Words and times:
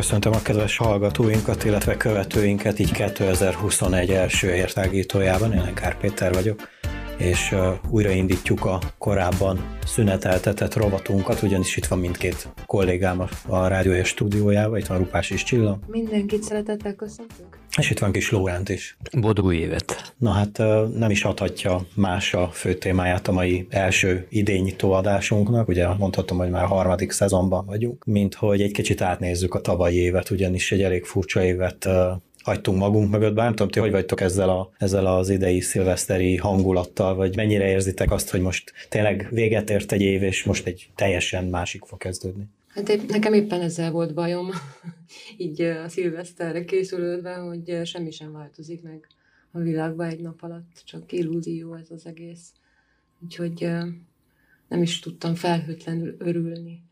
Köszöntöm 0.00 0.32
a 0.32 0.42
kedves 0.42 0.76
hallgatóinkat, 0.76 1.64
illetve 1.64 1.96
követőinket 1.96 2.78
így 2.78 2.92
2021 2.92 4.10
első 4.10 4.54
értágítójában. 4.54 5.52
Én 5.52 5.74
Kár 5.74 5.96
Péter 5.98 6.32
vagyok 6.32 6.68
és 7.20 7.54
újraindítjuk 7.90 8.64
a 8.64 8.78
korábban 8.98 9.76
szüneteltetett 9.84 10.74
rovatunkat, 10.74 11.42
ugyanis 11.42 11.76
itt 11.76 11.86
van 11.86 11.98
mindkét 11.98 12.48
kollégám 12.66 13.22
a 13.46 13.66
rádiója 13.66 14.04
stúdiójában, 14.04 14.78
itt 14.78 14.86
van 14.86 14.98
Rupás 14.98 15.30
és 15.30 15.42
Csilla. 15.42 15.78
Mindenkit 15.86 16.42
szeretettel 16.42 16.94
köszöntök. 16.94 17.58
És 17.78 17.90
itt 17.90 17.98
van 17.98 18.12
kis 18.12 18.30
Lóránt 18.30 18.68
is. 18.68 18.96
Boldog 19.20 19.54
évet! 19.54 20.14
Na 20.18 20.30
hát 20.30 20.58
nem 20.98 21.10
is 21.10 21.24
adhatja 21.24 21.86
más 21.94 22.34
a 22.34 22.48
fő 22.48 22.74
témáját 22.74 23.28
a 23.28 23.32
mai 23.32 23.66
első 23.70 24.26
idényító 24.28 24.92
adásunknak, 24.92 25.68
ugye 25.68 25.88
mondhatom, 25.88 26.38
hogy 26.38 26.50
már 26.50 26.62
a 26.62 26.66
harmadik 26.66 27.10
szezonban 27.10 27.66
vagyunk, 27.66 28.04
mint 28.04 28.34
hogy 28.34 28.60
egy 28.60 28.72
kicsit 28.72 29.00
átnézzük 29.00 29.54
a 29.54 29.60
tavalyi 29.60 29.96
évet, 29.96 30.30
ugyanis 30.30 30.72
egy 30.72 30.82
elég 30.82 31.04
furcsa 31.04 31.44
évet 31.44 31.88
hagytunk 32.42 32.78
magunk 32.78 33.10
mögött, 33.10 33.34
bár 33.34 33.44
nem 33.44 33.54
tudom, 33.54 33.68
ti 33.68 33.80
hogy 33.80 33.90
vagytok 33.90 34.20
ezzel, 34.20 34.48
a, 34.48 34.70
ezzel 34.78 35.06
az 35.06 35.28
idei 35.28 35.60
szilveszteri 35.60 36.36
hangulattal, 36.36 37.14
vagy 37.14 37.36
mennyire 37.36 37.68
érzitek 37.68 38.10
azt, 38.10 38.30
hogy 38.30 38.40
most 38.40 38.72
tényleg 38.88 39.28
véget 39.30 39.70
ért 39.70 39.92
egy 39.92 40.00
év, 40.00 40.22
és 40.22 40.44
most 40.44 40.66
egy 40.66 40.90
teljesen 40.94 41.44
másik 41.44 41.84
fog 41.84 41.98
kezdődni? 41.98 42.48
Hát 42.68 42.88
épp, 42.88 43.10
nekem 43.10 43.32
éppen 43.32 43.60
ezzel 43.60 43.90
volt 43.90 44.14
bajom, 44.14 44.50
így 45.36 45.60
a 45.60 45.88
szilveszterre 45.88 46.64
készülődve, 46.64 47.34
hogy 47.34 47.80
semmi 47.84 48.10
sem 48.10 48.32
változik 48.32 48.82
meg 48.82 49.06
a 49.52 49.58
világban 49.58 50.08
egy 50.08 50.20
nap 50.20 50.42
alatt, 50.42 50.82
csak 50.84 51.12
illúzió 51.12 51.74
ez 51.74 51.90
az 51.90 52.06
egész. 52.06 52.52
Úgyhogy 53.24 53.68
nem 54.68 54.82
is 54.82 54.98
tudtam 54.98 55.34
felhőtlenül 55.34 56.16
örülni 56.18 56.82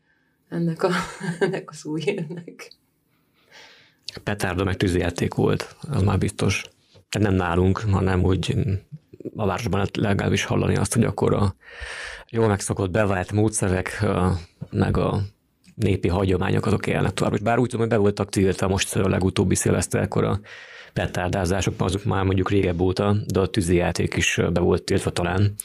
ennek 0.49 0.83
a, 0.83 0.89
ennek 1.39 1.69
a 1.69 1.87
új 1.87 2.01
petárda 4.17 4.63
meg 4.63 4.77
tűzijáték 4.77 5.33
volt, 5.33 5.75
az 5.91 6.01
már 6.01 6.17
biztos. 6.17 6.63
Nem 7.19 7.33
nálunk, 7.33 7.77
hanem 7.91 8.23
úgy 8.23 8.55
a 9.35 9.45
városban 9.45 9.87
legalábbis 9.93 10.43
hallani 10.43 10.75
azt, 10.75 10.93
hogy 10.93 11.03
akkor 11.03 11.33
a 11.33 11.55
jól 12.29 12.47
megszokott 12.47 12.91
bevált 12.91 13.31
módszerek, 13.31 14.05
meg 14.71 14.97
a 14.97 15.21
népi 15.75 16.07
hagyományok 16.07 16.65
azok 16.65 16.87
élnek 16.87 17.13
tovább. 17.13 17.33
És 17.33 17.39
bár 17.39 17.57
úgy 17.57 17.69
tudom, 17.69 17.87
hogy 17.87 17.95
be 17.95 18.01
voltak 18.01 18.29
tiltva 18.29 18.67
most 18.67 18.95
a 18.95 19.09
legutóbbi 19.09 19.55
szilveszterkor 19.55 20.23
a 20.23 20.39
petárdázások, 20.93 21.73
azok 21.77 22.03
már 22.03 22.23
mondjuk 22.23 22.49
régebb 22.49 22.79
óta, 22.79 23.15
de 23.25 23.39
a 23.39 23.47
tűzijáték 23.47 24.15
is 24.15 24.39
be 24.53 24.59
volt 24.59 24.83
tiltva 24.83 25.09
talán 25.09 25.55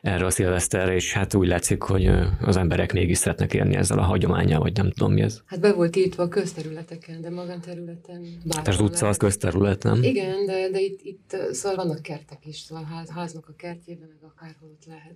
erre 0.00 0.24
a 0.24 0.30
szilveszterre, 0.30 0.94
és 0.94 1.12
hát 1.12 1.34
úgy 1.34 1.48
látszik, 1.48 1.82
hogy 1.82 2.10
az 2.40 2.56
emberek 2.56 2.92
mégis 2.92 3.18
szeretnek 3.18 3.54
élni 3.54 3.76
ezzel 3.76 3.98
a 3.98 4.02
hagyományjal, 4.02 4.60
vagy 4.60 4.76
nem 4.76 4.90
tudom 4.90 5.12
mi 5.12 5.20
ez. 5.20 5.42
Hát 5.46 5.60
be 5.60 5.72
volt 5.72 5.96
írtva 5.96 6.22
a 6.22 6.28
közterületeken, 6.28 7.20
de 7.20 7.30
magánterületen. 7.30 8.26
Tehát 8.48 8.68
az 8.68 8.80
utca 8.80 9.08
az 9.08 9.16
közterület, 9.16 9.82
nem? 9.82 10.02
Igen, 10.02 10.46
de, 10.46 10.70
de 10.70 10.80
itt, 10.80 11.00
itt 11.02 11.36
szóval 11.50 11.84
vannak 11.84 12.02
kertek 12.02 12.46
is, 12.46 12.56
szóval 12.56 12.84
ház, 12.84 13.08
háznak 13.10 13.48
a 13.48 13.54
kertjében, 13.56 14.08
meg 14.08 14.30
akárhol 14.30 14.68
ott 14.68 14.86
lehet. 14.86 15.14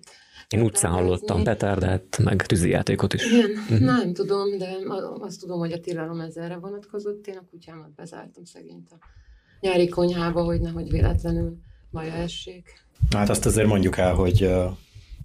Én 0.49 0.61
utcán 0.61 0.93
hallottam 0.93 1.43
petárdát, 1.43 2.19
meg 2.19 2.47
tűzijátékot 2.47 3.15
is. 3.15 3.33
Igen, 3.33 3.51
uh-huh. 3.51 3.79
nem 3.81 4.13
tudom, 4.13 4.59
de 4.59 4.77
azt 5.19 5.41
tudom, 5.41 5.59
hogy 5.59 5.73
a 5.73 5.81
tilalom 5.81 6.21
ezzelre 6.21 6.57
vonatkozott. 6.57 7.27
Én 7.27 7.37
a 7.37 7.45
kutyámat 7.51 7.95
bezártam 7.95 8.45
szegényt 8.45 8.91
a 8.91 8.99
nyári 9.61 9.89
konyhába, 9.89 10.43
hogy 10.43 10.61
nehogy 10.61 10.91
véletlenül 10.91 11.57
baja 11.95 12.13
essék. 12.13 12.83
Hát 13.11 13.29
azt 13.29 13.47
azért 13.47 13.67
mondjuk 13.67 13.99
el, 13.99 14.15
hogy 14.15 14.51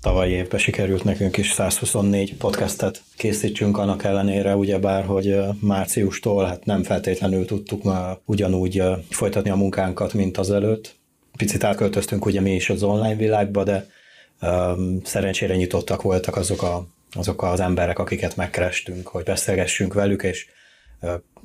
tavalyi 0.01 0.31
évben 0.31 0.59
sikerült 0.59 1.03
nekünk 1.03 1.37
is 1.37 1.51
124 1.51 2.35
podcastet 2.35 3.01
készítsünk 3.17 3.77
annak 3.77 4.03
ellenére, 4.03 4.55
ugyebár, 4.55 5.05
hogy 5.05 5.37
márciustól 5.59 6.45
hát 6.45 6.65
nem 6.65 6.83
feltétlenül 6.83 7.45
tudtuk 7.45 7.83
már 7.83 8.17
ugyanúgy 8.25 8.83
folytatni 9.09 9.49
a 9.49 9.55
munkánkat, 9.55 10.13
mint 10.13 10.37
az 10.37 10.51
előtt. 10.51 10.95
Picit 11.37 11.63
átköltöztünk 11.63 12.25
ugye 12.25 12.41
mi 12.41 12.55
is 12.55 12.69
az 12.69 12.83
online 12.83 13.15
világba, 13.15 13.63
de 13.63 13.89
um, 14.41 15.01
szerencsére 15.03 15.55
nyitottak 15.55 16.01
voltak 16.01 16.35
azok, 16.35 16.63
a, 16.63 16.87
azok 17.11 17.43
az 17.43 17.59
emberek, 17.59 17.99
akiket 17.99 18.35
megkerestünk, 18.35 19.07
hogy 19.07 19.23
beszélgessünk 19.23 19.93
velük, 19.93 20.23
és 20.23 20.47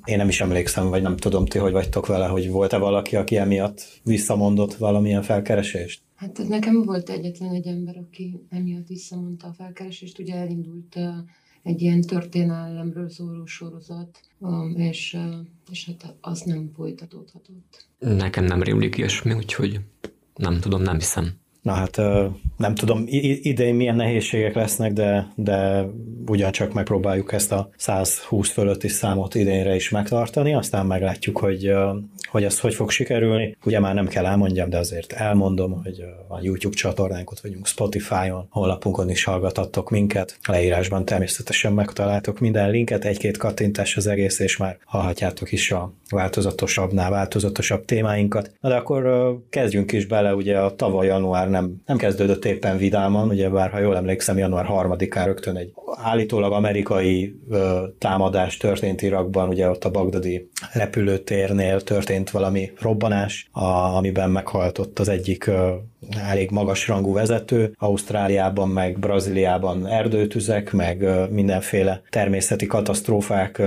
én 0.04 0.16
nem 0.16 0.28
is 0.28 0.40
emlékszem, 0.40 0.88
vagy 0.88 1.02
nem 1.02 1.16
tudom 1.16 1.46
ti, 1.46 1.58
hogy 1.58 1.72
vagytok 1.72 2.06
vele, 2.06 2.26
hogy 2.26 2.50
volt-e 2.50 2.78
valaki, 2.78 3.16
aki 3.16 3.36
emiatt 3.36 4.00
visszamondott 4.02 4.74
valamilyen 4.74 5.22
felkeresést? 5.22 6.02
Hát 6.14 6.48
nekem 6.48 6.82
volt 6.82 7.10
egyetlen 7.10 7.54
egy 7.54 7.66
ember, 7.66 7.96
aki 7.96 8.40
emiatt 8.48 8.86
visszamondta 8.86 9.46
a 9.46 9.52
felkeresést. 9.52 10.18
Ugye 10.18 10.34
elindult 10.34 10.98
egy 11.62 11.82
ilyen 11.82 12.00
történelemről 12.00 13.08
szóló 13.08 13.46
sorozat, 13.46 14.20
és, 14.74 15.16
és 15.70 15.86
hát 15.86 16.14
az 16.20 16.40
nem 16.40 16.70
folytatódhatott. 16.76 17.86
Nekem 17.98 18.44
nem 18.44 18.62
rémlik 18.62 18.96
ilyesmi, 18.96 19.32
úgyhogy 19.32 19.80
nem 20.34 20.60
tudom, 20.60 20.82
nem 20.82 20.98
hiszem. 20.98 21.32
Na 21.64 21.72
hát 21.72 21.96
nem 22.56 22.74
tudom 22.74 23.04
idén 23.42 23.74
milyen 23.74 23.96
nehézségek 23.96 24.54
lesznek, 24.54 24.92
de, 24.92 25.32
de 25.34 25.86
ugyancsak 26.26 26.72
megpróbáljuk 26.72 27.32
ezt 27.32 27.52
a 27.52 27.68
120 27.76 28.50
fölötti 28.50 28.88
számot 28.88 29.34
idénre 29.34 29.74
is 29.74 29.90
megtartani, 29.90 30.54
aztán 30.54 30.86
meglátjuk, 30.86 31.38
hogy, 31.38 31.72
hogy 32.30 32.44
ez 32.44 32.60
hogy 32.60 32.74
fog 32.74 32.90
sikerülni. 32.90 33.56
Ugye 33.64 33.80
már 33.80 33.94
nem 33.94 34.06
kell 34.06 34.26
elmondjam, 34.26 34.70
de 34.70 34.78
azért 34.78 35.12
elmondom, 35.12 35.82
hogy 35.82 36.04
a 36.28 36.38
YouTube 36.42 36.76
csatornánkot 36.76 37.40
vagyunk 37.40 37.66
Spotify-on, 37.66 38.46
honlapunkon 38.50 39.10
is 39.10 39.24
hallgathattok 39.24 39.90
minket, 39.90 40.38
leírásban 40.48 41.04
természetesen 41.04 41.72
megtaláltok 41.72 42.38
minden 42.38 42.70
linket, 42.70 43.04
egy-két 43.04 43.36
kattintás 43.36 43.96
az 43.96 44.06
egész, 44.06 44.38
és 44.38 44.56
már 44.56 44.76
hallhatjátok 44.84 45.52
is 45.52 45.70
a 45.70 45.92
változatosabbnál 46.10 47.10
változatosabb 47.10 47.84
témáinkat. 47.84 48.52
Na 48.60 48.68
de 48.68 48.74
akkor 48.74 49.34
kezdjünk 49.50 49.92
is 49.92 50.06
bele, 50.06 50.34
ugye 50.34 50.58
a 50.58 50.74
tavaly 50.74 51.06
január 51.06 51.48
nem, 51.54 51.74
nem 51.86 51.96
kezdődött 51.96 52.44
éppen 52.44 52.76
vidáman, 52.76 53.28
ugye 53.28 53.48
bár 53.48 53.70
ha 53.70 53.78
jól 53.78 53.96
emlékszem, 53.96 54.38
január 54.38 54.66
3-án 54.68 55.22
rögtön 55.24 55.56
egy 55.56 55.72
állítólag 56.02 56.52
amerikai 56.52 57.40
ö, 57.50 57.84
támadás 57.98 58.56
történt 58.56 59.02
Irakban, 59.02 59.48
ugye 59.48 59.68
ott 59.70 59.84
a 59.84 59.90
bagdadi 59.90 60.50
repülőtérnél 60.72 61.80
történt 61.80 62.30
valami 62.30 62.70
robbanás, 62.80 63.48
a, 63.52 63.64
amiben 63.64 64.30
meghalt 64.30 64.78
ott 64.78 64.98
az 64.98 65.08
egyik 65.08 65.46
ö, 65.46 65.70
elég 66.28 66.50
magas 66.50 66.88
rangú 66.88 67.12
vezető, 67.12 67.74
Ausztráliában 67.78 68.68
meg 68.68 68.98
Brazíliában 68.98 69.86
erdőtüzek, 69.86 70.72
meg 70.72 71.08
mindenféle 71.30 72.02
természeti 72.10 72.66
katasztrófák 72.66 73.62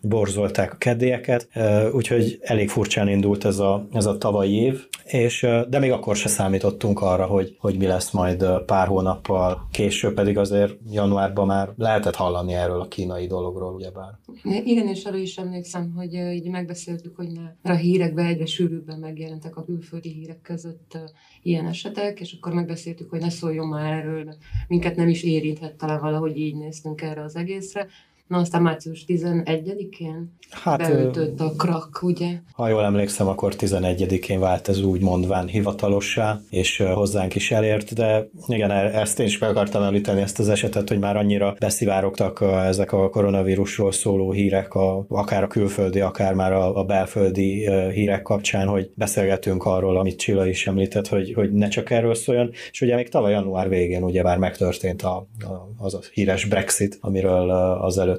borzolták 0.00 0.72
a 0.72 0.76
kedélyeket, 0.76 1.48
úgyhogy 1.92 2.38
elég 2.42 2.68
furcsán 2.68 3.08
indult 3.08 3.44
ez 3.44 3.58
a, 3.58 3.86
ez 3.92 4.06
a 4.06 4.18
tavalyi 4.18 4.62
év, 4.62 4.86
és, 5.04 5.46
de 5.68 5.78
még 5.78 5.92
akkor 5.92 6.16
se 6.16 6.28
számítottunk 6.28 7.00
arra, 7.00 7.24
hogy, 7.32 7.56
hogy 7.58 7.76
mi 7.76 7.86
lesz 7.86 8.10
majd 8.10 8.44
pár 8.66 8.86
hónappal 8.86 9.68
később, 9.70 10.14
pedig 10.14 10.38
azért 10.38 10.78
januárban 10.90 11.46
már 11.46 11.72
lehetett 11.76 12.14
hallani 12.14 12.52
erről 12.52 12.80
a 12.80 12.88
kínai 12.88 13.26
dologról, 13.26 13.74
ugyebár. 13.74 14.18
Igen, 14.42 14.88
és 14.88 15.04
arra 15.04 15.16
is 15.16 15.36
emlékszem, 15.36 15.92
hogy 15.96 16.14
így 16.14 16.50
megbeszéltük, 16.50 17.16
hogy 17.16 17.28
ne, 17.62 17.72
a 17.72 17.76
hírekben 17.76 18.26
egyre 18.26 18.46
sűrűbben 18.46 18.98
megjelentek 18.98 19.56
a 19.56 19.64
külföldi 19.64 20.12
hírek 20.12 20.40
között 20.40 20.98
ilyen 21.42 21.66
esetek, 21.66 22.20
és 22.20 22.36
akkor 22.40 22.52
megbeszéltük, 22.52 23.10
hogy 23.10 23.20
ne 23.20 23.30
szóljon 23.30 23.66
már 23.66 23.92
erről, 23.92 24.34
minket 24.68 24.96
nem 24.96 25.08
is 25.08 25.22
érinthet 25.22 25.74
talán 25.74 26.00
valahogy 26.00 26.36
így 26.36 26.56
néztünk 26.56 27.02
erre 27.02 27.22
az 27.22 27.36
egészre. 27.36 27.86
Na 28.32 28.38
aztán 28.38 28.62
március 28.62 29.04
11-én 29.08 30.36
hát, 30.50 30.78
beütött 30.78 31.40
a 31.40 31.52
krak, 31.56 31.98
ugye? 32.02 32.38
Ha 32.52 32.68
jól 32.68 32.84
emlékszem, 32.84 33.28
akkor 33.28 33.54
11-én 33.58 34.40
vált 34.40 34.68
ez 34.68 34.82
úgy 34.82 35.00
mondván 35.00 35.46
hivatalossá, 35.46 36.40
és 36.50 36.82
hozzánk 36.94 37.34
is 37.34 37.50
elért, 37.50 37.94
de 37.94 38.28
igen, 38.46 38.70
e- 38.70 39.00
ezt 39.00 39.20
én 39.20 39.26
is 39.26 39.38
meg 39.38 39.50
akartam 39.50 39.82
említeni 39.82 40.20
ezt 40.20 40.38
az 40.38 40.48
esetet, 40.48 40.88
hogy 40.88 40.98
már 40.98 41.16
annyira 41.16 41.54
beszivárogtak 41.58 42.40
ezek 42.64 42.92
a 42.92 43.10
koronavírusról 43.10 43.92
szóló 43.92 44.32
hírek, 44.32 44.74
a, 44.74 45.04
akár 45.08 45.42
a 45.42 45.46
külföldi, 45.46 46.00
akár 46.00 46.34
már 46.34 46.52
a, 46.52 46.76
a 46.78 46.84
belföldi 46.84 47.70
hírek 47.90 48.22
kapcsán, 48.22 48.66
hogy 48.66 48.90
beszélgetünk 48.94 49.64
arról, 49.64 49.96
amit 49.98 50.18
Csilla 50.18 50.46
is 50.46 50.66
említett, 50.66 51.08
hogy, 51.08 51.32
hogy 51.34 51.52
ne 51.52 51.68
csak 51.68 51.90
erről 51.90 52.14
szóljon, 52.14 52.50
és 52.70 52.80
ugye 52.80 52.94
még 52.94 53.08
tavaly 53.08 53.32
január 53.32 53.68
végén 53.68 54.02
ugye 54.02 54.22
már 54.22 54.38
megtörtént 54.38 55.02
a, 55.02 55.26
a, 55.40 55.68
az 55.78 55.94
a 55.94 56.00
híres 56.12 56.44
Brexit, 56.44 56.98
amiről 57.00 57.50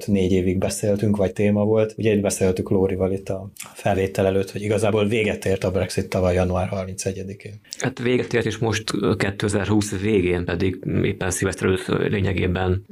négy 0.06 0.32
évig 0.32 0.58
beszéltünk, 0.58 1.16
vagy 1.16 1.32
téma 1.32 1.64
volt. 1.64 1.94
Ugye 1.96 2.12
itt 2.12 2.20
beszéltük 2.20 2.70
Lórival 2.70 3.12
itt 3.12 3.28
a 3.28 3.50
felvétel 3.74 4.26
előtt, 4.26 4.50
hogy 4.50 4.62
igazából 4.62 5.06
véget 5.06 5.44
ért 5.44 5.64
a 5.64 5.70
Brexit 5.70 6.08
tavaly 6.08 6.34
január 6.34 6.68
31-én. 6.72 7.60
Hát 7.78 7.98
véget 7.98 8.34
ért, 8.34 8.46
és 8.46 8.58
most 8.58 8.90
2020 9.16 10.00
végén 10.00 10.44
pedig 10.44 10.78
éppen 11.02 11.30
szilveszter 11.30 11.66
előtt 11.66 12.10
lényegében 12.10 12.84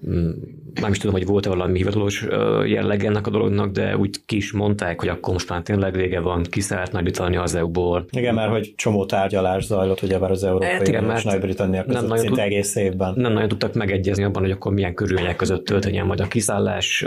nem 0.81 0.91
is 0.91 0.99
tudom, 0.99 1.15
hogy 1.15 1.27
volt-e 1.27 1.49
valami 1.49 1.77
hivatalos 1.77 2.27
jelleg 2.67 3.05
ennek 3.05 3.27
a 3.27 3.31
dolognak, 3.31 3.73
de 3.73 3.97
úgy 3.97 4.17
ki 4.27 4.37
is 4.37 4.53
mondták, 4.53 5.01
hogy 5.01 5.09
akkor 5.09 5.33
most 5.33 5.49
már 5.49 5.63
tényleg 5.63 5.95
vége 5.95 6.21
van, 6.21 6.43
ki 6.51 6.61
szállt 6.61 6.93
Nagy-Britannia 6.93 7.43
az 7.43 7.55
EU-ból. 7.55 8.05
Igen, 8.11 8.35
mert 8.35 8.51
hogy 8.51 8.73
csomó 8.77 9.07
tárgyalás 9.07 9.65
zajlott, 9.65 10.03
ugye 10.03 10.19
már 10.19 10.31
az 10.31 10.45
Európai 10.45 10.69
hát 10.69 10.89
igen, 10.89 11.11
és 11.17 11.23
Nagy-Britannia 11.23 11.85
között 11.85 12.09
nem 12.09 12.17
szinte 12.17 12.35
tud, 12.35 12.39
egész 12.39 12.77
évben. 12.77 13.15
Nem 13.17 13.33
nagyon 13.33 13.49
tudtak 13.49 13.75
megegyezni 13.75 14.25
abban, 14.25 14.43
hogy 14.43 14.51
akkor 14.51 14.73
milyen 14.73 14.95
körülmények 14.95 15.37
között 15.37 15.65
történjen 15.65 16.07
majd 16.07 16.21
a 16.21 16.29
kiszállás, 16.29 17.02
is 17.03 17.07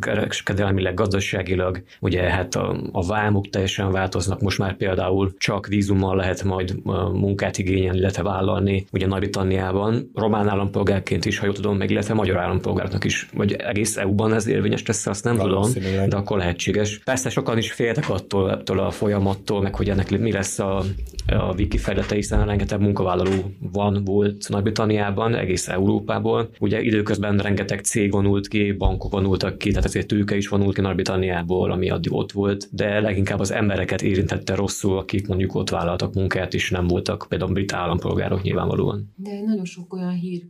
kereskedelmileg, 0.00 0.94
gazdaságilag, 0.94 1.82
ugye 2.00 2.22
hát 2.22 2.54
a, 2.54 2.76
a 2.92 3.06
vámok 3.06 3.48
teljesen 3.48 3.90
változnak, 3.90 4.40
most 4.40 4.58
már 4.58 4.76
például 4.76 5.34
csak 5.38 5.66
vízummal 5.66 6.16
lehet 6.16 6.44
majd 6.44 6.74
munkát 7.12 7.58
igényelni, 7.58 7.98
illetve 7.98 8.22
vállalni, 8.22 8.86
ugye 8.92 9.06
Nagy-Britanniában, 9.06 10.10
román 10.14 10.48
állampolgárként 10.48 11.24
is, 11.24 11.38
ha 11.38 11.44
jól 11.44 11.54
tudom, 11.54 11.76
meg 11.76 11.90
illetve 11.90 12.14
magyar 12.14 12.36
állampolgárnak 12.36 13.04
is, 13.04 13.28
vagy 13.34 13.52
egész 13.52 13.96
EU-ban 13.96 14.34
ez 14.34 14.46
érvényes 14.46 14.86
lesz, 14.86 15.06
azt 15.06 15.24
nem 15.24 15.36
tudom, 15.36 15.70
de 16.08 16.16
akkor 16.16 16.38
lehetséges. 16.38 16.98
Persze 16.98 17.30
sokan 17.30 17.58
is 17.58 17.72
féltek 17.72 18.10
attól, 18.10 18.48
attól 18.48 18.78
a 18.78 18.90
folyamattól, 18.90 19.62
meg 19.62 19.74
hogy 19.74 19.90
ennek 19.90 20.18
mi 20.18 20.32
lesz 20.32 20.58
a, 20.58 20.82
a 21.26 21.54
wiki 21.56 21.78
fejlete, 21.78 22.14
hiszen 22.14 22.46
rengeteg 22.46 22.80
munkavállaló 22.80 23.54
van, 23.72 24.04
volt 24.04 24.48
Nagy-Britanniában, 24.48 25.34
egész 25.34 25.68
Európából. 25.68 26.50
Ugye 26.58 26.80
időközben 26.80 27.38
rengeteg 27.38 27.80
cég 27.80 28.10
vonult 28.10 28.48
ki, 28.48 28.72
bankok 28.72 29.09
vonultak 29.10 29.58
ki, 29.58 29.70
tehát 29.70 29.84
ezért 29.84 30.06
tőke 30.06 30.36
is 30.36 30.48
vonult 30.48 30.74
ki 30.74 30.80
Nagy-Britanniából, 30.80 31.72
ami 31.72 31.90
addig 31.90 32.12
ott 32.12 32.32
volt, 32.32 32.68
de 32.70 33.00
leginkább 33.00 33.40
az 33.40 33.50
embereket 33.52 34.02
érintette 34.02 34.54
rosszul, 34.54 34.98
akik 34.98 35.26
mondjuk 35.26 35.54
ott 35.54 35.70
vállaltak 35.70 36.14
munkát, 36.14 36.54
és 36.54 36.70
nem 36.70 36.86
voltak 36.86 37.26
például 37.28 37.52
brit 37.52 37.72
állampolgárok 37.72 38.42
nyilvánvalóan. 38.42 39.12
De 39.16 39.40
nagyon 39.46 39.64
sok 39.64 39.94
olyan 39.94 40.12
hír 40.12 40.42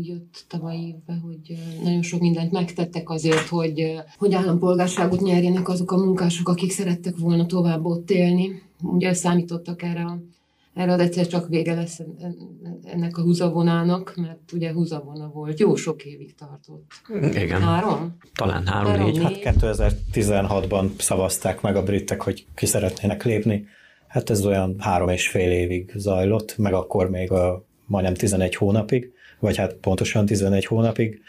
jött 0.00 0.44
tavaly 0.48 0.76
évben, 0.76 1.20
hogy 1.20 1.56
nagyon 1.82 2.02
sok 2.02 2.20
mindent 2.20 2.52
megtettek 2.52 3.10
azért, 3.10 3.48
hogy, 3.48 3.92
hogy 4.18 4.34
állampolgárságot 4.34 5.20
nyerjenek 5.20 5.68
azok 5.68 5.92
a 5.92 5.96
munkások, 5.96 6.48
akik 6.48 6.70
szerettek 6.70 7.16
volna 7.16 7.46
tovább 7.46 7.84
ott 7.84 8.10
élni. 8.10 8.62
Ugye 8.82 9.12
számítottak 9.12 9.82
erre 9.82 10.04
a 10.04 10.22
erre 10.74 10.98
egyszer 10.98 11.26
csak 11.26 11.48
vége 11.48 11.74
lesz 11.74 12.00
ennek 12.82 13.16
a 13.16 13.22
húzavonának, 13.22 14.12
mert 14.16 14.52
ugye 14.52 14.72
húzavona 14.72 15.28
volt, 15.28 15.60
jó 15.60 15.74
sok 15.74 16.04
évig 16.04 16.34
tartott. 16.34 16.92
Igen. 17.34 17.60
Három? 17.60 18.16
Talán 18.34 18.66
három-négy. 18.66 19.22
Hát 19.22 19.56
2016-ban 19.60 20.90
szavazták 20.98 21.60
meg 21.60 21.76
a 21.76 21.82
britek, 21.82 22.22
hogy 22.22 22.46
ki 22.54 22.66
szeretnének 22.66 23.24
lépni. 23.24 23.66
Hát 24.06 24.30
ez 24.30 24.46
olyan 24.46 24.76
három 24.78 25.08
és 25.08 25.28
fél 25.28 25.50
évig 25.50 25.92
zajlott, 25.94 26.58
meg 26.58 26.72
akkor 26.72 27.10
még 27.10 27.30
a 27.30 27.64
majdnem 27.86 28.14
11 28.14 28.54
hónapig, 28.54 29.12
vagy 29.40 29.56
hát 29.56 29.74
pontosan 29.74 30.26
11 30.26 30.66
hónapig. 30.66 31.20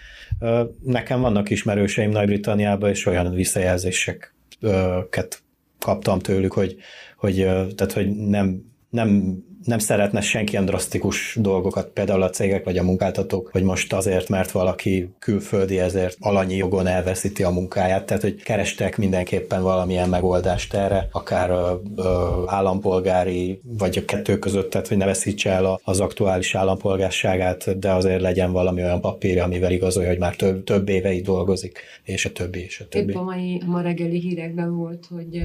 Nekem 0.83 1.21
vannak 1.21 1.49
ismerőseim 1.49 2.09
Nagy-Britanniában, 2.09 2.89
és 2.89 3.05
olyan 3.05 3.33
visszajelzéseket 3.33 5.43
kaptam 5.79 6.19
tőlük, 6.19 6.53
hogy, 6.53 6.75
hogy, 7.17 7.35
tehát, 7.75 7.91
hogy 7.91 8.15
nem 8.15 8.73
nem, 8.95 9.43
nem 9.63 9.79
szeretne 9.79 10.21
senki 10.21 10.51
ilyen 10.51 10.65
drasztikus 10.65 11.37
dolgokat, 11.41 11.87
például 11.87 12.21
a 12.21 12.29
cégek 12.29 12.63
vagy 12.63 12.77
a 12.77 12.83
munkáltatók, 12.83 13.49
hogy 13.51 13.63
most 13.63 13.93
azért, 13.93 14.29
mert 14.29 14.51
valaki 14.51 15.09
külföldi, 15.19 15.79
ezért 15.79 16.17
alanyi 16.19 16.55
jogon 16.55 16.87
elveszíti 16.87 17.43
a 17.43 17.49
munkáját, 17.49 18.05
tehát 18.05 18.23
hogy 18.23 18.43
kerestek 18.43 18.97
mindenképpen 18.97 19.61
valamilyen 19.61 20.09
megoldást 20.09 20.73
erre, 20.73 21.07
akár 21.11 21.49
ö, 21.49 21.73
ö, 21.95 22.43
állampolgári, 22.45 23.59
vagy 23.63 23.97
a 23.97 24.05
kettő 24.05 24.39
között, 24.39 24.69
tehát 24.69 24.87
hogy 24.87 24.97
ne 24.97 25.05
veszítse 25.05 25.49
el 25.49 25.79
az 25.83 25.99
aktuális 25.99 26.55
állampolgárságát, 26.55 27.79
de 27.79 27.91
azért 27.91 28.21
legyen 28.21 28.51
valami 28.51 28.83
olyan 28.83 29.01
papírja, 29.01 29.43
amivel 29.43 29.71
igazolja, 29.71 30.09
hogy 30.09 30.19
már 30.19 30.35
több, 30.35 30.63
több 30.63 30.89
itt 30.89 31.25
dolgozik, 31.25 31.79
és 32.03 32.25
a 32.25 32.31
többi, 32.31 32.59
és 32.59 32.79
a 32.79 32.87
többi. 32.87 33.11
Épp 33.11 33.17
a 33.17 33.23
mai 33.23 33.61
a 33.65 33.69
ma 33.69 33.81
reggeli 33.81 34.19
hírekben 34.19 34.75
volt, 34.75 35.05
hogy 35.09 35.43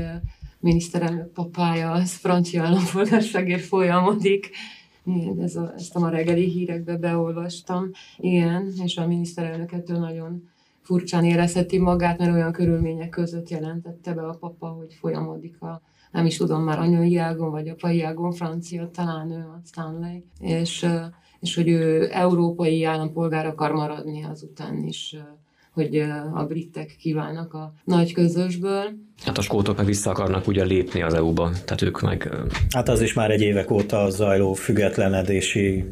miniszterelnök 0.60 1.32
papája 1.32 1.90
az 1.90 2.14
francia 2.14 2.62
állampolgárságért 2.62 3.64
folyamodik. 3.64 4.50
Én 5.04 5.40
ez 5.40 5.56
a, 5.56 5.72
ezt 5.76 5.96
a 5.96 5.98
ma 5.98 6.08
reggeli 6.08 6.48
hírekbe 6.48 6.96
beolvastam. 6.96 7.90
Igen, 8.16 8.72
és 8.84 8.96
a 8.96 9.06
miniszterelnök 9.06 9.72
ettől 9.72 9.98
nagyon 9.98 10.48
furcsán 10.80 11.24
érezheti 11.24 11.78
magát, 11.78 12.18
mert 12.18 12.32
olyan 12.32 12.52
körülmények 12.52 13.08
között 13.08 13.48
jelentette 13.48 14.14
be 14.14 14.22
a 14.22 14.36
papa, 14.40 14.66
hogy 14.66 14.94
folyamodik 14.94 15.60
a 15.62 15.82
nem 16.10 16.26
is 16.26 16.36
tudom 16.36 16.62
már 16.62 16.78
anyai 16.78 17.16
ágon, 17.16 17.50
vagy 17.50 17.68
apai 17.68 18.02
ágon 18.02 18.32
francia, 18.32 18.90
talán 18.90 19.30
ő 19.30 19.46
Stanley, 19.64 20.22
és, 20.40 20.86
és 21.40 21.54
hogy 21.54 21.68
ő 21.68 22.08
európai 22.12 22.84
állampolgár 22.84 23.46
akar 23.46 23.72
maradni 23.72 24.24
azután 24.24 24.84
is, 24.84 25.16
hogy 25.72 25.96
a 26.34 26.44
britek 26.48 26.96
kívánnak 26.98 27.54
a 27.54 27.72
nagy 27.84 28.12
közösből 28.12 28.84
Hát 29.25 29.38
a 29.38 29.43
skótok 29.43 29.76
meg 29.76 29.87
vissza 29.87 30.11
akarnak 30.11 30.46
ugye 30.46 30.64
lépni 30.64 31.02
az 31.02 31.14
EU-ba, 31.14 31.50
tehát 31.64 31.82
ők 31.82 32.00
meg... 32.00 32.31
Hát 32.70 32.88
az 32.88 33.00
is 33.00 33.12
már 33.12 33.31
egy 33.31 33.40
évek 33.40 33.70
óta 33.70 34.11
zajló 34.11 34.52
függetlenedési 34.52 35.84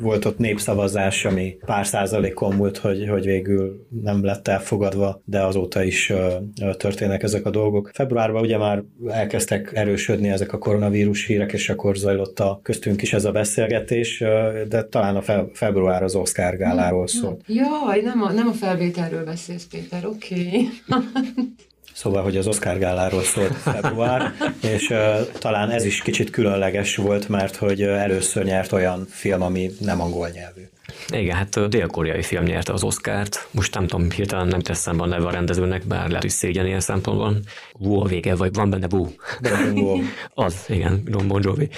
volt 0.00 0.24
ott 0.24 0.38
népszavazás, 0.38 1.24
ami 1.24 1.56
pár 1.66 1.86
százalékon 1.86 2.54
múlt, 2.54 2.76
hogy, 2.76 3.08
hogy 3.08 3.24
végül 3.24 3.86
nem 4.02 4.24
lett 4.24 4.48
elfogadva, 4.48 5.22
de 5.24 5.42
azóta 5.42 5.82
is 5.82 6.10
uh, 6.10 6.76
történnek 6.76 7.22
ezek 7.22 7.46
a 7.46 7.50
dolgok. 7.50 7.90
Februárban 7.94 8.42
ugye 8.42 8.58
már 8.58 8.82
elkezdtek 9.06 9.70
erősödni 9.74 10.28
ezek 10.28 10.52
a 10.52 10.58
koronavírus 10.58 11.26
hírek, 11.26 11.52
és 11.52 11.68
akkor 11.68 11.96
zajlott 11.96 12.40
a 12.40 12.60
köztünk 12.62 13.02
is 13.02 13.12
ez 13.12 13.24
a 13.24 13.32
beszélgetés, 13.32 14.20
uh, 14.20 14.62
de 14.62 14.82
talán 14.82 15.16
a 15.16 15.22
fe, 15.22 15.46
február 15.52 16.02
az 16.02 16.14
Oscar 16.14 16.56
gáláról 16.56 17.06
szólt. 17.06 17.42
Jaj, 17.46 18.00
nem 18.00 18.22
a, 18.22 18.32
nem 18.32 18.48
a 18.48 18.52
felvételről 18.52 19.24
beszélsz, 19.24 19.66
Péter, 19.66 20.06
oké. 20.06 20.34
Okay. 20.34 20.68
Szóval, 21.94 22.22
hogy 22.22 22.36
az 22.36 22.46
Oscar 22.46 22.78
gáláról 22.78 23.22
szólt 23.22 23.52
február, 23.52 24.32
és 24.62 24.88
uh, 24.90 25.20
talán 25.38 25.70
ez 25.70 25.84
is 25.84 26.02
kicsit 26.02 26.30
különleges 26.30 26.96
volt, 26.96 27.28
mert 27.28 27.56
hogy 27.56 27.82
először 27.82 28.44
nyert 28.44 28.72
olyan 28.72 29.06
film, 29.10 29.42
ami 29.42 29.70
nem 29.80 30.00
angol 30.00 30.28
nyelvű. 30.28 30.62
Igen, 31.08 31.36
hát 31.36 31.68
dél-koreai 31.68 32.22
film 32.22 32.44
nyerte 32.44 32.72
az 32.72 32.82
Oscárt. 32.82 33.48
Most 33.50 33.74
nem 33.74 33.86
tudom, 33.86 34.10
hirtelen 34.10 34.46
nem 34.46 34.60
teszem 34.60 35.00
a 35.00 35.06
neve 35.06 35.26
a 35.26 35.30
rendezőnek, 35.30 35.86
bár 35.86 36.06
lehet, 36.06 36.22
hogy 36.22 36.30
szégyen 36.30 36.66
ilyen 36.66 36.80
szempontból. 36.80 37.36
Wu 37.78 38.00
a 38.00 38.04
vége, 38.04 38.34
vagy 38.34 38.54
van 38.54 38.70
benne 38.70 38.86
Wu. 38.90 39.06
az, 40.34 40.64
igen, 40.68 41.02
Ron 41.06 41.28
Bon 41.28 41.42
Jovi. 41.44 41.68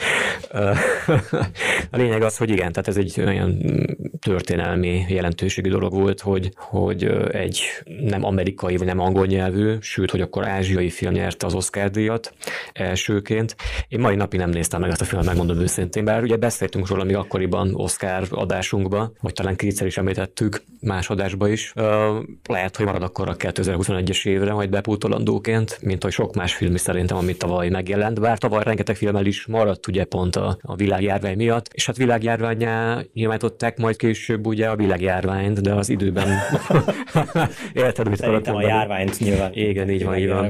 a 1.90 1.96
lényeg 1.96 2.22
az, 2.22 2.36
hogy 2.36 2.50
igen, 2.50 2.72
tehát 2.72 2.88
ez 2.88 2.96
egy 2.96 3.20
olyan 3.20 3.58
történelmi 4.20 5.04
jelentőségű 5.08 5.70
dolog 5.70 5.92
volt, 5.92 6.20
hogy, 6.20 6.50
hogy 6.56 7.04
egy 7.30 7.60
nem 8.00 8.24
amerikai, 8.24 8.76
vagy 8.76 8.86
nem 8.86 9.00
angol 9.00 9.26
nyelvű, 9.26 9.76
sőt, 9.80 10.10
hogy 10.10 10.20
akkor 10.20 10.48
ázsiai 10.48 10.90
film 10.90 11.12
nyerte 11.12 11.46
az 11.46 11.54
Oscar 11.54 11.90
díjat 11.90 12.34
elsőként. 12.72 13.56
Én 13.88 14.00
mai 14.00 14.16
napig 14.16 14.40
nem 14.40 14.50
néztem 14.50 14.80
meg 14.80 14.90
ezt 14.90 15.00
a 15.00 15.04
filmet, 15.04 15.26
megmondom 15.26 15.60
őszintén, 15.60 16.04
bár 16.04 16.22
ugye 16.22 16.36
beszéltünk 16.36 16.88
róla 16.88 17.04
még 17.04 17.16
akkoriban 17.16 17.74
Oscar 17.74 18.26
adásunkban, 18.30 19.15
vagy 19.20 19.32
talán 19.32 19.56
kétszer 19.56 19.86
is 19.86 19.96
említettük 19.96 20.62
más 20.80 21.10
adásba 21.10 21.48
is. 21.48 21.72
Lehet, 22.48 22.76
hogy 22.76 22.86
marad 22.86 23.02
akkor 23.02 23.28
a 23.28 23.36
2021-es 23.36 24.26
évre 24.26 24.52
majd 24.52 24.70
bepótolandóként, 24.70 25.78
mint 25.82 26.02
hogy 26.02 26.12
sok 26.12 26.34
más 26.34 26.54
film 26.54 26.74
is 26.74 26.80
szerintem, 26.80 27.16
amit 27.16 27.38
tavaly 27.38 27.68
megjelent, 27.68 28.20
bár 28.20 28.38
tavaly 28.38 28.62
rengeteg 28.62 28.96
filmmel 28.96 29.26
is 29.26 29.46
maradt 29.46 29.86
ugye 29.86 30.04
pont 30.04 30.36
a, 30.36 30.58
a 30.62 30.76
világjárvány 30.76 31.36
miatt, 31.36 31.68
és 31.72 31.86
hát 31.86 31.96
világjárványá 31.96 33.02
nyilvánították 33.12 33.78
majd 33.78 33.96
később 33.96 34.46
ugye 34.46 34.68
a 34.68 34.76
világjárványt, 34.76 35.60
de 35.60 35.72
az 35.72 35.88
időben 35.88 36.28
érted, 37.74 38.08
mit 38.08 38.18
Szerintem 38.18 38.54
a 38.54 38.62
járványt 38.62 39.18
nyilván. 39.18 39.50
Igen, 39.54 39.90
így 39.90 40.04
van, 40.04 40.16
így 40.16 40.28
van. 40.28 40.44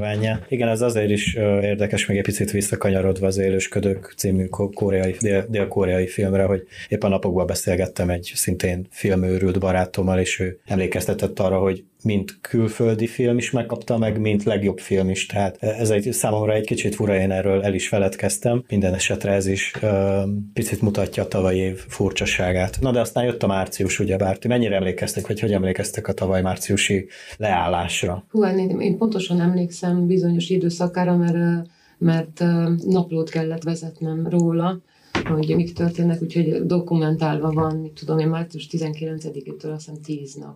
Igen, 0.47 0.67
ez 0.67 0.81
azért 0.81 1.09
is 1.09 1.33
érdekes, 1.61 2.05
még 2.05 2.17
egy 2.17 2.23
picit 2.23 2.51
visszakanyarodva 2.51 3.27
az 3.27 3.37
Élősködők 3.37 4.13
című 4.17 4.45
koreai, 4.73 5.15
dél, 5.19 5.45
dél-koreai 5.49 6.07
filmre, 6.07 6.43
hogy 6.43 6.67
épp 6.89 7.03
a 7.03 7.07
napokban 7.07 7.45
beszélgettem 7.45 8.09
egy 8.09 8.31
szintén 8.57 8.87
filmőrült 8.89 9.59
barátommal, 9.59 10.19
és 10.19 10.39
ő 10.39 10.59
emlékeztetett 10.65 11.39
arra, 11.39 11.59
hogy 11.59 11.83
mint 12.03 12.37
külföldi 12.41 13.07
film 13.07 13.37
is 13.37 13.51
megkapta 13.51 13.97
meg, 13.97 14.19
mint 14.19 14.43
legjobb 14.43 14.79
film 14.79 15.09
is. 15.09 15.25
Tehát 15.25 15.63
ez 15.63 15.89
egy 15.89 16.11
számomra 16.11 16.53
egy 16.53 16.65
kicsit 16.65 16.95
fura, 16.95 17.15
én 17.15 17.31
erről 17.31 17.63
el 17.63 17.73
is 17.73 17.87
feledkeztem. 17.87 18.63
Minden 18.69 18.93
esetre 18.93 19.31
ez 19.31 19.45
is 19.47 19.73
ö, 19.81 20.21
picit 20.53 20.81
mutatja 20.81 21.23
a 21.23 21.27
tavalyi 21.27 21.59
év 21.59 21.77
furcsaságát. 21.87 22.77
Na 22.81 22.91
de 22.91 22.99
aztán 22.99 23.23
jött 23.23 23.43
a 23.43 23.47
március, 23.47 23.99
ugye 23.99 24.17
bár 24.17 24.37
ti 24.37 24.47
mennyire 24.47 24.75
emlékeztek, 24.75 25.27
vagy 25.27 25.39
hogy 25.39 25.53
emlékeztek 25.53 26.07
a 26.07 26.13
tavaly 26.13 26.41
márciusi 26.41 27.07
leállásra? 27.37 28.25
Hú, 28.31 28.41
hát 28.41 28.57
én, 28.57 28.79
én 28.79 28.97
pontosan 28.97 29.41
emlékszem 29.41 30.07
bizonyos 30.07 30.49
időszakára, 30.49 31.15
mert, 31.15 31.67
mert 31.97 32.43
naplót 32.85 33.29
kellett 33.29 33.63
vezetnem 33.63 34.27
róla, 34.29 34.81
hogy 35.25 35.55
mik 35.55 35.73
történnek, 35.73 36.21
úgyhogy 36.21 36.65
dokumentálva 36.65 37.51
van, 37.51 37.75
mit 37.75 37.91
tudom 37.91 38.19
én, 38.19 38.27
március 38.27 38.67
19-től 38.71 39.73
azt 39.73 39.85
hiszem 39.85 40.01
10 40.01 40.33
nap 40.33 40.55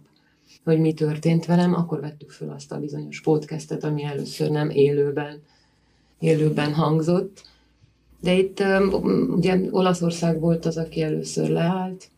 hogy 0.63 0.79
mi 0.79 0.93
történt 0.93 1.45
velem, 1.45 1.73
akkor 1.73 1.99
vettük 1.99 2.29
föl 2.29 2.49
azt 2.49 2.71
a 2.71 2.79
bizonyos 2.79 3.21
podcastet, 3.21 3.83
ami 3.83 4.03
először 4.03 4.49
nem 4.49 4.69
élőben, 4.69 5.41
élőben 6.19 6.73
hangzott. 6.73 7.41
De 8.19 8.37
itt 8.37 8.63
ugye 9.29 9.59
Olaszország 9.71 10.39
volt 10.39 10.65
az, 10.65 10.77
aki 10.77 11.01
először 11.01 11.49
leállt, 11.49 12.09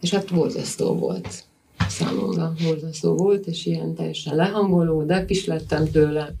és 0.00 0.10
hát 0.10 0.34
borzasztó 0.34 0.94
volt 0.94 1.44
számomra, 1.88 2.52
borzasztó 2.62 3.14
volt, 3.14 3.46
és 3.46 3.66
ilyen 3.66 3.94
teljesen 3.94 4.36
lehangoló, 4.36 5.02
de 5.02 5.24
is 5.28 5.46
lettem 5.46 5.90
tőle. 5.90 6.34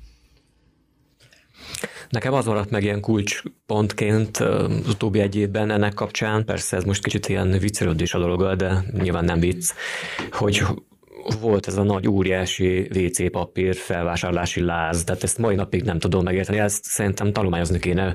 Nekem 2.12 2.32
az 2.32 2.46
maradt 2.46 2.70
meg 2.70 2.82
ilyen 2.82 3.00
kulcspontként 3.00 4.36
az 4.36 4.88
utóbbi 4.88 5.20
egy 5.20 5.36
évben 5.36 5.70
ennek 5.70 5.94
kapcsán, 5.94 6.44
persze 6.44 6.76
ez 6.76 6.84
most 6.84 7.02
kicsit 7.02 7.28
ilyen 7.28 7.50
viccelődés 7.50 8.14
a 8.14 8.18
dolog, 8.18 8.56
de 8.56 8.84
nyilván 8.92 9.24
nem 9.24 9.40
vicc, 9.40 9.70
hogy 10.30 10.62
volt 11.40 11.66
ez 11.66 11.76
a 11.76 11.82
nagy 11.82 12.08
óriási 12.08 12.88
WC 12.94 13.30
papír 13.30 13.74
felvásárlási 13.74 14.60
láz, 14.60 15.04
tehát 15.04 15.22
ezt 15.22 15.38
mai 15.38 15.54
napig 15.54 15.82
nem 15.82 15.98
tudom 15.98 16.22
megérteni, 16.22 16.58
ezt 16.58 16.84
szerintem 16.84 17.32
tanulmányozni 17.32 17.78
kéne 17.78 18.14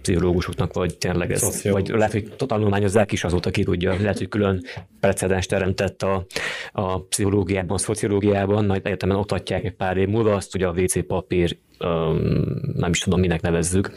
pszichológusoknak, 0.00 0.72
vagy 0.72 0.98
tényleg 0.98 1.32
ez, 1.32 1.62
vagy 1.62 1.88
lehet, 1.88 2.12
hogy 2.12 2.32
tanulmányozzák 2.36 3.12
is 3.12 3.24
azóta 3.24 3.50
ki 3.50 3.64
tudja, 3.64 3.90
lehet, 4.00 4.18
hogy 4.18 4.28
külön 4.28 4.64
precedens 5.00 5.46
teremtett 5.46 6.02
a, 6.02 6.26
a 6.72 7.00
pszichológiában, 7.02 7.76
a 7.76 7.78
szociológiában, 7.78 8.64
majd 8.64 8.86
egyetemen 8.86 9.16
oktatják 9.16 9.64
egy 9.64 9.74
pár 9.74 9.96
év 9.96 10.08
múlva 10.08 10.34
azt, 10.34 10.52
hogy 10.52 10.62
a 10.62 10.70
WC 10.70 11.06
papír, 11.06 11.58
nem 12.74 12.90
is 12.90 12.98
tudom, 12.98 13.20
minek 13.20 13.40
nevezzük, 13.40 13.92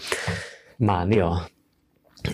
mánia, 0.77 1.49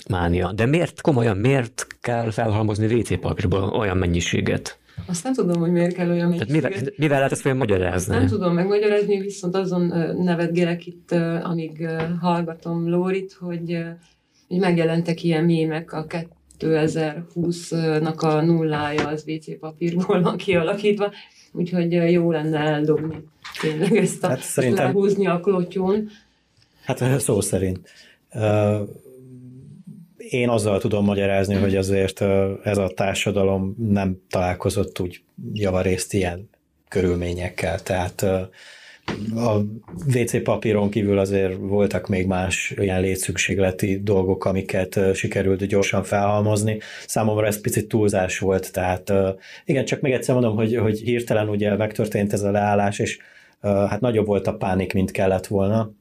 mánia. 0.10 0.52
De 0.52 0.66
miért, 0.66 1.02
komolyan, 1.02 1.38
miért 1.38 1.88
kell 2.02 2.32
felhalmozni 2.32 2.94
WC 2.94 3.20
papírból 3.20 3.64
olyan 3.64 3.98
mennyiséget? 3.98 4.80
Azt 5.06 5.24
nem 5.24 5.34
tudom, 5.34 5.60
hogy 5.60 5.72
miért 5.72 5.96
kell 5.96 6.10
olyan 6.10 6.32
Tehát 6.32 6.50
mivel, 6.50 6.72
mivel 6.98 7.18
lehet 7.18 7.32
ezt 7.32 7.46
olyan 7.46 7.58
magyarázni? 7.58 8.16
Nem 8.16 8.28
tudom 8.28 8.54
megmagyarázni, 8.54 9.20
viszont 9.20 9.56
azon 9.56 9.82
nevetgélek 10.18 10.86
itt, 10.86 11.12
amíg 11.44 11.88
hallgatom 12.22 12.90
Lórit, 12.90 13.34
hogy, 13.40 13.84
hogy 14.48 14.60
megjelentek 14.60 15.24
ilyen 15.24 15.44
mémek 15.44 15.94
a 15.94 16.06
2020-nak 16.60 18.18
a 18.18 18.42
nullája 18.42 19.08
az 19.08 19.24
WC 19.28 19.60
papírból 19.60 20.22
van 20.28 20.38
kialakítva, 20.38 21.12
úgyhogy 21.52 21.92
jó 21.92 22.32
lenne 22.32 22.60
eldobni 22.60 23.24
tényleg 23.60 23.98
ezt 23.98 24.24
a, 24.24 24.28
hát 24.28 24.40
szerintem... 24.40 24.86
lehúzni 24.86 25.28
a 25.28 25.40
klotyón. 25.40 26.10
Hát 26.84 27.20
szó 27.20 27.42
szerint 27.42 27.90
én 30.30 30.50
azzal 30.50 30.80
tudom 30.80 31.06
magyarázni, 31.06 31.56
hogy 31.56 31.76
azért 31.76 32.22
ez 32.64 32.78
a 32.78 32.92
társadalom 32.96 33.76
nem 33.78 34.22
találkozott 34.30 35.00
úgy 35.00 35.22
javarészt 35.54 36.14
ilyen 36.14 36.50
körülményekkel, 36.88 37.80
tehát 37.80 38.22
a 39.36 39.62
WC 40.06 40.44
papíron 40.44 40.90
kívül 40.90 41.18
azért 41.18 41.56
voltak 41.60 42.08
még 42.08 42.28
más 42.28 42.74
olyan 42.78 43.02
létszükségleti 43.02 44.02
dolgok, 44.04 44.46
amiket 44.46 45.00
sikerült 45.14 45.66
gyorsan 45.66 46.04
felhalmozni. 46.04 46.80
Számomra 47.06 47.46
ez 47.46 47.62
picit 47.62 47.88
túlzás 47.88 48.40
volt, 48.40 48.72
tehát 48.72 49.14
igen, 49.66 49.86
csak 49.86 50.02
még 50.02 50.14
egyszer 50.14 50.34
mondom, 50.36 50.56
hogy, 50.56 50.76
hogy 50.76 51.00
hirtelen 51.00 51.50
ugye 51.50 51.76
megtörtént 51.76 52.34
ez 52.34 52.42
a 52.42 52.52
leállás, 52.52 53.00
és 53.00 53.18
hát 53.62 54.00
nagyobb 54.00 54.26
volt 54.26 54.48
a 54.48 54.58
pánik, 54.58 54.94
mint 54.94 55.12
kellett 55.12 55.48
volna 55.48 55.92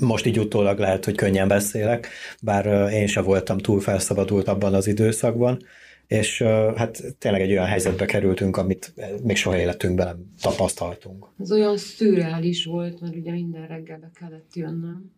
most 0.00 0.26
így 0.26 0.38
utólag 0.38 0.78
lehet, 0.78 1.04
hogy 1.04 1.14
könnyen 1.14 1.48
beszélek, 1.48 2.08
bár 2.42 2.92
én 2.92 3.06
sem 3.06 3.24
voltam 3.24 3.58
túl 3.58 3.80
felszabadult 3.80 4.48
abban 4.48 4.74
az 4.74 4.86
időszakban, 4.86 5.58
és 6.06 6.42
hát 6.76 7.02
tényleg 7.18 7.40
egy 7.40 7.50
olyan 7.50 7.66
helyzetbe 7.66 8.04
kerültünk, 8.04 8.56
amit 8.56 8.94
még 9.22 9.36
soha 9.36 9.58
életünkben 9.58 10.06
nem 10.06 10.30
tapasztaltunk. 10.40 11.26
Ez 11.38 11.52
olyan 11.52 11.76
szürreális 11.76 12.64
volt, 12.64 13.00
mert 13.00 13.16
ugye 13.16 13.32
minden 13.32 13.66
reggel 13.66 13.98
be 13.98 14.10
kellett 14.14 14.54
jönnöm. 14.54 15.10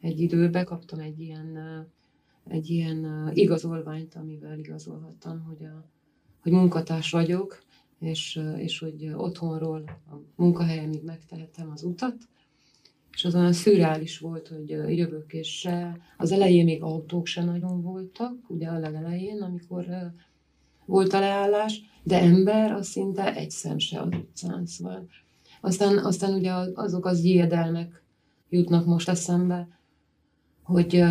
Egy 0.00 0.20
időbe 0.20 0.64
kaptam 0.64 0.98
egy 0.98 1.20
ilyen, 1.20 1.58
egy 2.48 2.70
ilyen 2.70 3.30
igazolványt, 3.34 4.14
amivel 4.14 4.58
igazolhattam, 4.58 5.44
hogy, 5.48 5.64
a, 5.66 5.90
hogy 6.42 6.52
munkatárs 6.52 7.10
vagyok, 7.10 7.62
és, 8.00 8.40
és 8.56 8.78
hogy 8.78 9.10
otthonról 9.14 9.82
a 10.10 10.14
munkahelyemig 10.34 11.02
megtehetem 11.04 11.70
az 11.70 11.82
utat, 11.82 12.16
és 13.16 13.24
az 13.24 13.34
olyan 13.34 13.52
szürreális 13.52 14.18
volt, 14.18 14.48
hogy 14.48 14.68
jövök, 14.96 15.32
és 15.32 15.68
az 16.16 16.32
elején 16.32 16.64
még 16.64 16.82
autók 16.82 17.26
se 17.26 17.44
nagyon 17.44 17.82
voltak, 17.82 18.34
ugye 18.48 18.68
a 18.68 18.78
legelején, 18.78 19.42
amikor 19.42 19.86
volt 20.84 21.12
a 21.12 21.20
leállás, 21.20 21.80
de 22.02 22.20
ember 22.20 22.72
az 22.72 22.86
szinte 22.86 23.34
egy 23.34 23.50
szem 23.50 23.78
se 23.78 24.00
az 24.00 24.08
utcán, 24.08 24.66
szóval. 24.66 25.08
Aztán, 25.60 25.98
aztán 25.98 26.34
ugye 26.34 26.52
azok 26.74 27.06
az 27.06 27.20
gyédelmek 27.20 28.02
jutnak 28.48 28.86
most 28.86 29.08
eszembe, 29.08 29.68
hogy 30.62 31.04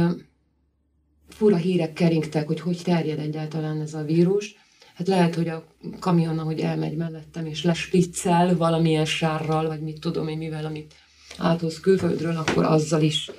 fura 1.28 1.56
hírek 1.56 1.94
keringtek, 1.94 2.48
hogy 2.48 2.60
hogy 2.60 2.82
terjed 2.84 3.20
egyáltalán 3.20 3.82
ez 3.82 3.94
a 3.94 4.04
vírus. 4.04 4.56
Hát 4.96 5.08
lehet, 5.08 5.36
hogy 5.36 5.48
a 5.48 5.66
kamion, 6.00 6.40
ahogy 6.40 6.60
elmegy 6.60 6.96
mellettem, 6.96 7.46
és 7.46 7.64
lespiccel 7.64 8.58
valamilyen 8.58 9.06
sárral, 9.06 9.68
vagy 9.68 9.82
mit 9.82 10.00
tudom 10.00 10.28
én 10.28 10.38
mivel, 10.38 10.66
amit 10.66 10.94
áthoz 11.38 11.80
külföldről, 11.80 12.38
akkor 12.38 12.64
azzal 12.64 13.02
is 13.02 13.32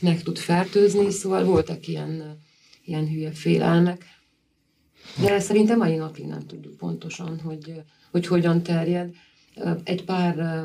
meg 0.00 0.22
tud 0.22 0.38
fertőzni, 0.38 1.10
szóval 1.10 1.44
voltak 1.44 1.86
ilyen, 1.86 2.38
ilyen 2.84 3.08
hülye 3.08 3.30
félelmek. 3.32 4.04
De 5.20 5.40
szerintem 5.40 5.78
mai 5.78 5.96
napig 5.96 6.26
nem 6.26 6.46
tudjuk 6.46 6.76
pontosan, 6.76 7.40
hogy, 7.40 7.82
hogy 8.10 8.26
hogyan 8.26 8.62
terjed. 8.62 9.14
Egy 9.84 10.04
pár 10.04 10.64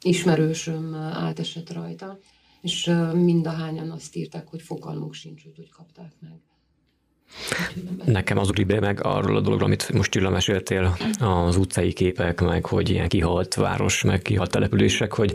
ismerősöm 0.00 0.94
átesett 0.94 1.72
rajta, 1.72 2.18
és 2.60 2.90
mind 3.12 3.46
a 3.46 3.50
hányan 3.50 3.90
azt 3.90 4.16
írták, 4.16 4.48
hogy 4.48 4.62
fogalmuk 4.62 5.14
sincs, 5.14 5.42
hogy 5.42 5.56
hogy 5.56 5.70
kapták 5.70 6.12
meg. 6.20 6.40
Nekem 8.04 8.38
az 8.38 8.48
ugrik 8.48 8.80
meg 8.80 9.04
arról 9.04 9.36
a 9.36 9.40
dologról, 9.40 9.66
amit 9.66 9.92
most 9.92 10.10
Csilla 10.10 10.30
meséltél, 10.30 10.96
az 11.18 11.56
utcai 11.56 11.92
képek, 11.92 12.40
meg 12.40 12.66
hogy 12.66 12.90
ilyen 12.90 13.08
kihalt 13.08 13.54
város, 13.54 14.02
meg 14.02 14.22
kihalt 14.22 14.50
települések, 14.50 15.12
hogy 15.12 15.34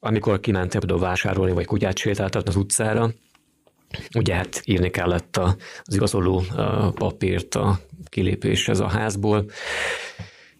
amikor 0.00 0.40
kimentem 0.40 0.80
például 0.80 1.00
vásárolni, 1.00 1.52
vagy 1.52 1.66
kutyát 1.66 1.98
sétáltatni 1.98 2.48
az 2.48 2.56
utcára, 2.56 3.10
ugye 4.14 4.34
hát 4.34 4.62
írni 4.64 4.90
kellett 4.90 5.36
az 5.36 5.94
igazoló 5.94 6.42
papírt 6.94 7.54
a 7.54 7.78
kilépéshez 8.08 8.80
a 8.80 8.88
házból, 8.88 9.44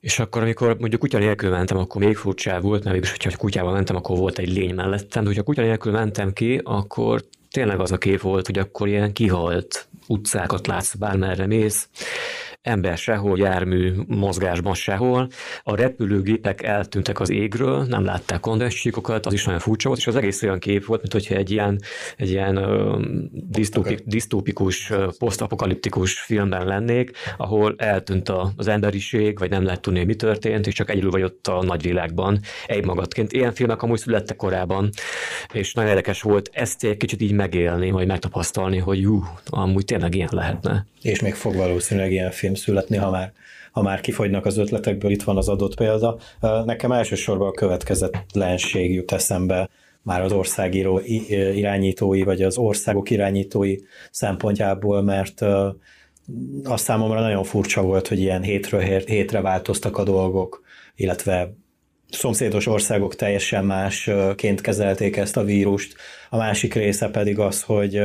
és 0.01 0.19
akkor, 0.19 0.43
amikor 0.43 0.77
mondjuk 0.79 1.01
kutya 1.01 1.19
nélkül 1.19 1.51
mentem, 1.51 1.77
akkor 1.77 2.03
még 2.03 2.17
furcsább 2.17 2.63
volt, 2.63 2.85
mert 2.85 2.95
mégis, 2.95 3.11
hogyha 3.11 3.39
kutyával 3.39 3.73
mentem, 3.73 3.97
akkor 3.97 4.19
volt 4.19 4.39
egy 4.39 4.53
lény 4.53 4.75
mellettem, 4.75 5.23
de 5.23 5.29
hogyha 5.29 5.43
kutya 5.43 5.63
nélkül 5.63 5.93
mentem 5.93 6.33
ki, 6.33 6.61
akkor 6.65 7.25
tényleg 7.51 7.81
az 7.81 7.93
a 7.93 7.99
kép 7.99 8.21
volt, 8.21 8.47
hogy 8.47 8.59
akkor 8.59 8.89
ilyen 8.89 9.13
kihalt 9.13 9.89
utcákat 10.07 10.67
látsz, 10.67 10.95
bármerre 10.95 11.47
mész, 11.47 11.89
ember 12.65 12.99
sehol, 12.99 13.39
jármű 13.39 13.93
mozgásban 14.07 14.75
sehol. 14.75 15.29
A 15.63 15.77
repülőgépek 15.77 16.63
eltűntek 16.63 17.21
az 17.21 17.31
égről, 17.31 17.83
nem 17.83 18.05
látták 18.05 18.41
kondenscsíkokat, 18.41 19.27
az 19.27 19.33
is 19.33 19.45
nagyon 19.45 19.61
furcsa 19.61 19.89
volt, 19.89 20.01
és 20.01 20.07
az 20.07 20.17
egész 20.17 20.43
olyan 20.43 20.59
kép 20.59 20.85
volt, 20.85 21.01
mint 21.01 21.13
hogyha 21.13 21.35
egy 21.35 21.51
ilyen, 21.51 21.81
egy 22.17 22.31
ilyen 22.31 22.59
uh, 22.59 23.03
disztópik, 23.33 24.03
disztópikus, 24.05 24.91
uh, 24.91 25.13
posztapokaliptikus 25.19 26.21
filmben 26.21 26.67
lennék, 26.67 27.11
ahol 27.37 27.75
eltűnt 27.79 28.29
a, 28.29 28.53
az 28.57 28.69
emberiség, 28.69 29.39
vagy 29.39 29.51
nem 29.51 29.65
lehet 29.65 29.81
tudni, 29.81 30.05
mi 30.05 30.15
történt, 30.15 30.67
és 30.67 30.75
csak 30.75 30.91
egyedül 30.91 31.11
vagy 31.11 31.23
ott 31.23 31.47
a 31.47 31.63
nagyvilágban, 31.63 32.41
egymagadként. 32.67 33.33
Ilyen 33.33 33.53
filmek 33.53 33.83
amúgy 33.83 33.99
születtek 33.99 34.37
korábban, 34.37 34.91
és 35.53 35.75
nagyon 35.75 35.91
érdekes 35.91 36.23
volt 36.23 36.51
ezt 36.53 36.85
egy 36.85 36.97
kicsit 36.97 37.23
így 37.23 37.33
megélni, 37.33 37.91
vagy 37.91 38.07
megtapasztalni, 38.07 38.79
hogy 38.79 39.01
jú, 39.01 39.25
amúgy 39.47 39.85
tényleg 39.85 40.15
ilyen 40.15 40.29
lehetne. 40.33 40.87
És 41.03 41.21
még 41.21 41.35
fog 41.35 41.55
valószínűleg 41.55 42.13
ilyen 42.13 42.31
film 42.31 42.54
film 42.55 42.77
születni, 42.77 42.97
ha 42.97 43.11
már, 43.11 43.33
ha 43.73 43.83
már 43.83 44.01
kifogynak 44.01 44.47
az 44.47 44.59
ötletekből, 44.59 45.11
itt 45.11 45.23
van 45.23 45.37
az 45.37 45.49
adott 45.49 45.75
példa. 45.75 46.19
Nekem 46.65 46.93
elsősorban 46.93 47.49
a 47.49 47.53
következetlenség 47.53 48.95
jut 48.95 49.13
eszembe, 49.13 49.69
már 50.03 50.23
az 50.23 50.33
országíró 50.33 51.01
irányítói, 51.55 52.23
vagy 52.23 52.43
az 52.43 52.59
országok 52.59 53.11
irányítói 53.11 53.77
szempontjából, 54.11 55.03
mert 55.03 55.41
az 56.65 56.81
számomra 56.81 57.21
nagyon 57.21 57.45
furcsa 57.45 57.83
volt, 57.83 58.09
hogy 58.09 58.21
ilyen 58.21 58.43
hétről 58.43 58.81
hétre 58.81 59.41
változtak 59.41 59.99
a 59.99 60.03
dolgok, 60.03 60.63
illetve 60.97 61.55
szomszédos 62.11 62.67
országok 62.67 63.15
teljesen 63.15 63.65
másként 63.65 64.61
kezelték 64.61 65.17
ezt 65.17 65.37
a 65.37 65.45
vírust. 65.45 65.95
A 66.31 66.37
másik 66.37 66.75
része 66.75 67.09
pedig 67.09 67.39
az, 67.39 67.63
hogy 67.63 68.03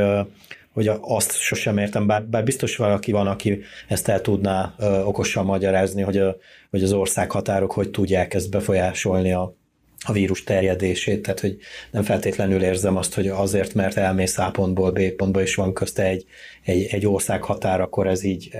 hogy 0.74 0.92
azt 1.02 1.38
sosem 1.38 1.78
értem, 1.78 2.08
bár, 2.08 2.24
bár 2.24 2.44
biztos 2.44 2.76
valaki 2.76 3.12
van, 3.12 3.28
aki 3.28 3.62
ezt 3.88 4.08
el 4.08 4.22
tudná 4.22 4.74
ö, 4.78 5.02
okosan 5.02 5.46
magyarázni, 5.46 6.02
hogy, 6.02 6.18
a, 6.18 6.36
hogy 6.70 6.84
az 6.84 6.94
országhatárok 6.94 7.72
hogy 7.72 7.90
tudják 7.90 8.34
ezt 8.34 8.50
befolyásolni 8.50 9.32
a, 9.32 9.56
a 10.06 10.12
vírus 10.12 10.44
terjedését, 10.44 11.22
tehát 11.22 11.40
hogy 11.40 11.58
nem 11.92 12.04
feltétlenül 12.04 12.64
érzem 12.64 12.96
azt, 12.96 13.14
hogy 13.14 13.28
azért, 13.28 13.74
mert 13.74 13.98
elmész 13.98 14.38
A 14.38 14.50
pontból 14.52 14.92
B 14.92 15.10
pontba, 15.10 15.42
és 15.42 15.56
van 15.56 15.74
közte 15.74 16.04
egy, 16.04 16.26
egy, 16.64 16.88
egy 16.92 17.06
ország 17.06 17.44
határ, 17.44 17.82
akkor 17.82 18.08
ez 18.08 18.24
így 18.24 18.50
ö, 18.54 18.58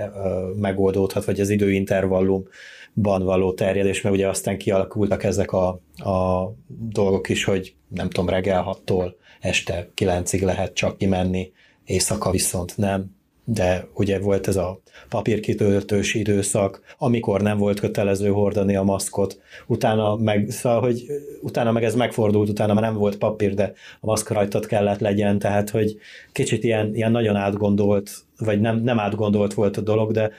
megoldódhat, 0.56 1.24
vagy 1.24 1.40
az 1.40 1.50
időintervallumban 1.50 3.22
való 3.22 3.52
terjedés, 3.52 4.00
mert 4.00 4.14
ugye 4.14 4.28
aztán 4.28 4.58
kialakultak 4.58 5.24
ezek 5.24 5.52
a, 5.52 5.68
a 5.96 6.52
dolgok 6.68 7.28
is, 7.28 7.44
hogy 7.44 7.74
nem 7.88 8.10
tudom, 8.10 8.28
reggel 8.28 8.78
6-tól 8.86 9.12
este 9.40 9.88
9-ig 9.96 10.44
lehet 10.44 10.74
csak 10.74 10.98
kimenni, 10.98 11.52
éjszaka 11.90 12.30
viszont 12.30 12.76
nem, 12.76 13.18
de 13.44 13.86
ugye 13.94 14.18
volt 14.18 14.48
ez 14.48 14.56
a 14.56 14.80
papírkitöltős 15.08 16.14
időszak, 16.14 16.80
amikor 16.98 17.40
nem 17.40 17.58
volt 17.58 17.80
kötelező 17.80 18.28
hordani 18.28 18.76
a 18.76 18.82
maszkot, 18.82 19.40
utána 19.66 20.16
meg, 20.16 20.50
szóval, 20.50 20.80
hogy 20.80 21.04
utána 21.42 21.72
meg 21.72 21.84
ez 21.84 21.94
megfordult, 21.94 22.48
utána 22.48 22.74
már 22.74 22.82
nem 22.82 22.94
volt 22.94 23.18
papír, 23.18 23.54
de 23.54 23.72
a 24.00 24.06
maszk 24.06 24.30
rajtad 24.30 24.66
kellett 24.66 25.00
legyen, 25.00 25.38
tehát 25.38 25.70
hogy 25.70 25.96
kicsit 26.32 26.64
ilyen, 26.64 26.94
ilyen 26.94 27.10
nagyon 27.10 27.36
átgondolt, 27.36 28.10
vagy 28.38 28.60
nem, 28.60 28.82
nem 28.82 28.98
átgondolt 28.98 29.54
volt 29.54 29.76
a 29.76 29.80
dolog, 29.80 30.12
de 30.12 30.30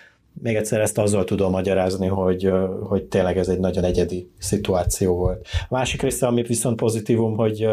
még 0.41 0.55
egyszer 0.55 0.81
ezt 0.81 0.98
azzal 0.98 1.24
tudom 1.24 1.51
magyarázni, 1.51 2.08
hogy, 2.08 2.51
hogy 2.84 3.03
tényleg 3.03 3.38
ez 3.38 3.48
egy 3.48 3.60
nagyon 3.60 3.84
egyedi 3.84 4.29
szituáció 4.38 5.15
volt. 5.15 5.48
A 5.70 5.75
másik 5.75 6.01
része, 6.01 6.27
ami 6.27 6.41
viszont 6.41 6.75
pozitívum, 6.75 7.36
hogy 7.36 7.67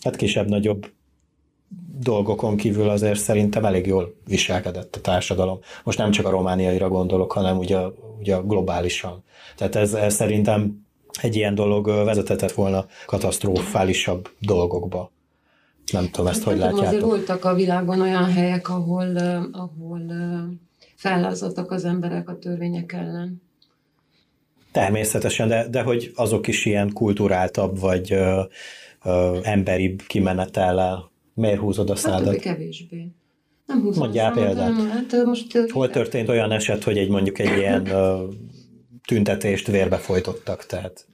hát 0.00 0.16
kisebb-nagyobb 0.16 0.86
dolgokon 2.02 2.56
kívül 2.56 2.88
azért 2.88 3.18
szerintem 3.18 3.64
elég 3.64 3.86
jól 3.86 4.14
viselkedett 4.26 4.96
a 4.96 5.00
társadalom. 5.00 5.58
Most 5.84 5.98
nem 5.98 6.10
csak 6.10 6.26
a 6.26 6.30
romániaira 6.30 6.88
gondolok, 6.88 7.32
hanem 7.32 7.58
ugye, 7.58 7.78
ugye 8.18 8.36
globálisan. 8.44 9.22
Tehát 9.56 9.76
ez, 9.76 9.92
ez 9.92 10.14
szerintem 10.14 10.86
egy 11.20 11.36
ilyen 11.36 11.54
dolog 11.54 11.86
vezethetett 11.86 12.52
volna 12.52 12.86
katasztrofálisabb 13.06 14.28
dolgokba. 14.38 15.10
Nem 15.92 16.10
tudom, 16.10 16.26
ezt 16.26 16.42
hogy 16.42 16.58
látjátok. 16.58 16.86
Azért 16.86 17.02
voltak 17.02 17.44
a 17.44 17.54
világon 17.54 18.00
olyan 18.00 18.32
helyek, 18.32 18.68
ahol, 18.68 19.16
ahol 19.52 20.02
fellázadtak 20.96 21.70
az 21.70 21.84
emberek 21.84 22.28
a 22.28 22.38
törvények 22.38 22.92
ellen. 22.92 23.42
Természetesen, 24.72 25.48
de, 25.48 25.68
de 25.68 25.82
hogy 25.82 26.12
azok 26.14 26.46
is 26.46 26.64
ilyen 26.64 26.92
kulturáltabb, 26.92 27.80
vagy 27.80 28.12
ö, 28.12 28.42
ö, 29.04 29.38
emberibb 29.42 30.02
kimenetellel. 30.06 31.09
Miért 31.34 31.58
húzod 31.58 31.90
a 31.90 31.96
szádat? 31.96 32.28
Hát, 32.28 32.38
kevésbé. 32.38 33.12
Nem 33.66 33.80
húzom 33.80 34.02
Mondjál 34.02 34.32
példát. 34.32 34.72
Hát, 34.74 35.24
most, 35.24 35.58
Hol 35.70 35.90
történt 35.90 36.28
olyan 36.28 36.52
eset, 36.52 36.84
hogy 36.84 36.98
egy 36.98 37.08
mondjuk 37.08 37.38
egy 37.38 37.58
ilyen 37.58 37.86
ö, 37.86 38.28
tüntetést 39.06 39.66
vérbe 39.66 39.96
folytottak, 39.96 40.66
tehát 40.66 41.08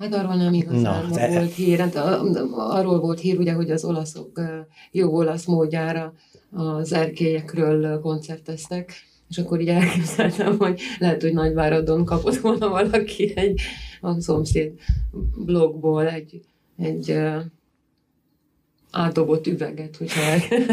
Hát 0.00 0.14
arról 0.14 0.34
nem 0.34 0.52
igazán 0.52 1.06
Na, 1.06 1.14
de... 1.14 1.28
volt 1.28 1.54
hír. 1.54 1.78
Hát, 1.78 1.94
arról 2.52 3.00
volt 3.00 3.20
hír, 3.20 3.38
ugye, 3.38 3.52
hogy 3.52 3.70
az 3.70 3.84
olaszok 3.84 4.40
jó 4.90 5.14
olasz 5.14 5.44
módjára 5.44 6.12
az 6.50 6.92
erkélyekről 6.92 8.00
koncerteztek, 8.00 8.92
és 9.28 9.38
akkor 9.38 9.60
így 9.60 9.68
elképzeltem, 9.68 10.58
hogy 10.58 10.80
lehet, 10.98 11.22
hogy 11.22 11.32
Nagyváradon 11.32 12.04
kapott 12.04 12.36
volna 12.36 12.68
valaki 12.68 13.32
egy 13.36 13.60
a 14.00 14.20
szomszéd 14.20 14.72
blogból 15.44 16.08
egy, 16.08 16.40
egy 16.76 17.18
átdobott 18.90 19.46
üveget, 19.46 19.96
hogyha 19.96 20.20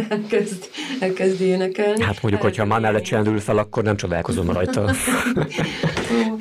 elkezd, 0.10 0.70
elkezd 1.00 1.42
énekelni. 1.42 2.04
Hát 2.04 2.22
mondjuk, 2.22 2.44
hogyha 2.44 2.66
már 2.66 2.80
mellett 2.80 3.04
csendül 3.04 3.40
fel, 3.40 3.58
akkor 3.58 3.84
nem 3.84 3.96
csodálkozom 3.96 4.52
rajta. 4.52 4.82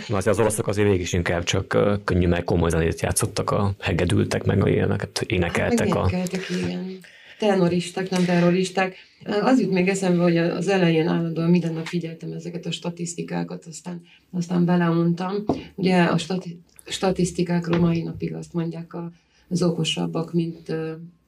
Na, 0.08 0.16
azért 0.16 0.26
az 0.26 0.38
olaszok 0.38 0.66
azért 0.66 0.88
mégis 0.88 1.12
inkább 1.12 1.44
csak 1.44 1.78
könnyű 2.04 2.26
meg 2.26 2.44
komoly 2.44 2.70
zenét 2.70 3.00
játszottak, 3.00 3.50
a 3.50 3.72
hegedültek, 3.80 4.44
meg 4.44 4.62
a 4.62 4.68
ilyeneket 4.68 5.24
énekeltek. 5.26 5.94
Hát, 5.94 6.12
meg 6.12 6.26
a... 6.26 6.54
igen. 6.64 6.98
Tenoristák, 7.38 8.10
nem 8.10 8.24
terroristák. 8.24 8.96
Az 9.42 9.60
jut 9.60 9.70
még 9.70 9.88
eszembe, 9.88 10.22
hogy 10.22 10.36
az 10.36 10.68
elején 10.68 11.08
állandóan 11.08 11.50
minden 11.50 11.72
nap 11.72 11.86
figyeltem 11.86 12.32
ezeket 12.32 12.66
a 12.66 12.70
statisztikákat, 12.70 13.64
aztán, 13.66 14.02
aztán 14.30 14.64
beleuntam. 14.64 15.34
Ugye 15.74 16.02
a 16.02 16.18
stati- 16.18 16.60
statisztikákról 16.86 17.78
mai 17.78 18.02
napig 18.02 18.34
azt 18.34 18.52
mondják 18.52 18.94
a, 18.94 19.10
az 19.48 19.62
okosabbak, 19.62 20.32
mint 20.32 20.72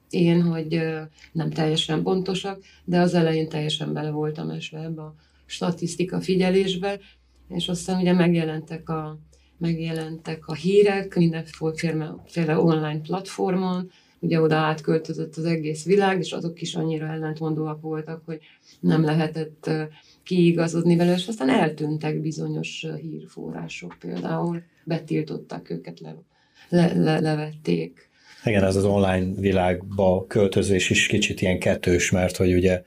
én, 0.09 0.41
hogy 0.41 0.81
nem 1.31 1.49
teljesen 1.49 2.03
pontosak, 2.03 2.63
de 2.85 2.99
az 2.99 3.13
elején 3.13 3.49
teljesen 3.49 3.93
bele 3.93 4.09
voltam 4.09 4.49
esve 4.49 4.79
ebbe 4.79 5.01
a 5.01 5.15
statisztika 5.45 6.21
figyelésbe, 6.21 6.99
és 7.49 7.67
aztán 7.67 7.99
ugye 7.99 8.13
megjelentek 8.13 8.89
a, 8.89 9.19
megjelentek 9.57 10.47
a 10.47 10.53
hírek 10.53 11.15
mindenféle 11.15 12.57
online 12.57 12.99
platformon, 12.99 13.91
ugye 14.19 14.41
oda 14.41 14.55
átköltözött 14.55 15.35
az 15.35 15.45
egész 15.45 15.85
világ, 15.85 16.19
és 16.19 16.31
azok 16.31 16.61
is 16.61 16.75
annyira 16.75 17.07
ellentmondóak 17.07 17.81
voltak, 17.81 18.21
hogy 18.25 18.39
nem 18.79 19.03
lehetett 19.03 19.69
kiigazodni 20.23 20.95
vele, 20.95 21.13
és 21.13 21.27
aztán 21.27 21.49
eltűntek 21.49 22.21
bizonyos 22.21 22.87
hírforrások 23.01 23.95
például, 23.99 24.63
betiltották 24.83 25.69
őket, 25.69 25.99
le, 25.99 26.15
le, 26.69 26.93
le, 26.93 27.19
levették. 27.19 28.08
Igen, 28.45 28.63
ez 28.63 28.75
az 28.75 28.85
online 28.85 29.41
világba 29.41 30.25
költözés 30.27 30.89
is 30.89 31.07
kicsit 31.07 31.41
ilyen 31.41 31.59
kettős, 31.59 32.11
mert 32.11 32.37
hogy 32.37 32.53
ugye 32.53 32.83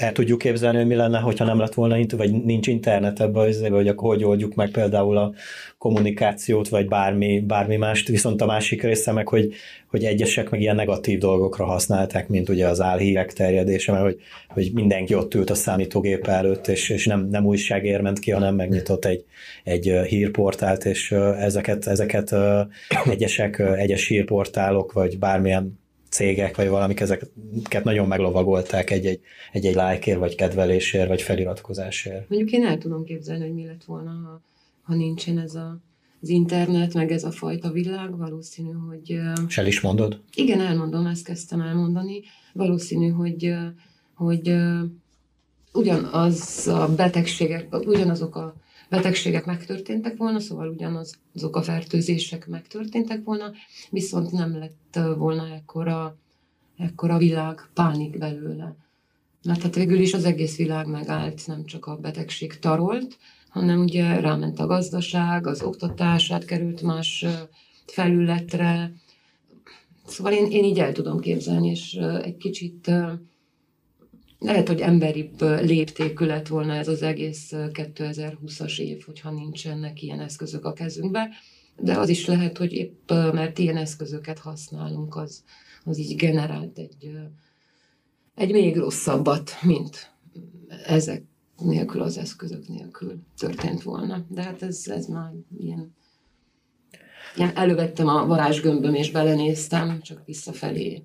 el 0.00 0.12
tudjuk 0.12 0.38
képzelni, 0.38 0.76
hogy 0.76 0.86
mi 0.86 0.94
lenne, 0.94 1.18
hogyha 1.18 1.44
nem 1.44 1.58
lett 1.58 1.74
volna, 1.74 1.96
vagy 2.16 2.44
nincs 2.44 2.66
internet 2.66 3.20
ebbe 3.20 3.40
az 3.40 3.66
hogy 3.70 3.88
akkor 3.88 4.14
hogy 4.14 4.24
oldjuk 4.24 4.54
meg 4.54 4.70
például 4.70 5.16
a 5.16 5.32
kommunikációt, 5.78 6.68
vagy 6.68 6.88
bármi, 6.88 7.40
bármi 7.40 7.76
mást, 7.76 8.08
viszont 8.08 8.40
a 8.40 8.46
másik 8.46 8.82
része 8.82 9.12
meg, 9.12 9.28
hogy, 9.28 9.52
hogy 9.86 10.04
egyesek 10.04 10.50
meg 10.50 10.60
ilyen 10.60 10.74
negatív 10.74 11.18
dolgokra 11.18 11.64
használták, 11.64 12.28
mint 12.28 12.48
ugye 12.48 12.68
az 12.68 12.80
álhírek 12.80 13.32
terjedése, 13.32 13.92
mert 13.92 14.04
hogy, 14.04 14.16
hogy 14.48 14.70
mindenki 14.74 15.14
ott 15.14 15.34
ült 15.34 15.50
a 15.50 15.54
számítógép 15.54 16.26
előtt, 16.26 16.68
és, 16.68 16.88
és 16.88 17.06
nem, 17.06 17.28
nem 17.30 17.46
újságér 17.46 18.00
ment 18.00 18.18
ki, 18.18 18.30
hanem 18.30 18.54
megnyitott 18.54 19.04
egy, 19.04 19.24
egy 19.64 19.92
hírportált, 20.06 20.84
és 20.84 21.12
ezeket, 21.38 21.86
ezeket 21.86 22.34
egyesek, 23.10 23.58
egyes 23.58 24.06
hírportálok, 24.06 24.92
vagy 24.92 25.18
bármilyen 25.18 25.79
cégek, 26.10 26.56
vagy 26.56 26.68
valamik 26.68 27.00
ezeket 27.00 27.30
nagyon 27.84 28.06
meglovagolták 28.06 28.90
egy-egy, 28.90 29.20
egy-egy 29.52 29.74
lájkért, 29.74 30.18
vagy 30.18 30.34
kedvelésért, 30.34 31.08
vagy 31.08 31.22
feliratkozásért. 31.22 32.28
Mondjuk 32.28 32.50
én 32.52 32.66
el 32.66 32.78
tudom 32.78 33.04
képzelni, 33.04 33.44
hogy 33.44 33.54
mi 33.54 33.66
lett 33.66 33.84
volna, 33.84 34.10
ha, 34.10 34.40
ha 34.82 34.94
nincsen 34.94 35.38
ez 35.38 35.54
a, 35.54 35.80
az 36.22 36.28
internet, 36.28 36.94
meg 36.94 37.12
ez 37.12 37.24
a 37.24 37.30
fajta 37.30 37.70
világ, 37.70 38.16
valószínű, 38.16 38.72
hogy... 38.88 39.20
És 39.46 39.58
el 39.58 39.66
is 39.66 39.80
mondod? 39.80 40.20
Igen, 40.34 40.60
elmondom, 40.60 41.06
ezt 41.06 41.24
kezdtem 41.24 41.60
elmondani. 41.60 42.22
Valószínű, 42.52 43.08
hogy, 43.08 43.54
hogy 44.14 44.54
ugyanaz 45.72 46.66
a 46.66 46.94
betegségek, 46.96 47.74
ugyanazok 47.86 48.36
a 48.36 48.54
betegségek 48.90 49.44
megtörténtek 49.44 50.16
volna, 50.16 50.40
szóval 50.40 50.68
ugyanaz 50.68 51.18
azok 51.34 51.56
a 51.56 51.62
fertőzések 51.62 52.46
megtörténtek 52.46 53.24
volna, 53.24 53.52
viszont 53.90 54.30
nem 54.30 54.58
lett 54.58 54.98
volna 55.16 55.54
ekkora, 55.54 56.16
ekkora 56.76 57.18
világ 57.18 57.68
pánik 57.74 58.18
belőle. 58.18 58.76
Mert 59.42 59.62
hát 59.62 59.74
végül 59.74 59.98
is 59.98 60.14
az 60.14 60.24
egész 60.24 60.56
világ 60.56 60.86
megállt, 60.86 61.46
nem 61.46 61.64
csak 61.64 61.86
a 61.86 61.96
betegség 61.96 62.58
tarolt, 62.58 63.18
hanem 63.48 63.80
ugye 63.80 64.20
ráment 64.20 64.58
a 64.58 64.66
gazdaság, 64.66 65.46
az 65.46 65.62
oktatás 65.62 66.30
átkerült 66.30 66.82
más 66.82 67.26
felületre. 67.86 68.92
Szóval 70.06 70.32
én, 70.32 70.50
én 70.50 70.64
így 70.64 70.78
el 70.78 70.92
tudom 70.92 71.20
képzelni, 71.20 71.68
és 71.68 71.92
egy 72.22 72.36
kicsit 72.36 72.90
lehet, 74.40 74.68
hogy 74.68 74.80
emberibb 74.80 75.40
léptékű 75.40 76.26
lett 76.26 76.48
volna 76.48 76.74
ez 76.74 76.88
az 76.88 77.02
egész 77.02 77.48
2020-as 77.52 78.78
év, 78.78 79.02
hogyha 79.04 79.30
nincsenek 79.30 80.02
ilyen 80.02 80.20
eszközök 80.20 80.64
a 80.64 80.72
kezünkbe, 80.72 81.28
de 81.76 81.98
az 81.98 82.08
is 82.08 82.26
lehet, 82.26 82.58
hogy 82.58 82.72
épp 82.72 83.10
mert 83.10 83.58
ilyen 83.58 83.76
eszközöket 83.76 84.38
használunk, 84.38 85.16
az, 85.16 85.44
az 85.84 85.98
így 85.98 86.16
generált 86.16 86.78
egy, 86.78 87.18
egy 88.34 88.52
még 88.52 88.76
rosszabbat, 88.76 89.50
mint 89.62 90.12
ezek 90.86 91.22
nélkül, 91.58 92.02
az 92.02 92.18
eszközök 92.18 92.68
nélkül 92.68 93.18
történt 93.38 93.82
volna. 93.82 94.24
De 94.28 94.42
hát 94.42 94.62
ez, 94.62 94.82
ez 94.86 95.06
már 95.06 95.32
ilyen, 95.58 95.94
ilyen 97.36 97.56
elővettem 97.56 98.08
a 98.08 98.26
varázsgömböm 98.26 98.94
és 98.94 99.10
belenéztem, 99.10 100.00
csak 100.02 100.22
visszafelé 100.26 101.02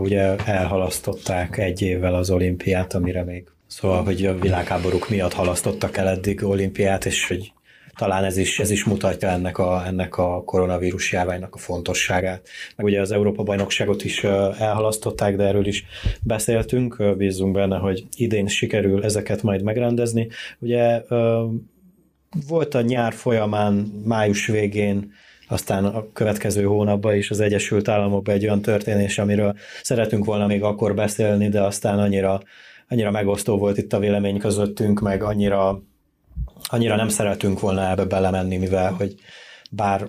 ugye 0.00 0.36
elhalasztották 0.36 1.58
egy 1.58 1.82
évvel 1.82 2.14
az 2.14 2.30
olimpiát, 2.30 2.94
amire 2.94 3.24
még 3.24 3.44
Szóval, 3.68 4.04
hogy 4.04 4.26
a 4.26 4.38
világháborúk 4.38 5.08
miatt 5.08 5.32
halasztottak 5.32 5.96
el 5.96 6.08
eddig 6.08 6.44
olimpiát, 6.44 7.04
és 7.04 7.26
hogy 7.26 7.52
talán 7.96 8.24
ez 8.24 8.36
is, 8.36 8.60
ez 8.60 8.70
is 8.70 8.84
mutatja 8.84 9.28
ennek 9.28 9.58
a, 9.58 9.86
ennek 9.86 10.16
a 10.16 10.42
koronavírus 10.44 11.12
járványnak 11.12 11.54
a 11.54 11.58
fontosságát. 11.58 12.48
Meg 12.76 12.86
ugye 12.86 13.00
az 13.00 13.10
Európa-bajnokságot 13.10 14.04
is 14.04 14.24
elhalasztották, 14.24 15.36
de 15.36 15.44
erről 15.44 15.66
is 15.66 15.84
beszéltünk, 16.22 17.16
bízunk 17.16 17.52
benne, 17.52 17.76
hogy 17.76 18.06
idén 18.16 18.46
sikerül 18.46 19.04
ezeket 19.04 19.42
majd 19.42 19.62
megrendezni. 19.62 20.28
Ugye 20.58 21.02
volt 22.48 22.74
a 22.74 22.80
nyár 22.80 23.12
folyamán, 23.12 23.74
május 24.04 24.46
végén 24.46 25.12
aztán 25.48 25.84
a 25.84 26.12
következő 26.12 26.62
hónapban 26.62 27.14
is 27.14 27.30
az 27.30 27.40
Egyesült 27.40 27.88
Államokban 27.88 28.34
egy 28.34 28.44
olyan 28.44 28.62
történés, 28.62 29.18
amiről 29.18 29.56
szeretünk 29.82 30.24
volna 30.24 30.46
még 30.46 30.62
akkor 30.62 30.94
beszélni, 30.94 31.48
de 31.48 31.62
aztán 31.62 31.98
annyira, 31.98 32.40
annyira 32.88 33.10
megosztó 33.10 33.58
volt 33.58 33.78
itt 33.78 33.92
a 33.92 33.98
vélemény 33.98 34.38
közöttünk, 34.38 35.00
meg 35.00 35.22
annyira, 35.22 35.82
annyira 36.62 36.96
nem 36.96 37.08
szeretünk 37.08 37.60
volna 37.60 37.90
ebbe 37.90 38.04
belemenni, 38.04 38.56
mivel 38.56 38.92
hogy 38.92 39.14
bár 39.70 40.08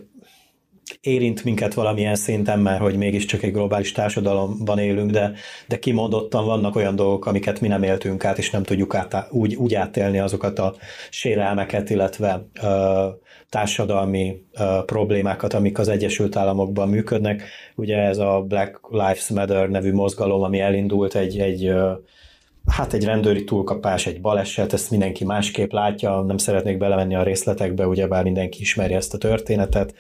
érint 1.02 1.43
minket 1.43 1.73
valamilyen 1.73 2.15
szinten, 2.15 2.60
mert 2.60 2.82
hogy 2.82 2.95
mégiscsak 2.95 3.43
egy 3.43 3.52
globális 3.52 3.91
társadalomban 3.91 4.80
élünk, 4.80 5.12
de, 5.12 5.32
de 5.67 5.80
kimondottan 5.80 6.45
vannak 6.45 6.75
olyan 6.75 6.95
dolgok, 6.95 7.25
amiket 7.25 7.62
mi 7.62 7.67
nem 7.67 7.84
éltünk 7.84 8.25
át, 8.25 8.38
és 8.38 8.49
nem 8.49 8.63
tudjuk 8.63 8.95
át, 8.95 9.28
úgy, 9.30 9.56
úgy 9.56 9.73
átélni 9.73 10.19
azokat 10.19 10.60
a 10.60 10.75
sérelmeket, 11.10 11.89
illetve 11.89 12.45
ö, 12.62 13.08
társadalmi 13.49 14.45
ö, 14.57 14.79
problémákat, 14.85 15.53
amik 15.53 15.79
az 15.79 15.88
Egyesült 15.88 16.35
Államokban 16.35 16.89
működnek. 16.89 17.43
Ugye 17.75 17.97
ez 17.97 18.17
a 18.17 18.45
Black 18.47 18.79
Lives 18.89 19.29
Matter 19.29 19.69
nevű 19.69 19.93
mozgalom, 19.93 20.43
ami 20.43 20.59
elindult 20.59 21.15
egy, 21.15 21.39
egy 21.39 21.65
ö, 21.65 21.91
hát 22.69 22.93
egy 22.93 23.05
rendőri 23.05 23.43
túlkapás, 23.43 24.07
egy 24.07 24.21
baleset, 24.21 24.73
ezt 24.73 24.91
mindenki 24.91 25.25
másképp 25.25 25.71
látja, 25.71 26.21
nem 26.21 26.38
szeretnék 26.38 26.77
belemenni 26.77 27.15
a 27.15 27.23
részletekbe, 27.23 27.88
ugyebár 27.88 28.23
mindenki 28.23 28.62
ismeri 28.62 28.93
ezt 28.93 29.13
a 29.13 29.17
történetet. 29.17 29.93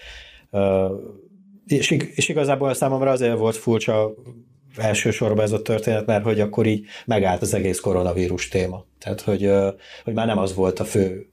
És, 1.65 1.91
és 1.91 2.29
igazából 2.29 2.73
számomra 2.73 3.11
azért 3.11 3.37
volt 3.37 3.55
furcsa 3.55 4.13
elsősorban 4.77 5.43
ez 5.43 5.51
a 5.51 5.61
történet, 5.61 6.05
mert 6.05 6.23
hogy 6.23 6.39
akkor 6.39 6.65
így 6.65 6.85
megállt 7.05 7.41
az 7.41 7.53
egész 7.53 7.79
koronavírus 7.79 8.47
téma. 8.47 8.85
Tehát, 8.99 9.21
hogy, 9.21 9.51
hogy 10.03 10.13
már 10.13 10.25
nem 10.25 10.37
az 10.37 10.55
volt 10.55 10.79
a 10.79 10.83
fő 10.83 11.28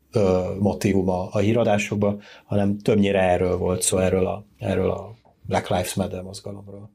motivuma 0.59 1.29
a 1.31 1.38
híradásokban, 1.38 2.20
hanem 2.44 2.79
többnyire 2.79 3.20
erről 3.20 3.57
volt 3.57 3.83
szó, 3.83 3.98
erről 3.98 4.26
a, 4.26 4.44
erről 4.59 4.90
a 4.90 5.16
Black 5.42 5.68
Lives 5.68 5.94
Matter 5.94 6.22
mozgalomról. 6.22 6.90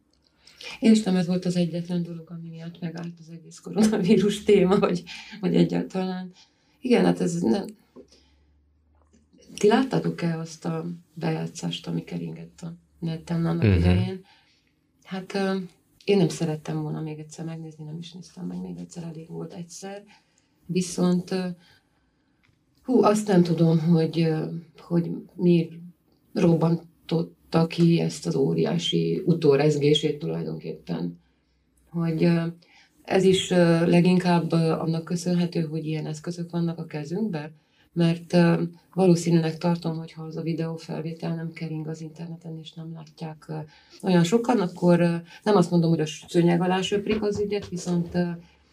Én 0.79 0.91
is 0.91 1.03
nem 1.03 1.15
ez 1.15 1.27
volt 1.27 1.45
az 1.45 1.55
egyetlen 1.55 2.03
dolog, 2.03 2.29
ami 2.29 2.49
miatt 2.49 2.79
megállt 2.79 3.19
az 3.19 3.29
egész 3.29 3.59
koronavírus 3.59 4.43
téma, 4.43 4.79
vagy, 4.79 5.03
vagy 5.39 5.55
egyáltalán. 5.55 6.31
Igen, 6.81 7.05
hát 7.05 7.21
ez 7.21 7.41
nem... 7.41 7.65
Ti 9.57 9.67
láttátok-e 9.67 10.37
azt 10.37 10.65
a 10.65 10.85
bejátszást, 11.13 11.87
ami 11.87 12.03
keringett 12.03 12.61
a 12.61 12.73
neten 12.99 13.45
annak 13.45 13.63
uh-huh. 13.63 13.77
idején? 13.77 14.25
Hát 15.03 15.39
én 16.05 16.17
nem 16.17 16.29
szerettem 16.29 16.81
volna 16.81 17.01
még 17.01 17.19
egyszer 17.19 17.45
megnézni, 17.45 17.83
nem 17.83 17.97
is 17.97 18.11
néztem 18.11 18.45
meg 18.45 18.61
még 18.61 18.77
egyszer, 18.77 19.03
elég 19.03 19.29
volt 19.29 19.53
egyszer. 19.53 20.03
Viszont 20.65 21.35
hú, 22.83 23.03
azt 23.03 23.27
nem 23.27 23.43
tudom, 23.43 23.79
hogy, 23.79 24.27
hogy 24.79 25.11
mi 25.35 25.69
robbantotta 26.33 27.67
ki 27.67 27.99
ezt 27.99 28.27
az 28.27 28.35
óriási 28.35 29.21
utórezgését 29.25 30.19
tulajdonképpen. 30.19 31.19
Hogy 31.89 32.29
ez 33.03 33.23
is 33.23 33.49
leginkább 33.85 34.51
annak 34.51 35.03
köszönhető, 35.03 35.61
hogy 35.61 35.85
ilyen 35.85 36.05
eszközök 36.05 36.51
vannak 36.51 36.77
a 36.77 36.85
kezünkben, 36.85 37.51
mert 37.93 38.37
valószínűleg 38.93 39.57
tartom, 39.57 39.97
hogy 39.97 40.11
ha 40.11 40.23
az 40.23 40.37
a 40.37 40.41
videó 40.41 40.75
felvétel 40.75 41.35
nem 41.35 41.51
kering 41.51 41.87
az 41.87 42.01
interneten, 42.01 42.59
és 42.61 42.73
nem 42.73 42.93
látják 42.93 43.51
olyan 44.03 44.23
sokan, 44.23 44.59
akkor 44.59 44.99
nem 45.43 45.55
azt 45.55 45.71
mondom, 45.71 45.89
hogy 45.89 45.99
a 45.99 46.05
szőnyeg 46.27 46.61
alá 46.61 46.81
söprik 46.81 47.21
az 47.23 47.39
ügyet, 47.39 47.69
viszont, 47.69 48.17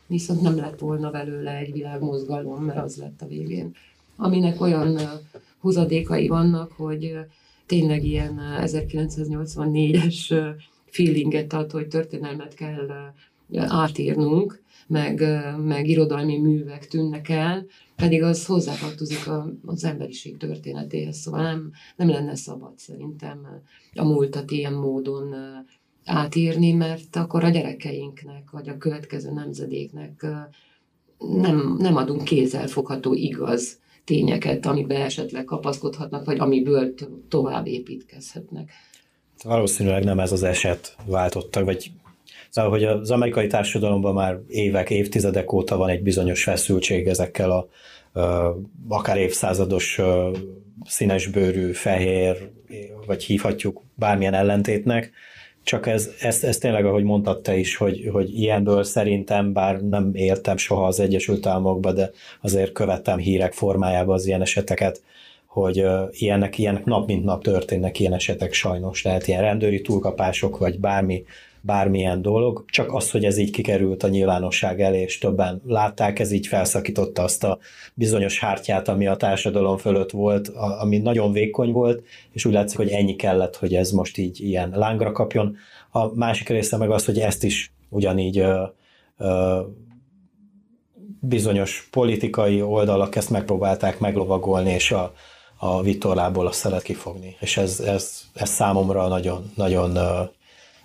viszont 0.07 0.40
nem 0.40 0.57
lett 0.57 0.79
volna 0.79 1.11
belőle 1.11 1.57
egy 1.57 1.73
világmozgalom, 1.73 2.64
mert 2.64 2.79
az 2.79 2.97
lett 2.97 3.23
a 3.23 3.27
végén. 3.27 3.75
Aminek 4.20 4.61
olyan 4.61 4.98
húzadékai 5.61 6.28
vannak, 6.28 6.72
hogy 6.72 7.18
tényleg 7.66 8.04
ilyen 8.04 8.40
1984-es 8.61 10.54
feelinget 10.87 11.52
ad, 11.52 11.70
hogy 11.70 11.88
történelmet 11.88 12.54
kell 12.54 13.12
átírnunk, 13.57 14.62
meg, 14.87 15.24
meg 15.64 15.88
irodalmi 15.88 16.38
művek 16.38 16.88
tűnnek 16.88 17.28
el, 17.28 17.66
pedig 17.96 18.22
az 18.22 18.46
hozzátartozik 18.46 19.28
az 19.64 19.85
emberiség 19.85 20.37
történetéhez, 20.37 21.16
szóval 21.16 21.42
nem, 21.42 21.72
nem 21.96 22.09
lenne 22.09 22.35
szabad 22.35 22.78
szerintem 22.78 23.62
a 23.94 24.04
múltat 24.04 24.50
ilyen 24.50 24.72
módon 24.72 25.35
átírni, 26.04 26.72
mert 26.72 27.16
akkor 27.16 27.44
a 27.44 27.48
gyerekeinknek, 27.48 28.50
vagy 28.50 28.68
a 28.68 28.78
következő 28.78 29.33
nemzedéknek 29.33 30.26
nem, 31.18 31.76
nem 31.78 31.96
adunk 31.96 32.24
kézzelfogható 32.24 33.14
igaz 33.14 33.78
tényeket, 34.09 34.66
amiben 34.66 35.01
esetleg 35.01 35.44
kapaszkodhatnak, 35.44 36.25
vagy 36.25 36.38
amiből 36.38 36.94
tovább 37.29 37.66
építkezhetnek. 37.66 38.71
Valószínűleg 39.44 40.05
nem 40.05 40.21
ez 40.21 40.33
az 40.33 40.42
eset 40.42 40.97
váltotta, 41.07 41.64
vagy 41.64 41.90
Szóval, 42.51 42.71
hogy 42.71 42.85
az 42.85 43.11
amerikai 43.11 43.47
társadalomban 43.47 44.14
már 44.14 44.38
évek, 44.49 44.90
évtizedek 44.90 45.53
óta 45.53 45.77
van 45.77 45.88
egy 45.88 46.03
bizonyos 46.03 46.42
feszültség 46.42 47.07
ezekkel 47.07 47.51
a 47.51 47.68
akár 48.88 49.16
évszázados 49.16 50.01
színesbőrű, 50.85 51.73
fehér, 51.73 52.51
vagy 53.07 53.25
hívhatjuk 53.25 53.83
bármilyen 53.94 54.35
ellentétnek, 54.35 55.12
csak 55.68 55.87
ez, 55.87 56.11
ez, 56.20 56.44
ez 56.44 56.59
tényleg, 56.59 56.85
ahogy 56.85 57.02
mondtad 57.02 57.42
te 57.42 57.57
is, 57.57 57.76
hogy, 57.76 58.09
hogy 58.12 58.38
ilyenből 58.40 58.83
szerintem, 58.83 59.52
bár 59.52 59.81
nem 59.81 60.11
értem 60.14 60.57
soha 60.57 60.87
az 60.87 61.00
Egyesült 61.00 61.46
Államokba, 61.46 61.92
de 61.92 62.11
azért 62.40 62.72
követtem 62.72 63.18
hírek 63.18 63.52
formájában 63.52 64.14
az 64.14 64.26
ilyen 64.26 64.40
eseteket, 64.40 65.02
hogy 65.46 65.85
ilyenek, 66.11 66.59
ilyenek 66.59 66.85
nap 66.85 67.07
mint 67.07 67.24
nap 67.24 67.42
történnek 67.42 68.00
ilyen 68.00 68.12
esetek 68.12 68.52
sajnos, 68.52 69.02
tehát 69.02 69.26
ilyen 69.26 69.40
rendőri 69.40 69.81
túlkapások, 69.81 70.59
vagy 70.59 70.81
bármi 70.81 71.24
bármilyen 71.61 72.23
dolog, 72.23 72.64
csak 72.71 72.94
az, 72.94 73.11
hogy 73.11 73.25
ez 73.25 73.37
így 73.37 73.51
kikerült 73.51 74.03
a 74.03 74.09
nyilvánosság 74.09 74.81
elé, 74.81 75.01
és 75.01 75.18
többen 75.18 75.62
látták, 75.66 76.18
ez 76.18 76.31
így 76.31 76.47
felszakította 76.47 77.23
azt 77.23 77.44
a 77.44 77.59
bizonyos 77.94 78.38
hártyát, 78.38 78.88
ami 78.88 79.07
a 79.07 79.16
társadalom 79.16 79.77
fölött 79.77 80.11
volt, 80.11 80.49
ami 80.81 80.99
nagyon 80.99 81.33
vékony 81.33 81.73
volt, 81.73 82.03
és 82.33 82.44
úgy 82.44 82.53
látszik, 82.53 82.77
hogy 82.77 82.88
ennyi 82.88 83.16
kellett, 83.16 83.57
hogy 83.57 83.75
ez 83.75 83.90
most 83.90 84.18
így 84.18 84.40
ilyen 84.40 84.73
lángra 84.75 85.12
kapjon. 85.12 85.57
A 85.90 86.14
másik 86.14 86.49
része 86.49 86.77
meg 86.77 86.90
az, 86.90 87.05
hogy 87.05 87.18
ezt 87.18 87.44
is 87.44 87.73
ugyanígy 87.88 88.38
ö, 88.38 88.62
ö, 89.18 89.61
bizonyos 91.21 91.88
politikai 91.90 92.62
oldalak 92.62 93.16
ezt 93.16 93.31
megpróbálták 93.31 93.99
meglovagolni, 93.99 94.71
és 94.71 94.90
a, 94.90 95.12
a 95.57 95.83
vitorlából 95.83 96.47
a 96.47 96.53
szelet 96.53 96.83
kifogni. 96.83 97.37
És 97.40 97.57
ez, 97.57 97.81
ez, 97.81 98.21
ez 98.35 98.49
számomra 98.49 99.09
nagyon, 99.09 99.53
nagyon 99.55 99.99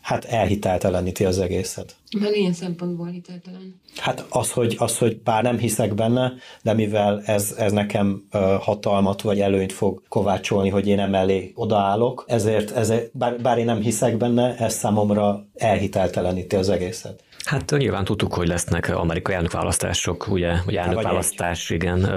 hát 0.04 0.26
elhitelteleníti 0.26 1.26
az 1.26 1.40
egészet. 1.40 1.96
Mert 2.20 2.36
ilyen 2.36 2.54
szempontból 2.54 3.08
hiteltelen? 3.08 3.82
Hát 3.98 4.26
az, 4.30 4.52
hogy, 4.52 4.76
az, 4.80 4.98
hogy 4.98 5.22
bár 5.22 5.44
nem 5.44 5.58
hiszek 5.58 5.94
benne, 5.94 6.34
de 6.62 6.74
mivel 6.74 7.22
ez, 7.26 7.56
ez 7.58 7.72
nekem 7.72 8.28
hatalmat 8.60 9.22
vagy 9.22 9.40
előnyt 9.40 9.72
fog 9.72 10.02
kovácsolni, 10.08 10.70
hogy 10.70 10.88
én 10.88 11.00
emellé 11.00 11.52
odaállok, 11.56 12.26
ezért, 12.28 12.72
ezért 12.72 13.18
bár, 13.18 13.42
bár 13.42 13.58
én 13.58 13.66
nem 13.66 13.82
hiszek 13.82 14.18
benne, 14.18 14.56
ez 14.56 14.74
számomra 14.74 15.46
elhitelteleníti 15.56 16.56
az 16.56 16.70
egészet. 16.70 17.24
Hát 17.46 17.74
nyilván 17.78 18.04
tudtuk, 18.04 18.34
hogy 18.34 18.48
lesznek 18.48 18.90
amerikai 18.96 19.36
elnökválasztások, 19.36 20.28
ugye, 20.32 20.54
vagy 20.66 20.76
elnökválasztás, 20.76 21.70
igen, 21.70 22.10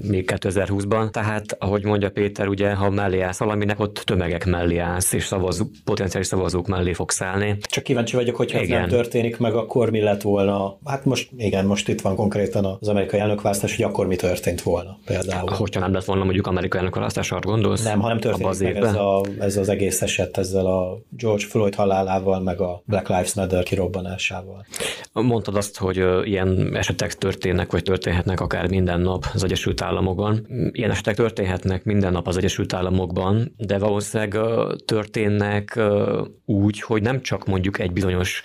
még 0.00 0.30
2020-ban. 0.32 1.10
Tehát, 1.10 1.56
ahogy 1.58 1.84
mondja 1.84 2.10
Péter, 2.10 2.48
ugye, 2.48 2.74
ha 2.74 2.90
mellé 2.90 3.20
állsz 3.20 3.38
valaminek, 3.38 3.80
ott 3.80 3.94
tömegek 3.94 4.44
mellé 4.44 4.78
állsz, 4.78 5.12
és 5.12 5.24
szavazó, 5.24 5.64
potenciális 5.84 6.26
szavazók 6.26 6.66
mellé 6.66 6.92
fogsz 6.92 7.20
állni. 7.20 7.56
Csak 7.60 7.84
kíváncsi 7.84 8.16
vagyok, 8.16 8.36
hogy 8.36 8.52
ez 8.52 8.68
nem 8.68 8.88
történik 8.88 9.38
meg, 9.44 9.54
akkor 9.54 9.90
mi 9.90 10.00
lett 10.00 10.22
volna? 10.22 10.78
Hát 10.84 11.04
most, 11.04 11.30
igen, 11.36 11.66
most 11.66 11.88
itt 11.88 12.00
van 12.00 12.16
konkrétan 12.16 12.76
az 12.80 12.88
amerikai 12.88 13.20
elnökválasztás, 13.20 13.76
hogy 13.76 13.84
akkor 13.84 14.06
mi 14.06 14.16
történt 14.16 14.62
volna 14.62 14.98
például. 15.04 15.50
Hogyha 15.50 15.80
nem 15.80 15.92
lett 15.92 16.04
volna 16.04 16.24
mondjuk 16.24 16.46
amerikai 16.46 16.78
elnökválasztás, 16.78 17.32
arra 17.32 17.40
gondolsz? 17.40 17.84
Nem, 17.84 18.00
ha 18.00 18.08
nem 18.08 18.20
történik 18.20 18.62
meg 18.62 18.76
ez, 18.76 18.94
a, 18.94 19.24
ez 19.38 19.56
az 19.56 19.68
egész 19.68 20.02
eset 20.02 20.38
ezzel 20.38 20.66
a 20.66 20.98
George 21.08 21.44
Floyd 21.44 21.74
halálával, 21.74 22.40
meg 22.40 22.60
a 22.60 22.82
Black 22.84 23.08
Lives 23.08 23.34
Matter 23.34 23.62
kirobbanásával. 23.62 24.66
Mondtad 25.12 25.56
azt, 25.56 25.78
hogy 25.78 26.04
ilyen 26.24 26.76
esetek 26.76 27.14
történnek, 27.14 27.72
vagy 27.72 27.82
történhetnek 27.82 28.40
akár 28.40 28.68
minden 28.68 29.00
nap 29.00 29.26
az 29.34 29.44
Egyesült 29.44 29.82
Államokban. 29.82 30.46
Ilyen 30.72 30.90
esetek 30.90 31.14
történhetnek 31.14 31.84
minden 31.84 32.12
nap 32.12 32.26
az 32.26 32.36
Egyesült 32.36 32.72
Államokban, 32.72 33.54
de 33.56 33.78
valószínűleg 33.78 34.38
történnek 34.84 35.80
úgy, 36.44 36.80
hogy 36.80 37.02
nem 37.02 37.22
csak 37.22 37.46
mondjuk 37.46 37.78
egy 37.78 37.92
bizonyos 37.92 38.42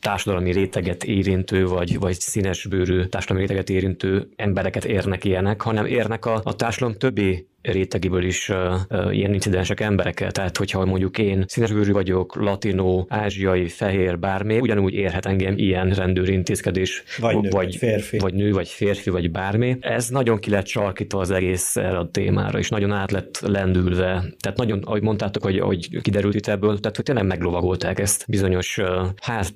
társadalmi 0.00 0.52
réteget 0.52 1.04
érintő, 1.04 1.66
vagy, 1.66 1.98
vagy 1.98 2.20
színesbőrű 2.20 3.04
társadalmi 3.04 3.42
réteget 3.42 3.70
érintő 3.70 4.28
embereket 4.36 4.84
érnek 4.84 5.24
ilyenek, 5.24 5.60
hanem 5.60 5.86
érnek 5.86 6.26
a, 6.26 6.40
a 6.44 6.56
társadalom 6.56 6.98
többi 6.98 7.46
rétegiből 7.62 8.24
is 8.24 8.48
uh, 8.48 8.56
uh, 8.88 9.16
ilyen 9.16 9.32
incidensek 9.32 9.80
emberekkel. 9.80 10.30
Tehát, 10.30 10.56
hogyha 10.56 10.84
mondjuk 10.84 11.18
én 11.18 11.44
színesbőrű 11.48 11.92
vagyok, 11.92 12.34
latinó, 12.34 13.06
ázsiai, 13.08 13.68
fehér, 13.68 14.18
bármi, 14.18 14.58
ugyanúgy 14.58 14.94
érhet 14.94 15.26
engem 15.26 15.54
ilyen 15.58 15.90
rendőri 15.90 16.32
intézkedés. 16.32 17.02
Vagy 17.18 17.34
nő, 17.34 17.40
vagy, 17.40 17.50
vagy 17.50 17.76
férfi. 17.76 18.18
Vagy 18.18 18.34
nő, 18.34 18.52
vagy 18.52 18.68
férfi, 18.68 19.10
vagy 19.10 19.30
bármi. 19.30 19.76
Ez 19.80 20.08
nagyon 20.08 20.38
ki 20.38 20.50
lett 20.50 20.66
sarkítva 20.66 21.20
az 21.20 21.30
egész 21.30 21.76
erre 21.76 21.98
a 21.98 22.10
témára, 22.10 22.58
és 22.58 22.68
nagyon 22.68 22.92
át 22.92 23.10
lett 23.10 23.40
lendülve. 23.40 24.24
Tehát 24.40 24.58
nagyon, 24.58 24.82
ahogy 24.84 25.02
mondtátok, 25.02 25.42
hogy, 25.42 25.58
hogy 25.58 26.00
kiderült 26.00 26.34
itt 26.34 26.46
ebből, 26.46 26.80
tehát 26.80 26.96
hogy 26.96 27.04
tényleg 27.04 27.26
meglovagolták 27.26 27.98
ezt 27.98 28.24
bizonyos, 28.28 28.78
uh, 28.78 28.86
hát 29.22 29.52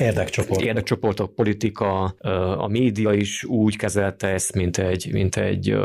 érdekcsoportok. 0.00 0.64
érdekcsoportok, 0.64 1.34
politika, 1.34 2.04
a 2.58 2.68
média 2.68 3.12
is 3.12 3.44
úgy 3.44 3.76
kezelte 3.76 4.28
ezt, 4.28 4.54
mint 4.54 4.78
egy, 4.78 5.08
mint 5.12 5.36
egy 5.36 5.76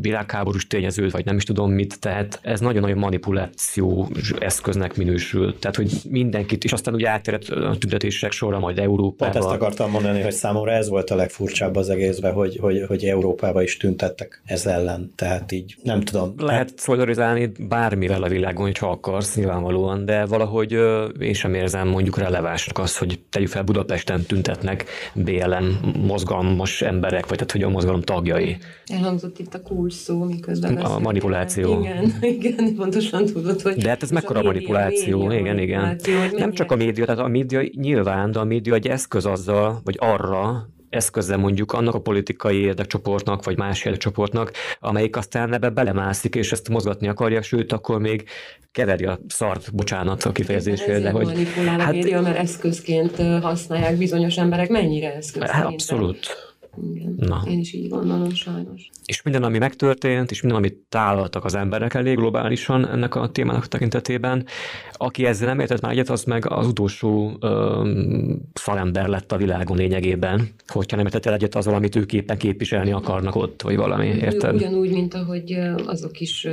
világháborús 0.00 0.66
tény, 0.66 0.84
tényezőt, 0.88 1.12
vagy 1.12 1.24
nem 1.24 1.36
is 1.36 1.44
tudom 1.44 1.72
mit, 1.72 2.00
tehát 2.00 2.38
ez 2.42 2.60
nagyon-nagyon 2.60 2.98
manipuláció 2.98 4.08
eszköznek 4.38 4.96
minősül. 4.96 5.58
Tehát, 5.58 5.76
hogy 5.76 5.92
mindenkit, 6.08 6.64
és 6.64 6.72
aztán 6.72 6.94
ugye 6.94 7.08
átterett 7.08 7.48
a 7.48 7.76
tüntetések 7.78 8.32
sorra 8.32 8.58
majd 8.58 8.78
Európába. 8.78 9.32
Pont 9.32 9.44
ezt 9.44 9.54
akartam 9.54 9.90
mondani, 9.90 10.20
hogy 10.20 10.32
számomra 10.32 10.72
ez 10.72 10.88
volt 10.88 11.10
a 11.10 11.14
legfurcsább 11.14 11.76
az 11.76 11.88
egészben, 11.88 12.32
hogy, 12.32 12.58
hogy, 12.60 12.84
hogy 12.86 13.04
Európába 13.04 13.62
is 13.62 13.76
tüntettek 13.76 14.42
ez 14.44 14.66
ellen. 14.66 15.12
Tehát 15.16 15.52
így 15.52 15.76
nem 15.82 16.00
tudom. 16.00 16.34
Lehet 16.38 16.72
szolidarizálni 16.76 17.52
bármivel 17.68 18.22
a 18.22 18.28
világon, 18.28 18.64
hogy 18.64 18.78
ha 18.78 18.90
akarsz, 18.90 19.36
nyilvánvalóan, 19.36 20.04
de 20.04 20.24
valahogy 20.24 20.72
én 21.20 21.34
sem 21.34 21.54
érzem 21.54 21.88
mondjuk 21.88 22.18
relevásnak 22.18 22.78
az, 22.78 22.98
hogy 22.98 23.20
tegyük 23.30 23.48
fel 23.48 23.62
Budapesten 23.62 24.22
tüntetnek 24.22 24.84
BLM 25.14 25.92
mozgalmas 26.06 26.82
emberek, 26.82 27.26
vagy 27.26 27.36
tehát 27.36 27.52
hogy 27.52 27.62
a 27.62 27.68
mozgalom 27.68 28.00
tagjai. 28.00 28.56
Elhangzott 28.86 29.38
itt 29.38 29.54
a 29.54 29.62
kulcs 29.62 29.92
szó, 29.92 30.24
miközben 30.24 30.77
A 30.82 30.98
manipuláció. 30.98 31.80
Igen, 31.80 32.12
igen, 32.36 32.74
pontosan 32.74 33.26
tudod, 33.26 33.60
hogy... 33.60 33.74
De 33.74 33.88
hát 33.88 34.02
ez 34.02 34.10
mekkora 34.10 34.42
manipuláció, 34.42 35.26
média, 35.26 35.38
igen, 35.38 35.58
igen. 35.58 35.80
Manipuláció, 35.80 36.38
Nem 36.38 36.52
csak 36.52 36.72
a 36.72 36.76
média, 36.76 37.04
tehát 37.04 37.20
a 37.20 37.28
média 37.28 37.62
nyilván, 37.72 38.30
de 38.30 38.38
a 38.38 38.44
média 38.44 38.74
egy 38.74 38.88
eszköz 38.88 39.26
azzal, 39.26 39.80
vagy 39.84 39.96
arra, 39.98 40.68
eszköze 40.90 41.36
mondjuk 41.36 41.72
annak 41.72 41.94
a 41.94 42.00
politikai 42.00 42.56
érdekcsoportnak, 42.56 43.44
vagy 43.44 43.56
más 43.56 43.84
érdekcsoportnak, 43.84 44.52
amelyik 44.80 45.16
aztán 45.16 45.54
ebbe 45.54 45.70
belemászik, 45.70 46.34
és 46.34 46.52
ezt 46.52 46.68
mozgatni 46.68 47.08
akarja, 47.08 47.42
sőt, 47.42 47.72
akkor 47.72 48.00
még 48.00 48.24
keveri 48.72 49.04
a 49.04 49.18
szart, 49.28 49.74
bocsánat 49.74 50.24
a 50.24 50.32
kifejezésére. 50.32 50.98
De 50.98 51.10
hogy, 51.10 51.48
hát, 51.66 51.92
média, 51.92 52.20
mert 52.20 52.36
eszközként 52.36 53.16
használják 53.42 53.96
bizonyos 53.96 54.36
emberek, 54.36 54.68
mennyire 54.68 55.14
eszköz 55.14 55.50
hát, 55.50 55.64
Abszolút. 55.64 56.47
Igen, 56.94 57.14
Na. 57.16 57.42
én 57.48 57.58
is 57.58 57.72
így 57.72 57.88
gondolom 57.88 58.30
sajnos. 58.30 58.90
És 59.06 59.22
minden, 59.22 59.42
ami 59.42 59.58
megtörtént, 59.58 60.30
és 60.30 60.40
minden, 60.40 60.60
amit 60.60 60.76
tálaltak 60.88 61.44
az 61.44 61.54
emberek 61.54 61.94
elég 61.94 62.16
globálisan 62.16 62.88
ennek 62.88 63.14
a 63.14 63.28
témának 63.28 63.68
tekintetében, 63.68 64.46
aki 64.92 65.24
ezzel 65.24 65.48
nem 65.48 65.60
értett 65.60 65.80
már 65.80 65.92
egyet, 65.92 66.10
az 66.10 66.24
meg 66.24 66.50
az 66.50 66.66
utolsó 66.66 67.36
öm, 67.40 68.40
szalember 68.52 69.08
lett 69.08 69.32
a 69.32 69.36
világon 69.36 69.76
lényegében, 69.76 70.48
hogyha 70.66 70.96
nem 70.96 71.04
értett 71.04 71.26
el 71.26 71.34
egyet 71.34 71.54
azzal, 71.54 71.74
amit 71.74 71.96
ők 71.96 72.12
éppen 72.12 72.38
képviselni 72.38 72.92
akarnak 72.92 73.34
ott, 73.34 73.62
vagy 73.62 73.76
valami, 73.76 74.06
érted? 74.06 74.54
Ugyanúgy, 74.54 74.90
mint 74.90 75.14
ahogy 75.14 75.58
azok 75.86 76.20
is, 76.20 76.48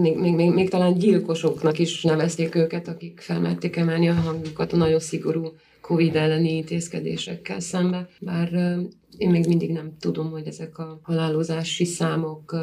még, 0.00 0.18
még, 0.18 0.34
még, 0.34 0.52
még 0.52 0.70
talán 0.70 0.98
gyilkosoknak 0.98 1.78
is 1.78 2.02
nevezték 2.02 2.54
őket, 2.54 2.88
akik 2.88 3.20
felmerték 3.20 3.76
emelni 3.76 4.08
a 4.08 4.14
hangjukat 4.14 4.72
a 4.72 4.76
nagyon 4.76 5.00
szigorú 5.00 5.52
Covid 5.82 6.16
elleni 6.16 6.56
intézkedésekkel 6.56 7.60
szembe, 7.60 8.08
bár 8.20 8.52
én 9.16 9.30
még 9.30 9.46
mindig 9.46 9.70
nem 9.70 9.96
tudom, 10.00 10.30
hogy 10.30 10.46
ezek 10.46 10.78
a 10.78 11.00
halálozási 11.02 11.84
számok 11.84 12.56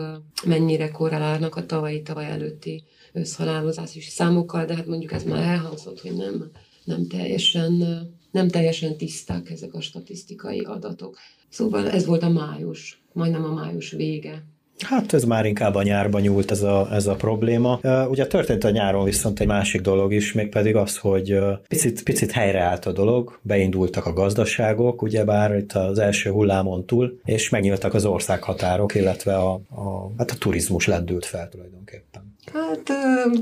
mennyire 0.45 0.89
korrelálnak 0.89 1.55
a 1.55 1.65
tavalyi, 1.65 2.01
tavaly 2.01 2.25
előtti 2.25 2.83
összhalálozási 3.13 4.01
számokkal, 4.01 4.65
de 4.65 4.75
hát 4.75 4.85
mondjuk 4.85 5.11
ez 5.11 5.23
már 5.23 5.43
elhangzott, 5.43 6.01
hogy 6.01 6.15
nem, 6.15 6.51
nem 6.83 7.07
teljesen 7.07 7.83
nem 8.31 8.47
teljesen 8.47 8.97
tiszták 8.97 9.49
ezek 9.49 9.73
a 9.73 9.81
statisztikai 9.81 10.59
adatok. 10.59 11.17
Szóval 11.49 11.89
ez 11.89 12.05
volt 12.05 12.23
a 12.23 12.29
május, 12.29 13.01
majdnem 13.13 13.43
a 13.43 13.53
május 13.53 13.91
vége. 13.91 14.45
Hát 14.85 15.13
ez 15.13 15.23
már 15.23 15.45
inkább 15.45 15.75
a 15.75 15.83
nyárban 15.83 16.21
nyúlt 16.21 16.51
ez 16.51 16.61
a, 16.61 16.87
ez 16.91 17.07
a 17.07 17.15
probléma. 17.15 17.79
Ugye 18.09 18.27
történt 18.27 18.63
a 18.63 18.69
nyáron 18.69 19.03
viszont 19.03 19.39
egy 19.39 19.47
másik 19.47 19.81
dolog 19.81 20.13
is, 20.13 20.33
mégpedig 20.33 20.75
az, 20.75 20.97
hogy 20.97 21.39
picit, 21.67 22.03
picit 22.03 22.31
helyreállt 22.31 22.85
a 22.85 22.91
dolog, 22.91 23.39
beindultak 23.41 24.05
a 24.05 24.13
gazdaságok, 24.13 25.01
ugyebár 25.01 25.55
itt 25.55 25.73
az 25.73 25.99
első 25.99 26.29
hullámon 26.29 26.85
túl, 26.85 27.19
és 27.25 27.49
megnyíltak 27.49 27.93
az 27.93 28.05
országhatárok, 28.05 28.95
illetve 28.95 29.35
a, 29.35 29.53
a, 29.53 30.11
hát 30.17 30.31
a 30.31 30.35
turizmus 30.39 30.87
lendült 30.87 31.25
fel 31.25 31.49
tulajdonképpen. 31.49 32.28
Hát... 32.53 32.91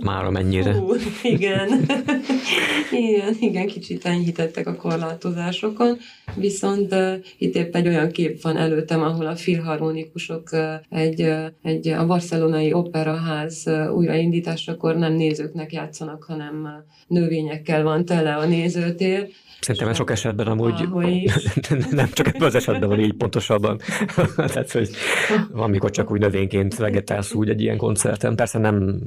Már 0.03 0.29
mennyire? 0.29 0.73
Hú, 0.73 0.93
igen. 1.35 1.69
igen, 2.91 3.35
igen, 3.39 3.67
kicsit 3.67 4.05
enyhítettek 4.05 4.67
a 4.67 4.75
korlátozásokon, 4.75 5.97
viszont 6.35 6.95
itt 7.37 7.55
épp 7.55 7.75
egy 7.75 7.87
olyan 7.87 8.11
kép 8.11 8.41
van 8.41 8.57
előttem, 8.57 9.01
ahol 9.01 9.25
a 9.25 9.35
filharmonikusok 9.35 10.49
egy, 10.89 11.33
egy 11.61 11.87
a 11.87 12.05
barcelonai 12.05 12.73
operaház 12.73 13.63
újraindításakor 13.95 14.95
nem 14.95 15.13
nézőknek 15.13 15.73
játszanak, 15.73 16.23
hanem 16.23 16.83
növényekkel 17.07 17.83
van 17.83 18.05
tele 18.05 18.35
a 18.35 18.45
nézőtér, 18.45 19.27
Szerintem 19.59 19.93
sok 19.93 20.11
esetben 20.11 20.47
amúgy 20.47 20.87
nem 21.91 22.09
csak 22.11 22.27
ebben 22.27 22.41
az 22.41 22.55
esetben 22.55 22.89
van 22.89 22.99
így 22.99 23.13
pontosabban. 23.13 23.79
Tehát, 24.35 24.71
hogy 24.71 24.89
van, 25.51 25.69
mikor 25.69 25.89
csak 25.89 26.11
úgy 26.11 26.19
növényként 26.19 26.75
vegetálsz 26.75 27.33
úgy 27.33 27.49
egy 27.49 27.61
ilyen 27.61 27.77
koncerten. 27.77 28.35
Persze 28.35 28.59
nem, 28.59 28.99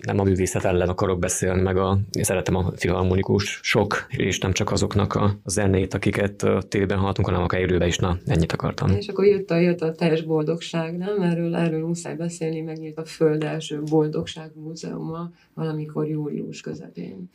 nem 0.00 0.18
a 0.18 0.22
művészet 0.22 0.64
ellen 0.64 0.88
akarok 0.88 1.18
beszélni, 1.18 1.62
meg 1.62 1.76
a, 1.76 1.98
én 2.12 2.22
szeretem 2.22 2.54
a 2.54 2.72
filharmonikus 2.76 3.60
sok, 3.62 4.06
és 4.08 4.38
nem 4.38 4.52
csak 4.52 4.70
azoknak 4.70 5.14
a 5.14 5.38
zenét, 5.44 5.94
akiket 5.94 6.46
tévében 6.68 6.98
hallottunk, 6.98 7.26
hanem 7.26 7.42
akár 7.42 7.60
élőben 7.60 7.88
is. 7.88 7.96
Na, 7.96 8.18
ennyit 8.26 8.52
akartam. 8.52 8.90
És 8.90 9.08
akkor 9.08 9.26
jött 9.26 9.50
a, 9.50 9.56
jött 9.56 9.80
a 9.80 9.92
teljes 9.92 10.22
boldogság, 10.22 10.96
nem? 10.96 11.22
Erről, 11.22 11.56
erről 11.56 11.86
muszáj 11.86 12.14
beszélni, 12.14 12.60
megnyílt 12.60 12.98
a 12.98 13.04
Föld 13.04 13.44
első 13.44 13.82
boldogság 13.82 14.50
múzeuma 14.54 15.30
valamikor 15.58 16.08
július 16.08 16.60
közepén. 16.60 17.30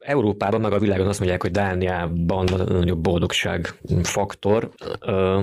Európában, 0.00 0.60
meg 0.60 0.72
a 0.72 0.78
világon 0.78 1.06
azt 1.06 1.18
mondják, 1.18 1.42
hogy 1.42 1.50
Dániában 1.50 2.46
van 2.46 2.60
a 2.60 2.72
nagyobb 2.72 2.98
boldogság 2.98 3.66
faktor. 4.02 4.70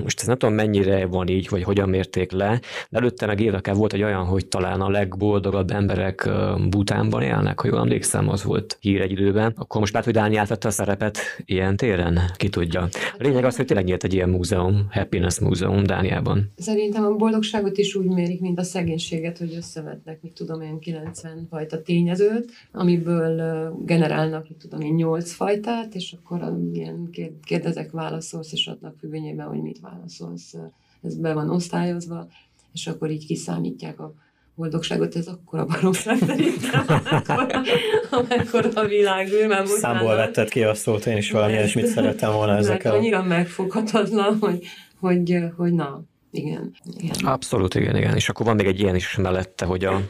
Most 0.02 0.20
ez 0.20 0.26
nem 0.26 0.36
tudom 0.36 0.54
mennyire 0.54 1.06
van 1.06 1.28
így, 1.28 1.48
vagy 1.50 1.62
hogyan 1.62 1.88
mérték 1.88 2.32
le, 2.32 2.60
de 2.88 2.98
előtte 2.98 3.26
meg 3.26 3.40
évekkel 3.40 3.74
volt 3.74 3.92
egy 3.92 4.02
olyan, 4.02 4.24
hogy 4.24 4.46
talán 4.46 4.80
a 4.80 4.88
legboldogabb 4.88 5.70
emberek 5.70 6.28
Butánban 6.68 7.22
élnek, 7.22 7.60
ha 7.60 7.68
jól 7.68 7.78
emlékszem, 7.78 8.28
az 8.28 8.44
volt 8.44 8.76
hír 8.80 9.00
egy 9.00 9.10
időben. 9.10 9.52
Akkor 9.56 9.80
most 9.80 9.92
lehet, 9.92 10.06
hogy 10.06 10.16
Dánia 10.16 10.40
átvette 10.40 10.68
a 10.68 10.70
szerepet 10.70 11.18
ilyen 11.44 11.76
téren, 11.76 12.20
ki 12.36 12.48
tudja. 12.48 12.80
A 13.18 13.22
lényeg 13.22 13.44
az, 13.44 13.56
hogy 13.56 13.66
tényleg 13.66 13.84
nyílt 13.84 14.04
egy 14.04 14.14
ilyen 14.14 14.28
múzeum, 14.28 14.86
Happiness 14.90 15.38
Múzeum 15.38 15.82
Dániában. 15.82 16.52
Szerintem 16.56 17.04
a 17.04 17.10
boldogságot 17.10 17.78
is 17.78 17.94
úgy 17.94 18.06
mérik, 18.06 18.40
mint 18.40 18.58
a 18.58 18.62
szegénységet, 18.62 19.38
hogy 19.38 19.54
összevetnek, 19.56 20.22
mit 20.22 20.34
tudom 20.34 20.60
én, 20.60 20.78
90 20.78 21.46
fajta 21.70 21.84
tényezőt, 21.84 22.50
amiből 22.72 23.72
generálnak, 23.84 24.48
mit 24.48 24.58
tudom 24.58 24.80
én, 24.80 24.94
nyolc 24.94 25.32
fajtát, 25.32 25.94
és 25.94 26.12
akkor 26.12 26.52
ilyen 26.72 27.10
kérdezek, 27.44 27.90
válaszolsz, 27.90 28.52
és 28.52 28.66
adnak 28.66 28.94
függvényében, 28.98 29.46
hogy 29.46 29.62
mit 29.62 29.80
válaszolsz. 29.80 30.54
Ez 31.02 31.16
be 31.16 31.32
van 31.32 31.50
osztályozva, 31.50 32.28
és 32.72 32.86
akkor 32.86 33.10
így 33.10 33.26
kiszámítják 33.26 34.00
a 34.00 34.14
boldogságot, 34.54 35.16
ez 35.16 35.26
akkora 35.26 35.64
baromság 35.64 36.18
szerintem, 36.18 36.84
amekkora, 38.10 38.68
a 38.74 38.86
világűr. 38.86 39.46
Mert 39.46 39.66
Számból 39.66 40.14
vetted 40.14 40.48
ki 40.48 40.62
a 40.62 40.74
szót, 40.74 41.06
én 41.06 41.16
is 41.16 41.30
valami 41.30 41.52
és 41.52 41.74
mit 41.74 41.86
szerettem 41.86 42.32
volna 42.32 42.56
ezekkel. 42.62 42.90
Mert 42.90 43.02
annyira 43.02 43.22
megfoghatatlan, 43.22 44.38
hogy, 44.40 44.66
hogy, 45.00 45.36
hogy 45.56 45.72
na, 45.72 46.02
igen, 46.32 46.74
igen. 46.98 47.14
Abszolút, 47.24 47.74
igen, 47.74 47.96
igen. 47.96 48.16
És 48.16 48.28
akkor 48.28 48.46
van 48.46 48.56
még 48.56 48.66
egy 48.66 48.80
ilyen 48.80 48.94
is 48.94 49.16
mellette, 49.16 49.64
hogy 49.64 49.84
a, 49.84 50.02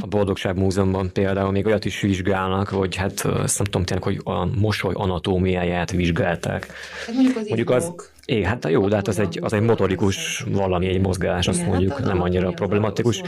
a 0.00 0.06
Boldogság 0.06 0.56
Múzeumban 0.56 1.12
például 1.12 1.50
még 1.50 1.66
olyat 1.66 1.84
is 1.84 2.00
vizsgálnak, 2.00 2.68
hogy 2.68 2.96
hát 2.96 3.20
azt 3.20 3.58
nem 3.58 3.66
tudom 3.66 3.84
tényleg, 3.84 4.04
hogy 4.04 4.20
a 4.24 4.44
mosoly 4.44 4.94
anatómiáját 4.96 5.90
vizsgálták. 5.90 6.66
Hát 7.06 7.14
mondjuk 7.14 7.36
az, 7.36 7.46
mondjuk 7.46 7.70
az 7.70 8.10
É, 8.24 8.42
hát 8.42 8.68
jó, 8.68 8.88
de 8.88 8.94
hát 8.94 9.08
az 9.08 9.18
egy, 9.18 9.38
az 9.42 9.52
egy 9.52 9.60
motorikus 9.60 10.44
valami, 10.50 10.86
egy 10.86 11.00
mozgás, 11.00 11.48
azt 11.48 11.66
mondjuk 11.66 11.92
hát 11.92 12.04
nem 12.04 12.22
annyira 12.22 12.50
problematikus. 12.50 13.22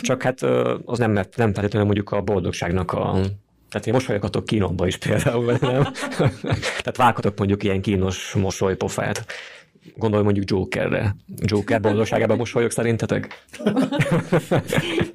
Csak 0.00 0.22
hát 0.22 0.42
az 0.84 0.98
nem, 0.98 1.12
nem 1.12 1.26
feltétlenül 1.36 1.84
mondjuk 1.84 2.10
a 2.10 2.20
boldogságnak 2.20 2.92
a 2.92 3.20
tehát 3.68 3.86
én 3.86 3.92
mosolyogatok 3.92 4.44
kínomba 4.44 4.86
is 4.86 4.96
például, 4.96 5.56
nem? 5.60 5.82
Tehát 6.82 6.96
vághatok 6.96 7.38
mondjuk 7.38 7.62
ilyen 7.62 7.80
kínos 7.80 8.32
mosolypofát. 8.32 9.24
Gondolj 9.96 10.22
mondjuk 10.22 10.50
Jokerre. 10.50 11.16
Joker 11.36 11.80
boldogságában 11.80 12.36
mosolyog 12.36 12.70
szerintetek? 12.70 13.44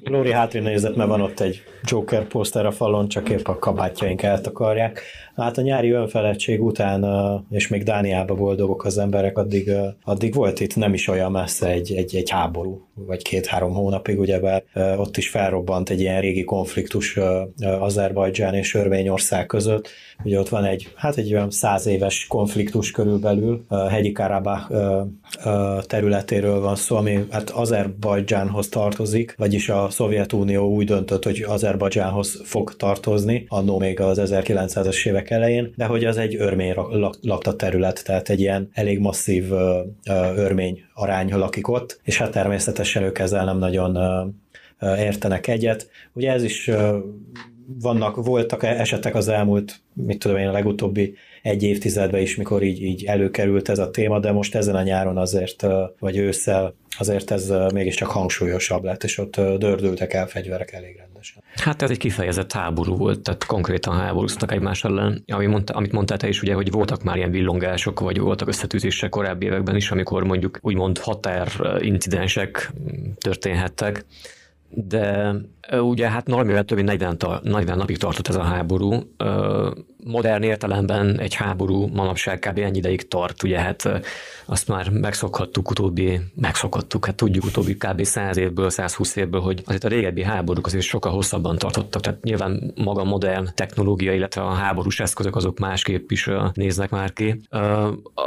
Lóri 0.04 0.32
hátrébb 0.32 0.62
nézett, 0.62 0.96
mert 0.96 1.08
van 1.08 1.20
ott 1.20 1.40
egy 1.40 1.62
Joker 1.82 2.26
poszter 2.26 2.66
a 2.66 2.70
falon, 2.70 3.08
csak 3.08 3.28
épp 3.28 3.48
a 3.48 3.58
kabátjaink 3.58 4.22
eltakarják. 4.22 5.02
Hát 5.36 5.58
a 5.58 5.62
nyári 5.62 5.90
önfeledtség 5.90 6.62
után, 6.62 7.04
és 7.50 7.68
még 7.68 7.82
Dániában 7.82 8.36
boldogok 8.36 8.84
az 8.84 8.98
emberek, 8.98 9.38
addig, 9.38 9.70
addig 10.04 10.34
volt 10.34 10.60
itt 10.60 10.76
nem 10.76 10.94
is 10.94 11.08
olyan 11.08 11.30
messze 11.30 11.68
egy, 11.68 11.92
egy, 11.92 12.16
egy 12.16 12.30
háború, 12.30 12.88
vagy 12.94 13.22
két-három 13.22 13.72
hónapig, 13.72 14.18
ugyebár 14.18 14.62
ott 14.96 15.16
is 15.16 15.28
felrobbant 15.28 15.90
egy 15.90 16.00
ilyen 16.00 16.20
régi 16.20 16.44
konfliktus 16.44 17.18
Azerbajdzsán 17.60 18.54
és 18.54 18.74
Örményország 18.74 19.46
között. 19.46 19.88
Ugye 20.24 20.38
ott 20.38 20.48
van 20.48 20.64
egy, 20.64 20.92
hát 20.96 21.16
egy 21.16 21.32
olyan 21.32 21.50
száz 21.50 21.86
éves 21.86 22.26
konfliktus 22.26 22.90
körülbelül, 22.90 23.64
hegyi 23.90 24.12
Karabach 24.12 24.72
területéről 25.86 26.60
van 26.60 26.76
szó, 26.76 26.96
ami 26.96 27.18
hát 27.30 27.50
Azerbajdzsánhoz 27.50 28.68
tartozik, 28.68 29.34
vagyis 29.36 29.68
a 29.68 29.90
Szovjetunió 29.90 30.68
úgy 30.68 30.86
döntött, 30.86 31.24
hogy 31.24 31.44
Azerbajdzsánhoz 31.48 32.40
fog 32.44 32.76
tartozni, 32.76 33.44
annó 33.48 33.78
még 33.78 34.00
az 34.00 34.20
1900-es 34.22 35.06
évek 35.06 35.23
elején, 35.30 35.72
de 35.76 35.84
hogy 35.84 36.04
az 36.04 36.16
egy 36.16 36.36
örmény 36.36 36.74
lakta 37.20 37.56
terület, 37.56 38.04
tehát 38.04 38.28
egy 38.28 38.40
ilyen 38.40 38.70
elég 38.72 38.98
masszív 38.98 39.52
örmény 40.36 40.84
arány 40.94 41.34
lakik 41.34 41.68
ott, 41.68 42.00
és 42.02 42.18
hát 42.18 42.30
természetesen 42.30 43.02
ők 43.02 43.18
ezzel 43.18 43.44
nem 43.44 43.58
nagyon 43.58 43.98
értenek 44.80 45.46
egyet. 45.46 45.90
Ugye 46.12 46.32
ez 46.32 46.42
is 46.42 46.70
vannak, 47.80 48.24
voltak 48.24 48.62
esetek 48.62 49.14
az 49.14 49.28
elmúlt, 49.28 49.80
mit 49.92 50.18
tudom 50.18 50.36
én, 50.36 50.48
a 50.48 50.52
legutóbbi 50.52 51.14
egy 51.42 51.62
évtizedben 51.62 52.20
is, 52.20 52.36
mikor 52.36 52.62
így, 52.62 52.82
így 52.82 53.04
előkerült 53.04 53.68
ez 53.68 53.78
a 53.78 53.90
téma, 53.90 54.18
de 54.18 54.32
most 54.32 54.54
ezen 54.54 54.74
a 54.74 54.82
nyáron 54.82 55.16
azért, 55.16 55.66
vagy 55.98 56.16
ősszel 56.16 56.74
azért 56.98 57.30
ez 57.30 57.52
mégiscsak 57.72 58.08
hangsúlyosabb 58.08 58.84
lett, 58.84 59.04
és 59.04 59.18
ott 59.18 59.40
dördültek 59.58 60.12
el 60.12 60.26
fegyverek 60.26 60.72
elég 60.72 61.00
rendesen. 61.34 61.42
Hát 61.56 61.82
ez 61.82 61.90
egy 61.90 61.98
kifejezett 61.98 62.52
háború 62.52 62.96
volt, 62.96 63.20
tehát 63.20 63.44
konkrétan 63.44 63.96
háborúztak 63.96 64.52
egymás 64.52 64.84
ellen. 64.84 65.22
Ami 65.26 65.46
mondta, 65.46 65.74
amit 65.74 65.92
mondtál 65.92 66.18
te 66.18 66.28
is, 66.28 66.42
ugye, 66.42 66.54
hogy 66.54 66.70
voltak 66.70 67.02
már 67.02 67.16
ilyen 67.16 67.30
villongások, 67.30 68.00
vagy 68.00 68.18
voltak 68.18 68.48
összetűzések 68.48 69.10
korábbi 69.10 69.46
években 69.46 69.76
is, 69.76 69.90
amikor 69.90 70.24
mondjuk 70.24 70.58
úgymond 70.60 70.98
határ 70.98 71.48
incidensek 71.80 72.72
történhettek 73.18 74.04
de 74.76 75.34
ugye 75.70 76.10
hát 76.10 76.26
normálisan 76.26 76.66
több 76.66 76.76
mint 76.76 76.88
40, 76.88 77.40
40 77.42 77.76
napig 77.76 77.98
tartott 77.98 78.28
ez 78.28 78.34
a 78.34 78.42
háború. 78.42 78.92
Modern 80.06 80.42
értelemben 80.42 81.18
egy 81.18 81.34
háború 81.34 81.86
manapság 81.86 82.38
kb. 82.38 82.58
ennyi 82.58 82.76
ideig 82.76 83.08
tart, 83.08 83.42
ugye 83.42 83.58
hát 83.60 83.88
azt 84.46 84.68
már 84.68 84.90
megszokhattuk 84.90 85.70
utóbbi, 85.70 86.20
megszokhattuk, 86.34 87.06
hát 87.06 87.14
tudjuk 87.14 87.44
utóbbi 87.44 87.76
kb. 87.76 88.04
100 88.04 88.36
évből, 88.36 88.70
120 88.70 89.16
évből, 89.16 89.40
hogy 89.40 89.62
azért 89.64 89.84
a 89.84 89.88
régebbi 89.88 90.22
háborúk 90.22 90.66
azért 90.66 90.84
sokkal 90.84 91.12
hosszabban 91.12 91.56
tartottak, 91.58 92.02
tehát 92.02 92.22
nyilván 92.22 92.72
maga 92.84 93.00
a 93.00 93.04
modern 93.04 93.48
technológia, 93.54 94.12
illetve 94.12 94.42
a 94.42 94.52
háborús 94.52 95.00
eszközök 95.00 95.36
azok 95.36 95.58
másképp 95.58 96.10
is 96.10 96.30
néznek 96.52 96.90
már 96.90 97.12
ki. 97.12 97.40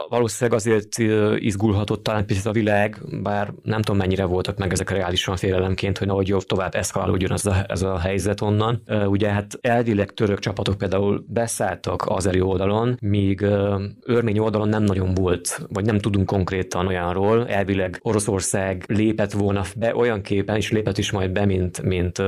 Valószínűleg 0.09 0.59
azért 0.59 0.97
izgulhatott 1.39 2.03
talán 2.03 2.25
picit 2.25 2.45
a 2.45 2.51
világ, 2.51 3.01
bár 3.21 3.53
nem 3.63 3.81
tudom 3.81 3.97
mennyire 3.97 4.25
voltak 4.25 4.57
meg 4.57 4.71
ezek 4.71 4.89
reálisan 4.89 5.35
félelemként, 5.35 5.97
hogy 5.97 6.07
nehogy 6.07 6.35
tovább 6.47 6.75
eszkalálódjon 6.75 7.31
ez 7.31 7.45
a, 7.45 7.65
ez 7.67 7.81
a 7.81 7.99
helyzet 7.99 8.41
onnan. 8.41 8.81
Ugye 9.05 9.29
hát 9.29 9.57
elvileg 9.61 10.11
török 10.13 10.39
csapatok 10.39 10.77
például 10.77 11.25
beszálltak 11.27 11.66
azeri 11.97 12.41
oldalon, 12.41 12.97
míg 13.01 13.41
örmény 14.01 14.39
oldalon 14.39 14.69
nem 14.69 14.83
nagyon 14.83 15.13
volt, 15.13 15.67
vagy 15.73 15.85
nem 15.85 15.97
tudunk 15.97 16.25
konkrétan 16.25 16.87
olyanról. 16.87 17.47
Elvileg 17.47 17.99
Oroszország 18.01 18.83
lépett 18.87 19.31
volna 19.31 19.63
be 19.75 19.95
olyan 19.95 20.21
képen, 20.21 20.55
és 20.55 20.71
lépett 20.71 20.97
is 20.97 21.11
majd 21.11 21.31
be, 21.31 21.45
mint, 21.45 21.81
mint, 21.81 22.21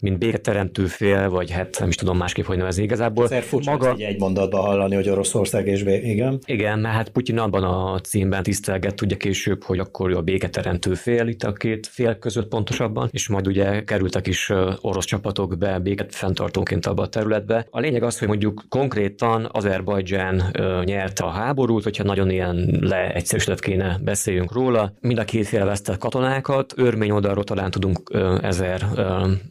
mint 0.00 0.18
béketeremtő 0.18 0.86
fél, 0.86 1.28
vagy 1.30 1.50
hát 1.50 1.76
nem 1.78 1.88
is 1.88 1.94
tudom 1.94 2.16
másképp, 2.16 2.44
hogy 2.44 2.56
nevezni 2.56 2.82
igazából. 2.82 3.24
Azért 3.24 3.44
furcsa 3.44 3.70
maga... 3.70 3.94
egy, 3.96 4.18
mondatban 4.18 4.60
hallani, 4.60 4.94
hogy 4.94 5.08
Oroszország 5.08 5.66
és 5.66 5.82
bé... 5.82 5.96
igen. 5.96 6.38
Igen, 6.46 6.78
mert 6.78 6.94
hát 6.94 7.08
Putyin 7.08 7.38
abban 7.38 7.64
a 7.64 8.00
címben 8.00 8.42
tisztelgett 8.42 9.02
ugye 9.02 9.16
később, 9.16 9.62
hogy 9.64 9.78
akkor 9.78 10.12
a 10.12 10.22
béketeremtő 10.22 10.94
fél 10.94 11.26
itt 11.26 11.42
a 11.42 11.52
két 11.52 11.86
fél 11.86 12.18
között 12.18 12.48
pontosabban, 12.48 13.08
és 13.12 13.28
majd 13.28 13.46
ugye 13.46 13.84
kerültek 13.84 14.26
is 14.26 14.52
orosz 14.80 15.04
csapatok 15.04 15.58
be 15.58 15.78
béket 15.78 16.14
fenntartóként 16.14 16.86
abba 16.86 17.02
a 17.02 17.08
területbe. 17.08 17.66
A 17.70 17.80
lényeg 17.80 18.02
az, 18.02 18.18
hogy 18.18 18.28
mondjuk 18.28 18.62
konkrétan 18.80 19.48
Azerbajdzsán 19.52 20.42
nyerte 20.84 21.24
a 21.24 21.28
háborút, 21.28 21.82
hogyha 21.82 22.04
nagyon 22.04 22.30
ilyen 22.30 22.78
leegyszerűsített 22.80 23.60
kéne 23.60 23.98
beszéljünk 24.02 24.52
róla. 24.52 24.92
Mind 25.00 25.18
a 25.18 25.24
két 25.24 25.46
fél 25.46 25.64
vesztett 25.64 25.98
katonákat, 25.98 26.72
örmény 26.76 27.10
oldalról 27.10 27.44
talán 27.44 27.70
tudunk 27.70 28.00
ezer 28.42 28.86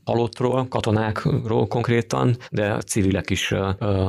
halottról, 0.04 0.68
katonákról 0.68 1.68
konkrétan, 1.68 2.36
de 2.52 2.72
a 2.72 2.82
civilek 2.82 3.30
is 3.30 3.54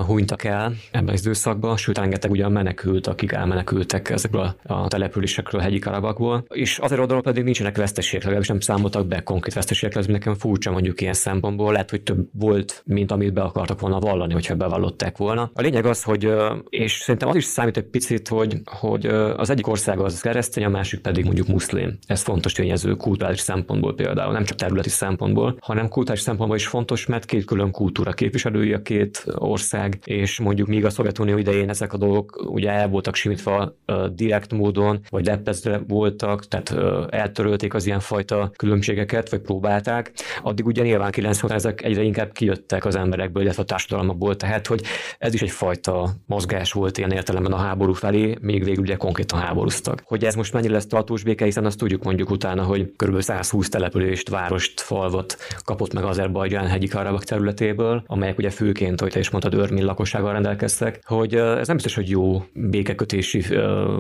hunytak 0.07 0.45
el 0.45 0.73
ebben 0.91 1.15
az 1.15 1.21
időszakban, 1.21 1.77
sőt 1.77 1.99
rengeteg 1.99 2.31
ugyan 2.31 2.53
menekült, 2.53 3.07
akik 3.07 3.33
elmenekültek 3.33 4.11
ezekből 4.11 4.55
a 4.63 4.89
településekről, 4.89 5.61
hegyi 5.61 5.79
Karabakból, 5.79 6.45
és 6.49 6.79
azért 6.79 7.01
oldalról 7.01 7.23
pedig 7.23 7.45
nincsenek 7.45 7.77
veszteségek, 7.77 8.23
legalábbis 8.23 8.49
nem 8.49 8.61
számoltak 8.61 9.07
be 9.07 9.23
konkrét 9.23 9.55
veszteségek, 9.55 9.97
ez 9.97 10.07
nekem 10.07 10.35
furcsa 10.35 10.71
mondjuk 10.71 11.01
ilyen 11.01 11.13
szempontból, 11.13 11.73
lehet, 11.73 11.91
hogy 11.91 12.03
több 12.03 12.29
volt, 12.33 12.83
mint 12.87 13.13
amit 13.13 13.33
be 13.33 13.43
akartak 13.43 13.81
volna 13.81 13.99
vallani, 13.99 14.33
hogyha 14.33 14.55
bevallották 14.55 15.10
volna. 15.17 15.51
A 15.55 15.61
lényeg 15.61 15.85
az, 15.85 16.03
hogy, 16.03 16.33
és 16.69 16.93
szerintem 16.93 17.29
az 17.29 17.37
is 17.37 17.45
számít 17.45 17.77
egy 17.77 17.85
picit, 17.85 18.29
hogy, 18.29 18.57
hogy 18.65 19.07
az 19.37 19.51
egyik 19.51 19.67
ország 19.67 20.01
az 20.01 20.21
keresztény, 20.21 20.65
a 20.65 20.69
másik 20.69 21.01
pedig 21.01 21.25
mondjuk 21.25 21.47
muszlim. 21.47 21.99
Ez 22.07 22.23
fontos 22.23 22.53
tényező 22.53 22.95
kulturális 22.95 23.41
szempontból 23.41 23.95
például, 23.95 24.33
nem 24.33 24.45
csak 24.45 24.57
területi 24.57 24.89
szempontból, 24.89 25.57
hanem 25.61 25.89
kulturális 25.89 26.23
szempontból 26.23 26.57
is 26.57 26.67
fontos, 26.67 27.07
mert 27.07 27.25
két 27.25 27.45
külön 27.45 27.71
kultúra 27.71 28.13
képviselői 28.13 28.73
a 28.73 28.83
két 28.83 29.25
ország, 29.35 29.99
és 30.05 30.41
mondjuk 30.41 30.69
míg 30.69 30.85
a 30.85 30.91
Szovjetunió 30.91 31.37
idején 31.37 31.69
ezek 31.69 31.93
a 31.93 31.97
dolgok 31.97 32.43
ugye 32.49 32.71
el 32.71 32.89
voltak 32.89 33.15
simítva 33.15 33.77
direkt 34.13 34.53
módon, 34.53 35.01
vagy 35.09 35.27
leplezve 35.27 35.83
voltak, 35.89 36.49
tehát 36.49 36.75
eltörölték 37.13 37.75
az 37.75 37.87
ilyenfajta 37.87 38.51
különbségeket, 38.57 39.31
vagy 39.31 39.41
próbálták, 39.41 40.13
addig 40.43 40.67
ugye 40.67 40.83
nyilván 40.83 41.11
90 41.11 41.53
ezek 41.53 41.83
egyre 41.83 42.03
inkább 42.03 42.33
kijöttek 42.33 42.85
az 42.85 42.97
emberekből, 42.97 43.43
illetve 43.43 43.63
a 43.63 43.65
társadalmakból, 43.65 44.37
tehát 44.37 44.67
hogy 44.67 44.83
ez 45.19 45.35
is 45.35 45.43
egyfajta 45.43 46.11
mozgás 46.27 46.73
volt 46.73 46.99
ilyen 46.99 47.11
értelemben 47.11 47.53
a 47.53 47.57
háború 47.57 47.93
felé, 47.93 48.37
még 48.41 48.65
végül 48.65 48.83
ugye 48.83 48.97
konkrétan 48.97 49.39
háborúztak. 49.39 50.03
Hogy 50.05 50.25
ez 50.25 50.35
most 50.35 50.53
mennyire 50.53 50.73
lesz 50.73 50.87
tartós 50.87 51.23
béke, 51.23 51.45
hiszen 51.45 51.65
azt 51.65 51.79
tudjuk 51.79 52.03
mondjuk 52.03 52.31
utána, 52.31 52.63
hogy 52.63 52.93
kb. 52.97 53.21
120 53.21 53.69
települést, 53.69 54.29
várost, 54.29 54.81
falvat 54.81 55.37
kapott 55.65 55.93
meg 55.93 56.05
Azerbajdzsán 56.05 56.67
hegyi 56.67 56.87
Karabak 56.87 57.25
területéből, 57.25 58.03
amelyek 58.07 58.39
ugye 58.39 58.51
főként, 58.51 59.01
hogy 59.01 59.13
te 59.13 59.19
is 59.19 59.31
mondtad, 59.31 59.55
örmény 59.55 59.85
lakossággal 59.85 60.33
rendelkeztek, 60.33 61.01
hogy 61.05 61.35
ez 61.35 61.67
nem 61.67 61.77
biztos, 61.77 61.95
hogy 61.95 62.09
jó 62.09 62.43
békekötési 62.53 63.45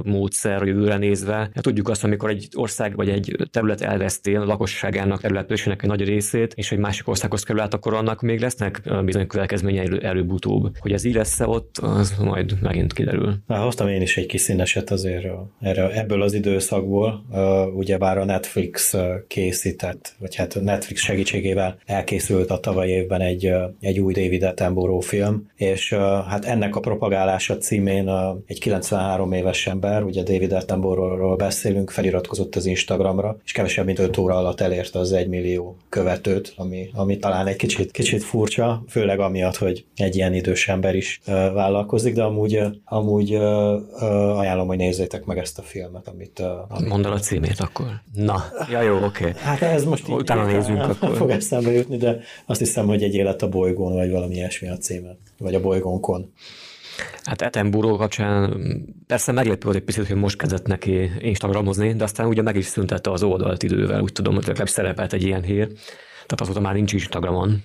módszer 0.02 0.62
jövőre 0.62 0.96
nézve. 0.96 1.34
Hát 1.34 1.62
tudjuk 1.62 1.88
azt, 1.88 2.04
amikor 2.04 2.30
egy 2.30 2.48
ország 2.56 2.96
vagy 2.96 3.08
egy 3.08 3.36
terület 3.50 3.80
elveszti 3.80 4.34
a 4.34 4.44
lakosságának 4.44 5.20
területésének 5.20 5.82
egy 5.82 5.88
nagy 5.88 6.04
részét, 6.04 6.52
és 6.54 6.72
egy 6.72 6.78
másik 6.78 7.08
országhoz 7.08 7.42
kerül 7.42 7.60
át, 7.60 7.74
akkor 7.74 7.94
annak 7.94 8.20
még 8.20 8.40
lesznek 8.40 8.80
bizony 9.04 9.26
következményei 9.26 10.04
előbb-utóbb. 10.04 10.76
Hogy 10.78 10.89
ez 10.92 11.04
így 11.04 11.14
lesz 11.14 11.40
ott, 11.40 11.78
az 11.78 12.14
majd 12.18 12.60
megint 12.62 12.92
kiderül. 12.92 13.36
Na, 13.46 13.56
hoztam 13.56 13.88
én 13.88 14.02
is 14.02 14.16
egy 14.16 14.26
kis 14.26 14.40
színeset 14.40 14.90
azért 14.90 15.26
erre, 15.60 15.90
ebből 15.90 16.22
az 16.22 16.32
időszakból. 16.32 17.24
Ugyebár 17.74 18.18
a 18.18 18.24
Netflix 18.24 18.94
készített, 19.28 20.14
vagy 20.18 20.34
hát 20.34 20.60
Netflix 20.60 21.02
segítségével 21.02 21.78
elkészült 21.86 22.50
a 22.50 22.60
tavaly 22.60 22.88
évben 22.88 23.20
egy, 23.20 23.52
egy 23.80 24.00
új 24.00 24.12
David 24.12 24.42
Attenborough 24.42 25.04
film, 25.04 25.50
és 25.56 25.92
hát 26.28 26.44
ennek 26.44 26.76
a 26.76 26.80
propagálása 26.80 27.58
címén 27.58 28.10
egy 28.46 28.60
93 28.60 29.32
éves 29.32 29.66
ember, 29.66 30.02
ugye 30.02 30.22
David 30.22 30.52
Attenborough-ról 30.52 31.36
beszélünk, 31.36 31.90
feliratkozott 31.90 32.56
az 32.56 32.66
Instagramra, 32.66 33.38
és 33.44 33.52
kevesebb 33.52 33.84
mint 33.84 33.98
5 33.98 34.16
óra 34.16 34.36
alatt 34.36 34.60
elérte 34.60 34.98
az 34.98 35.12
1 35.12 35.28
millió 35.28 35.76
követőt, 35.88 36.52
ami, 36.56 36.90
ami 36.94 37.16
talán 37.16 37.46
egy 37.46 37.56
kicsit, 37.56 37.90
kicsit 37.90 38.22
furcsa, 38.22 38.84
főleg 38.88 39.20
amiatt, 39.20 39.56
hogy 39.56 39.84
egy 39.96 40.16
ilyen 40.16 40.34
idős 40.34 40.68
ember 40.70 40.94
is 40.94 41.20
vállalkozik, 41.24 42.14
de 42.14 42.22
amúgy, 42.22 42.60
amúgy 42.84 43.34
ajánlom, 43.34 44.66
hogy 44.66 44.76
nézzétek 44.76 45.24
meg 45.24 45.38
ezt 45.38 45.58
a 45.58 45.62
filmet, 45.62 46.08
amit... 46.08 46.42
Amit... 46.68 46.88
Mondd 46.88 47.06
el 47.06 47.12
a 47.12 47.18
címét 47.18 47.60
akkor. 47.60 47.86
Na, 48.14 48.44
ja 48.70 48.80
jó, 48.80 48.96
oké. 48.96 49.06
Okay. 49.06 49.32
Hát 49.42 49.62
ez 49.62 49.84
most 49.84 50.08
így 50.08 50.14
Utána 50.14 50.44
nézzünk 50.44 50.78
nem, 50.78 50.90
akkor. 50.90 51.16
fog 51.16 51.30
eszembe 51.30 51.72
jutni, 51.72 51.96
de 51.96 52.20
azt 52.46 52.58
hiszem, 52.58 52.86
hogy 52.86 53.02
egy 53.02 53.14
élet 53.14 53.42
a 53.42 53.48
bolygón, 53.48 53.92
vagy 53.92 54.10
valami 54.10 54.34
ilyesmi 54.34 54.68
a 54.68 54.76
címe. 54.76 55.16
Vagy 55.38 55.54
a 55.54 55.60
bolygónkon. 55.60 56.32
Hát 57.24 57.42
Etenburó 57.42 57.96
kapcsán 57.96 58.60
persze 59.06 59.32
meglepő 59.32 59.72
egy 59.72 59.80
picit, 59.80 60.06
hogy 60.06 60.16
most 60.16 60.38
kezdett 60.38 60.66
neki 60.66 61.10
Instagramozni, 61.18 61.94
de 61.94 62.04
aztán 62.04 62.26
ugye 62.26 62.42
meg 62.42 62.56
is 62.56 62.64
szüntette 62.64 63.10
az 63.10 63.22
oldalt 63.22 63.62
idővel, 63.62 64.00
úgy 64.00 64.12
tudom, 64.12 64.34
hogy 64.34 64.42
legalábbis 64.46 64.72
szerepelt 64.72 65.12
egy 65.12 65.22
ilyen 65.22 65.42
hír. 65.42 65.68
Tehát 66.30 66.40
azóta 66.40 66.60
már 66.60 66.74
nincs 66.74 66.92
Instagramon, 66.92 67.62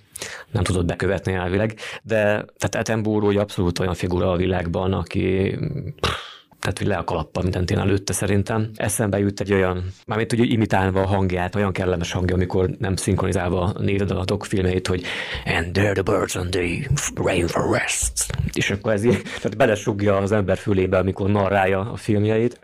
nem 0.51 0.63
tudott 0.63 0.85
bekövetni 0.85 1.33
elvileg, 1.33 1.79
de 2.03 2.21
tehát 2.57 2.75
Etenburó 2.75 3.39
abszolút 3.39 3.79
olyan 3.79 3.93
figura 3.93 4.31
a 4.31 4.35
világban, 4.35 4.93
aki 4.93 5.57
pff, 5.99 6.34
tehát 6.65 6.79
hogy 6.79 6.87
le 6.87 6.95
a 6.95 7.03
kalappal 7.03 7.43
mindent 7.43 7.71
én 7.71 7.77
előtte 7.77 8.13
szerintem. 8.13 8.69
Eszembe 8.75 9.19
jut 9.19 9.39
egy 9.39 9.53
olyan, 9.53 9.83
mármint 10.05 10.29
hogy 10.35 10.51
imitálva 10.51 11.01
a 11.01 11.05
hangját, 11.05 11.55
olyan 11.55 11.71
kellemes 11.71 12.11
hangja, 12.11 12.35
amikor 12.35 12.69
nem 12.79 12.95
szinkronizálva 12.95 13.73
nézed 13.79 14.11
a 14.11 14.25
filmeit, 14.39 14.87
hogy 14.87 15.03
and 15.45 15.71
there 15.71 15.91
the 15.91 16.01
birds 16.01 16.35
on 16.35 16.49
the 16.49 16.89
rainforest. 17.15 18.11
És 18.53 18.69
akkor 18.69 18.93
ez 18.93 19.03
így, 19.03 19.21
tehát 19.21 19.57
belesugja 19.57 20.17
az 20.17 20.31
ember 20.31 20.57
fülébe, 20.57 20.97
amikor 20.97 21.29
narrálja 21.29 21.79
a 21.79 21.95
filmjeit. 21.95 22.59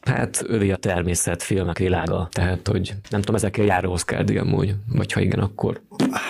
hát 0.00 0.42
övé 0.46 0.70
a 0.70 0.76
természet 0.76 1.42
filmek 1.42 1.78
világa, 1.78 2.28
tehát 2.30 2.68
hogy 2.68 2.94
nem 3.10 3.20
tudom, 3.20 3.34
ezekkel 3.34 3.64
jár 3.64 3.86
Oscar 3.86 4.24
amúgy, 4.38 4.74
vagy 4.92 5.12
ha 5.12 5.20
igen, 5.20 5.38
akkor. 5.38 5.80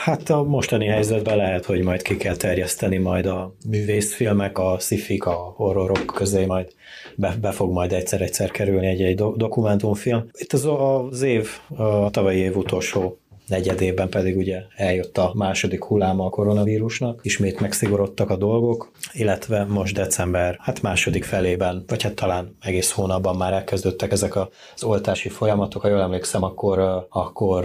Hát 0.05 0.31
a 0.31 0.43
mostani 0.43 0.87
helyzetben 0.87 1.37
lehet, 1.37 1.65
hogy 1.65 1.83
majd 1.83 2.03
ki 2.03 2.17
kell 2.17 2.37
terjeszteni 2.37 2.99
majd 2.99 3.27
a 3.27 3.55
művészfilmek, 3.69 4.59
a 4.59 4.77
szifik, 4.79 5.25
a 5.25 5.53
horrorok 5.57 6.07
közé 6.07 6.45
majd 6.57 6.73
be, 7.17 7.37
be 7.41 7.51
fog 7.51 7.73
majd 7.73 7.93
egyszer-egyszer 7.93 8.51
kerülni 8.51 8.87
egy-egy 8.87 9.17
dokumentumfilm. 9.37 10.31
Itt 10.33 10.53
az, 10.53 10.69
az 11.11 11.23
év, 11.23 11.49
a 11.77 12.11
tavalyi 12.11 12.39
év 12.39 12.57
utolsó 12.57 13.19
negyedében 13.47 14.09
pedig 14.09 14.37
ugye 14.37 14.63
eljött 14.77 15.19
a 15.19 15.33
második 15.35 15.85
hulláma 15.85 16.25
a 16.25 16.31
koronavírusnak, 16.31 17.21
ismét 17.23 17.61
megszigorodtak 17.61 18.31
a 18.31 18.37
dolgok, 18.37 18.91
illetve 19.13 19.65
most 19.65 19.95
december 19.95 20.57
hát 20.61 20.83
második 20.83 21.25
felében, 21.25 21.85
vagy 21.87 22.03
hát 22.03 22.15
talán 22.15 22.57
egész 22.61 22.91
hónapban 22.91 23.37
már 23.37 23.53
elkezdődtek 23.53 24.13
ezek 24.13 24.37
az 24.37 24.85
oltási 24.85 25.29
folyamatok. 25.29 25.83
Ha 25.83 25.89
jól 25.89 26.01
emlékszem, 26.01 26.43
akkor, 26.43 27.07
akkor 27.09 27.65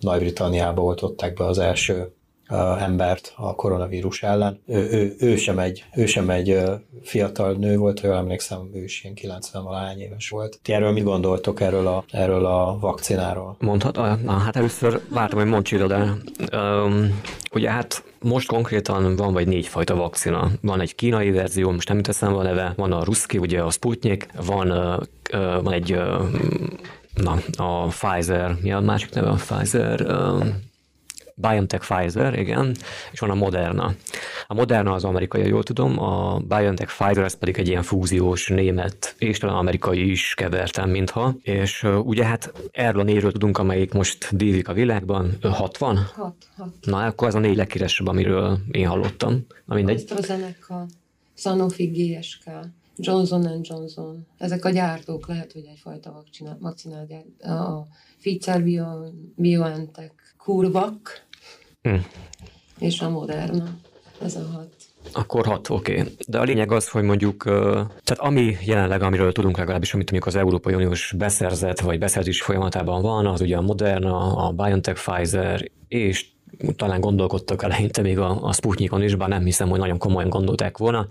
Nagy-Britanniába 0.00 0.82
oltották 0.82 1.34
be 1.34 1.44
az 1.44 1.58
első 1.58 2.12
embert 2.78 3.32
a 3.36 3.54
koronavírus 3.54 4.22
ellen. 4.22 4.60
Ő, 4.66 4.88
ő, 4.90 5.14
ő, 5.18 5.36
sem 5.36 5.58
egy, 5.58 5.84
ő 5.94 6.06
sem 6.06 6.30
egy 6.30 6.58
fiatal 7.02 7.52
nő 7.52 7.76
volt, 7.76 8.00
jól 8.00 8.14
emlékszem, 8.14 8.70
ő 8.74 8.82
is 8.82 9.02
ilyen 9.02 9.14
90 9.14 9.64
valány 9.64 10.00
éves 10.00 10.28
volt. 10.28 10.58
Ti 10.62 10.72
erről 10.72 10.92
mit 10.92 11.04
gondoltok 11.04 11.60
erről 11.60 11.86
a, 11.86 12.04
erről 12.10 12.46
a 12.46 12.78
vakcináról? 12.80 13.56
Mondhat, 13.58 13.96
na, 14.22 14.32
hát 14.32 14.56
először 14.56 15.00
vártam, 15.08 15.38
hogy 15.38 15.48
mondj 15.48 15.76
de 15.76 16.16
ugye 17.52 17.70
hát 17.70 18.04
most 18.20 18.48
konkrétan 18.48 19.16
van 19.16 19.32
vagy 19.32 19.46
négy 19.46 19.66
fajta 19.66 19.94
vakcina. 19.94 20.50
Van 20.60 20.80
egy 20.80 20.94
kínai 20.94 21.30
verzió, 21.30 21.70
most 21.70 21.88
nem 21.88 22.02
teszem 22.02 22.34
a 22.36 22.42
neve, 22.42 22.72
van 22.76 22.92
a 22.92 23.04
ruszki, 23.04 23.38
ugye 23.38 23.60
a 23.62 23.70
Sputnik, 23.70 24.28
van, 24.46 24.68
van 25.62 25.72
egy 25.72 26.00
na, 27.14 27.38
a 27.56 27.86
Pfizer, 27.86 28.56
mi 28.62 28.72
a 28.72 28.80
másik 28.80 29.14
neve 29.14 29.28
a 29.28 29.34
Pfizer? 29.34 30.00
Uh, 30.00 30.46
BioNTech 31.40 31.86
Pfizer, 31.88 32.38
igen, 32.38 32.76
és 33.12 33.20
van 33.20 33.30
a 33.30 33.34
Moderna. 33.34 33.94
A 34.46 34.54
Moderna 34.54 34.92
az 34.92 35.04
amerikai, 35.04 35.46
jól 35.46 35.62
tudom, 35.62 36.00
a 36.00 36.38
BioNTech 36.38 36.96
Pfizer 36.96 37.24
ez 37.24 37.38
pedig 37.38 37.58
egy 37.58 37.68
ilyen 37.68 37.82
fúziós 37.82 38.48
német, 38.48 39.14
és 39.18 39.38
talán 39.38 39.56
amerikai 39.56 40.10
is 40.10 40.34
kevertem, 40.34 40.90
mintha. 40.90 41.34
És 41.42 41.86
ugye 42.04 42.24
hát 42.24 42.52
erről 42.72 43.00
a 43.00 43.04
névről 43.04 43.32
tudunk, 43.32 43.58
amelyik 43.58 43.92
most 43.92 44.36
dízik 44.36 44.68
a 44.68 44.72
világban, 44.72 45.36
60? 45.42 45.96
6, 45.96 46.34
6. 46.56 46.68
Na, 46.80 47.04
akkor 47.04 47.28
ez 47.28 47.34
a 47.34 47.38
négy 47.38 47.56
legkíresebb, 47.56 48.06
amiről 48.06 48.58
én 48.70 48.88
hallottam. 48.88 49.46
Na 49.64 49.74
mindegy. 49.74 49.96
AstraZeneca, 49.96 50.86
Sanofi, 51.34 51.84
GSK, 51.86 52.44
Johnson 52.96 53.60
Johnson. 53.62 54.26
Ezek 54.38 54.64
a 54.64 54.70
gyártók 54.70 55.28
lehet, 55.28 55.52
hogy 55.52 55.64
egyfajta 55.70 56.12
vakcinát, 56.12 56.56
vakcinát 56.60 57.06
gyárt. 57.06 57.42
A 57.42 57.88
Pfizer, 58.18 58.62
Bio, 58.62 58.84
BioNTech, 59.34 60.12
Kurvak, 60.36 61.26
Hmm. 61.82 62.06
És 62.78 63.00
a 63.00 63.10
Moderna. 63.10 63.68
Ez 64.22 64.36
a 64.36 64.46
hat. 64.52 64.68
Akkor 65.12 65.46
hat, 65.46 65.68
oké. 65.68 66.00
Okay. 66.00 66.12
De 66.26 66.38
a 66.38 66.42
lényeg 66.42 66.72
az, 66.72 66.88
hogy 66.88 67.02
mondjuk, 67.02 67.42
tehát 67.44 68.18
ami 68.18 68.56
jelenleg, 68.64 69.02
amiről 69.02 69.32
tudunk 69.32 69.56
legalábbis, 69.56 69.94
amit 69.94 70.10
mondjuk 70.10 70.34
az 70.34 70.40
Európai 70.40 70.74
Uniós 70.74 71.14
beszerzett 71.18 71.80
vagy 71.80 71.98
beszerzés 71.98 72.42
folyamatában 72.42 73.02
van, 73.02 73.26
az 73.26 73.40
ugye 73.40 73.56
a 73.56 73.60
Moderna, 73.60 74.36
a 74.36 74.50
BioNTech, 74.50 75.02
Pfizer, 75.02 75.70
és 75.88 76.26
talán 76.76 77.00
gondolkodtak 77.00 77.62
eleinte 77.62 78.02
még 78.02 78.18
a, 78.18 78.42
a 78.42 78.52
Sputnikon 78.52 79.02
is, 79.02 79.14
bár 79.14 79.28
nem 79.28 79.44
hiszem, 79.44 79.68
hogy 79.68 79.78
nagyon 79.78 79.98
komolyan 79.98 80.28
gondolták 80.28 80.78
volna. 80.78 81.06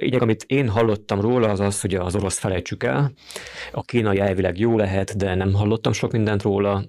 Így, 0.00 0.14
amit 0.14 0.44
én 0.46 0.68
hallottam 0.68 1.20
róla, 1.20 1.48
az 1.48 1.60
az, 1.60 1.80
hogy 1.80 1.94
az 1.94 2.14
orosz 2.14 2.38
felejtsük 2.38 2.82
el. 2.82 3.12
A 3.72 3.82
kínai 3.82 4.18
elvileg 4.18 4.58
jó 4.58 4.76
lehet, 4.76 5.16
de 5.16 5.34
nem 5.34 5.52
hallottam 5.52 5.92
sok 5.92 6.12
mindent 6.12 6.42
róla. 6.42 6.84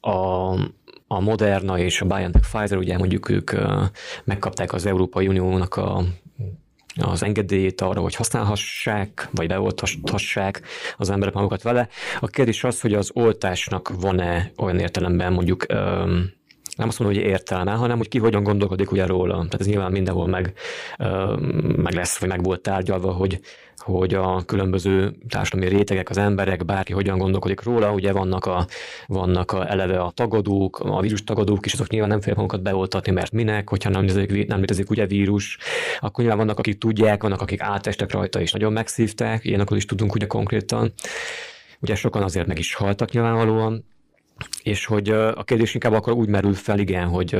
A, 0.00 0.54
a 1.12 1.20
Moderna 1.20 1.78
és 1.78 2.00
a 2.00 2.06
BioNTech 2.06 2.48
Pfizer, 2.50 2.78
ugye 2.78 2.98
mondjuk 2.98 3.28
ők 3.28 3.50
megkapták 4.24 4.72
az 4.72 4.86
Európai 4.86 5.28
Uniónak 5.28 5.76
a 5.76 6.04
az 7.00 7.22
engedélyét 7.22 7.80
arra, 7.80 8.00
hogy 8.00 8.14
használhassák, 8.14 9.28
vagy 9.30 9.46
beolthassák 9.46 10.62
az 10.96 11.10
emberek 11.10 11.34
magukat 11.34 11.62
vele. 11.62 11.88
A 12.20 12.26
kérdés 12.26 12.64
az, 12.64 12.80
hogy 12.80 12.94
az 12.94 13.10
oltásnak 13.14 13.92
van-e 14.00 14.52
olyan 14.56 14.78
értelemben 14.78 15.32
mondjuk 15.32 15.66
nem 16.80 16.88
azt 16.88 16.98
mondom, 16.98 17.18
hogy 17.18 17.26
értelme, 17.26 17.72
hanem 17.72 17.96
hogy 17.96 18.08
ki 18.08 18.18
hogyan 18.18 18.42
gondolkodik 18.42 18.90
ugye 18.90 19.06
róla. 19.06 19.34
Tehát 19.34 19.60
ez 19.60 19.66
nyilván 19.66 19.92
mindenhol 19.92 20.26
meg, 20.26 20.52
meg 21.76 21.94
lesz, 21.94 22.18
vagy 22.18 22.28
meg 22.28 22.42
volt 22.42 22.60
tárgyalva, 22.60 23.12
hogy, 23.12 23.40
hogy 23.76 24.14
a 24.14 24.42
különböző 24.46 25.12
társadalmi 25.28 25.76
rétegek, 25.76 26.10
az 26.10 26.18
emberek, 26.18 26.64
bárki 26.64 26.92
hogyan 26.92 27.18
gondolkodik 27.18 27.62
róla, 27.62 27.92
ugye 27.92 28.12
vannak, 28.12 28.46
a, 28.46 28.66
vannak 29.06 29.52
a, 29.52 29.70
eleve 29.70 30.00
a 30.00 30.10
tagadók, 30.10 30.78
a 30.78 31.00
vírus 31.00 31.24
tagadók, 31.24 31.66
és 31.66 31.72
azok 31.72 31.88
nyilván 31.88 32.08
nem 32.08 32.18
fogják 32.18 32.36
magukat 32.36 32.62
beoltatni, 32.62 33.12
mert 33.12 33.32
minek, 33.32 33.68
hogyha 33.68 33.90
nem 33.90 34.04
létezik, 34.04 34.46
nem 34.46 34.58
létezik 34.58 34.90
ugye 34.90 35.06
vírus, 35.06 35.58
akkor 35.98 36.18
nyilván 36.18 36.38
vannak, 36.38 36.58
akik 36.58 36.78
tudják, 36.78 37.22
vannak, 37.22 37.40
akik 37.40 37.60
átestek 37.60 38.12
rajta, 38.12 38.40
és 38.40 38.52
nagyon 38.52 38.72
megszívták, 38.72 39.44
ilyenekről 39.44 39.78
is 39.78 39.84
tudunk 39.84 40.14
ugye 40.14 40.26
konkrétan. 40.26 40.92
Ugye 41.80 41.94
sokan 41.94 42.22
azért 42.22 42.46
meg 42.46 42.58
is 42.58 42.74
haltak 42.74 43.10
nyilvánvalóan, 43.10 43.84
és 44.62 44.84
hogy 44.84 45.08
a 45.10 45.44
kérdés 45.44 45.74
inkább 45.74 45.92
akkor 45.92 46.12
úgy 46.12 46.28
merül 46.28 46.54
fel, 46.54 46.78
igen, 46.78 47.08
hogy, 47.08 47.36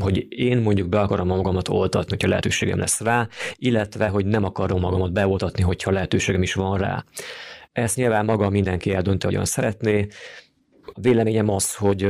hogy 0.00 0.26
én 0.28 0.58
mondjuk 0.58 0.88
be 0.88 1.00
akarom 1.00 1.26
magamat 1.26 1.68
oltatni, 1.68 2.10
hogyha 2.10 2.28
lehetőségem 2.28 2.78
lesz 2.78 3.00
rá, 3.00 3.28
illetve, 3.56 4.08
hogy 4.08 4.26
nem 4.26 4.44
akarom 4.44 4.80
magamat 4.80 5.12
beoltatni, 5.12 5.62
hogyha 5.62 5.90
lehetőségem 5.90 6.42
is 6.42 6.54
van 6.54 6.78
rá. 6.78 7.04
Ezt 7.72 7.96
nyilván 7.96 8.24
maga 8.24 8.50
mindenki 8.50 8.94
eldönti, 8.94 9.26
hogyan 9.26 9.44
szeretné. 9.44 10.06
A 10.94 11.00
véleményem 11.00 11.48
az, 11.48 11.74
hogy 11.74 12.02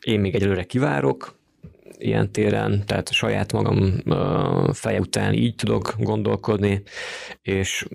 én 0.00 0.20
még 0.20 0.34
egyelőre 0.34 0.64
kivárok, 0.64 1.38
ilyen 1.98 2.32
téren, 2.32 2.82
tehát 2.86 3.12
saját 3.12 3.52
magam 3.52 4.02
feje 4.72 5.00
után 5.00 5.32
így 5.32 5.54
tudok 5.54 5.94
gondolkodni, 5.98 6.82
és 7.42 7.86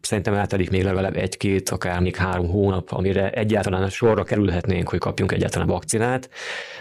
szerintem 0.00 0.34
eltelik 0.34 0.70
még 0.70 0.82
legalább 0.82 1.16
egy-két, 1.16 1.68
akár 1.68 2.00
még 2.00 2.16
három 2.16 2.48
hónap, 2.48 2.92
amire 2.92 3.30
egyáltalán 3.30 3.88
sorra 3.88 4.22
kerülhetnénk, 4.22 4.88
hogy 4.88 4.98
kapjunk 4.98 5.32
egyáltalán 5.32 5.68
vakcinát, 5.68 6.30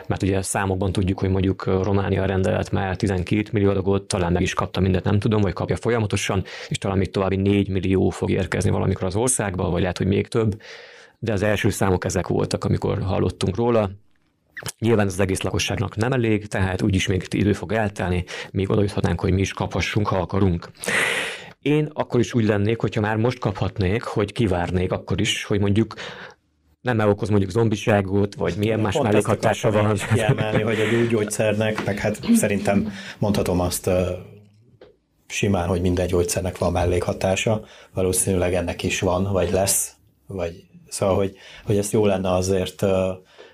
mert 0.07 0.23
ugye 0.23 0.41
számokban 0.41 0.91
tudjuk, 0.91 1.19
hogy 1.19 1.29
mondjuk 1.29 1.65
Románia 1.65 2.25
rendelet 2.25 2.71
már 2.71 2.95
12 2.95 3.43
millió 3.51 3.69
adagot, 3.69 4.07
talán 4.07 4.31
meg 4.31 4.41
is 4.41 4.53
kapta 4.53 4.79
mindent, 4.79 5.03
nem 5.03 5.19
tudom, 5.19 5.41
vagy 5.41 5.53
kapja 5.53 5.75
folyamatosan, 5.75 6.43
és 6.67 6.77
talán 6.77 6.97
még 6.97 7.11
további 7.11 7.36
4 7.36 7.69
millió 7.69 8.09
fog 8.09 8.31
érkezni 8.31 8.69
valamikor 8.69 9.03
az 9.03 9.15
országba, 9.15 9.69
vagy 9.69 9.81
lehet, 9.81 9.97
hogy 9.97 10.07
még 10.07 10.27
több, 10.27 10.61
de 11.19 11.31
az 11.31 11.43
első 11.43 11.69
számok 11.69 12.05
ezek 12.05 12.27
voltak, 12.27 12.63
amikor 12.63 13.01
hallottunk 13.01 13.55
róla, 13.55 13.89
Nyilván 14.80 15.05
ez 15.05 15.14
az 15.14 15.20
egész 15.20 15.41
lakosságnak 15.41 15.95
nem 15.95 16.11
elég, 16.11 16.47
tehát 16.47 16.82
úgyis 16.82 17.07
még 17.07 17.28
idő 17.30 17.53
fog 17.53 17.72
eltelni, 17.72 18.24
még 18.51 18.70
oda 18.70 18.82
juthatnánk, 18.82 19.22
hogy 19.22 19.34
mi 19.34 19.41
is 19.41 19.53
kaphassunk, 19.53 20.07
ha 20.07 20.18
akarunk. 20.18 20.70
Én 21.61 21.89
akkor 21.93 22.20
is 22.20 22.34
úgy 22.34 22.45
lennék, 22.45 22.80
hogyha 22.80 23.01
már 23.01 23.16
most 23.16 23.39
kaphatnék, 23.39 24.03
hogy 24.03 24.32
kivárnék 24.32 24.91
akkor 24.91 25.22
is, 25.22 25.43
hogy 25.43 25.59
mondjuk 25.59 25.93
nem 26.82 26.99
okoz 26.99 27.30
mondjuk 27.30 27.51
zombiságot, 27.51 28.36
vagy 28.36 28.55
milyen 28.57 28.80
más 28.80 28.97
mellékhatása 28.97 29.72
van. 29.72 29.97
Kiemelni, 30.14 30.61
hogy 30.61 30.80
a 30.80 31.07
gyógyszernek, 31.09 31.86
meg 31.86 31.97
hát 31.97 32.20
szerintem 32.36 32.91
mondhatom 33.18 33.59
azt 33.59 33.89
simán, 35.28 35.68
hogy 35.68 35.82
minden 35.82 36.07
gyógyszernek 36.07 36.57
van 36.57 36.72
mellékhatása, 36.72 37.66
valószínűleg 37.93 38.53
ennek 38.53 38.84
is 38.84 38.99
van, 38.99 39.32
vagy 39.32 39.51
lesz, 39.51 39.91
vagy 40.28 40.64
szóval, 40.88 41.16
hogy, 41.16 41.36
hogy 41.66 41.78
ezt 41.78 41.91
jó 41.91 42.05
lenne 42.05 42.34
azért 42.34 42.86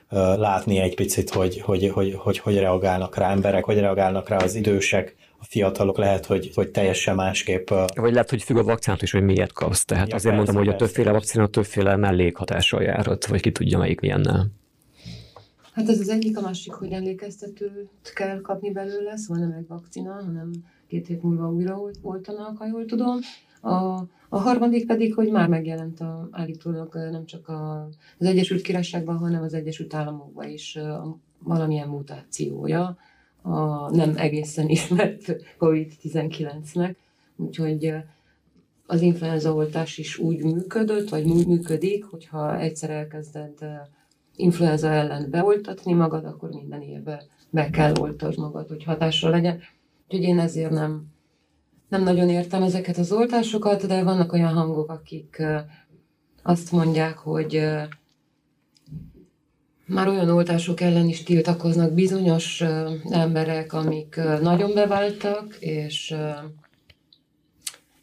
látni 0.09 0.77
egy 0.77 0.95
picit, 0.95 1.29
hogy 1.29 1.61
hogy, 1.61 1.89
hogy, 1.89 2.13
hogy 2.13 2.37
hogy 2.37 2.57
reagálnak 2.57 3.17
rá 3.17 3.31
emberek, 3.31 3.63
hogy 3.63 3.79
reagálnak 3.79 4.29
rá 4.29 4.37
az 4.37 4.55
idősek, 4.55 5.15
a 5.41 5.45
fiatalok 5.45 5.97
lehet, 5.97 6.25
hogy, 6.25 6.51
hogy 6.55 6.69
teljesen 6.71 7.15
másképp. 7.15 7.69
Vagy 7.95 8.11
lehet, 8.11 8.29
hogy 8.29 8.43
függ 8.43 8.57
a 8.57 8.63
vakcinát 8.63 9.01
is, 9.01 9.11
hogy 9.11 9.23
miért 9.23 9.53
kapsz. 9.53 9.85
Tehát 9.85 10.09
ja, 10.09 10.15
azért 10.15 10.35
persze, 10.35 10.51
mondom, 10.51 10.65
hogy 10.65 10.73
a 10.73 10.77
többféle 10.77 11.11
vakcina 11.11 11.47
többféle 11.47 11.95
mellékhatással 11.95 12.81
járhat, 12.81 13.25
vagy 13.25 13.41
ki 13.41 13.51
tudja, 13.51 13.77
melyik 13.77 13.99
milyennel. 13.99 14.47
Hát 15.73 15.89
ez 15.89 15.99
az 15.99 16.09
egyik, 16.09 16.37
a 16.37 16.41
másik, 16.41 16.71
hogy 16.71 16.91
emlékeztetőt 16.91 18.13
kell 18.15 18.41
kapni 18.41 18.71
belőle, 18.71 19.17
szóval 19.17 19.47
nem 19.47 19.57
egy 19.57 19.67
vakcina, 19.67 20.11
hanem 20.11 20.51
két 20.89 21.07
hét 21.07 21.23
múlva 21.23 21.51
újra 21.51 21.81
oltanak, 22.01 22.57
ha 22.57 22.67
jól 22.67 22.85
tudom. 22.85 23.19
A, 23.61 23.73
a 24.29 24.39
harmadik 24.39 24.87
pedig, 24.87 25.13
hogy 25.13 25.31
már 25.31 25.47
megjelent 25.47 25.99
a, 25.99 26.27
állítólag 26.31 26.95
nem 27.11 27.25
csak 27.25 27.47
a, 27.47 27.89
az 28.17 28.25
Egyesült 28.25 28.61
Királyságban, 28.61 29.17
hanem 29.17 29.41
az 29.43 29.53
Egyesült 29.53 29.93
Államokban 29.93 30.49
is 30.49 30.75
a, 30.75 31.17
valamilyen 31.43 31.87
mutációja 31.87 32.97
a 33.41 33.89
nem 33.95 34.13
egészen 34.17 34.69
ismert 34.69 35.35
COVID-19-nek. 35.57 36.95
Úgyhogy 37.35 37.93
az 38.85 39.01
influenza 39.01 39.53
oltás 39.53 39.97
is 39.97 40.17
úgy 40.17 40.43
működött, 40.43 41.09
vagy 41.09 41.25
működik, 41.25 42.03
hogyha 42.03 42.59
egyszer 42.59 42.89
elkezded 42.89 43.53
influenza 44.35 44.87
ellen 44.87 45.29
beoltatni 45.29 45.93
magad, 45.93 46.25
akkor 46.25 46.49
minden 46.49 46.81
évben 46.81 47.21
be 47.49 47.69
kell 47.69 47.93
oltasd 47.99 48.39
magad, 48.39 48.67
hogy 48.67 48.83
hatásra 48.83 49.29
legyen. 49.29 49.59
Úgyhogy 50.11 50.27
én 50.27 50.39
ezért 50.39 50.71
nem, 50.71 51.05
nem 51.89 52.03
nagyon 52.03 52.29
értem 52.29 52.63
ezeket 52.63 52.97
az 52.97 53.11
oltásokat, 53.11 53.87
de 53.87 54.03
vannak 54.03 54.33
olyan 54.33 54.53
hangok, 54.53 54.89
akik 54.89 55.43
azt 56.43 56.71
mondják, 56.71 57.17
hogy 57.17 57.61
már 59.85 60.07
olyan 60.07 60.29
oltások 60.29 60.81
ellen 60.81 61.07
is 61.07 61.23
tiltakoznak 61.23 61.93
bizonyos 61.93 62.63
emberek, 63.09 63.73
amik 63.73 64.19
nagyon 64.41 64.73
beváltak, 64.73 65.55
és, 65.59 66.15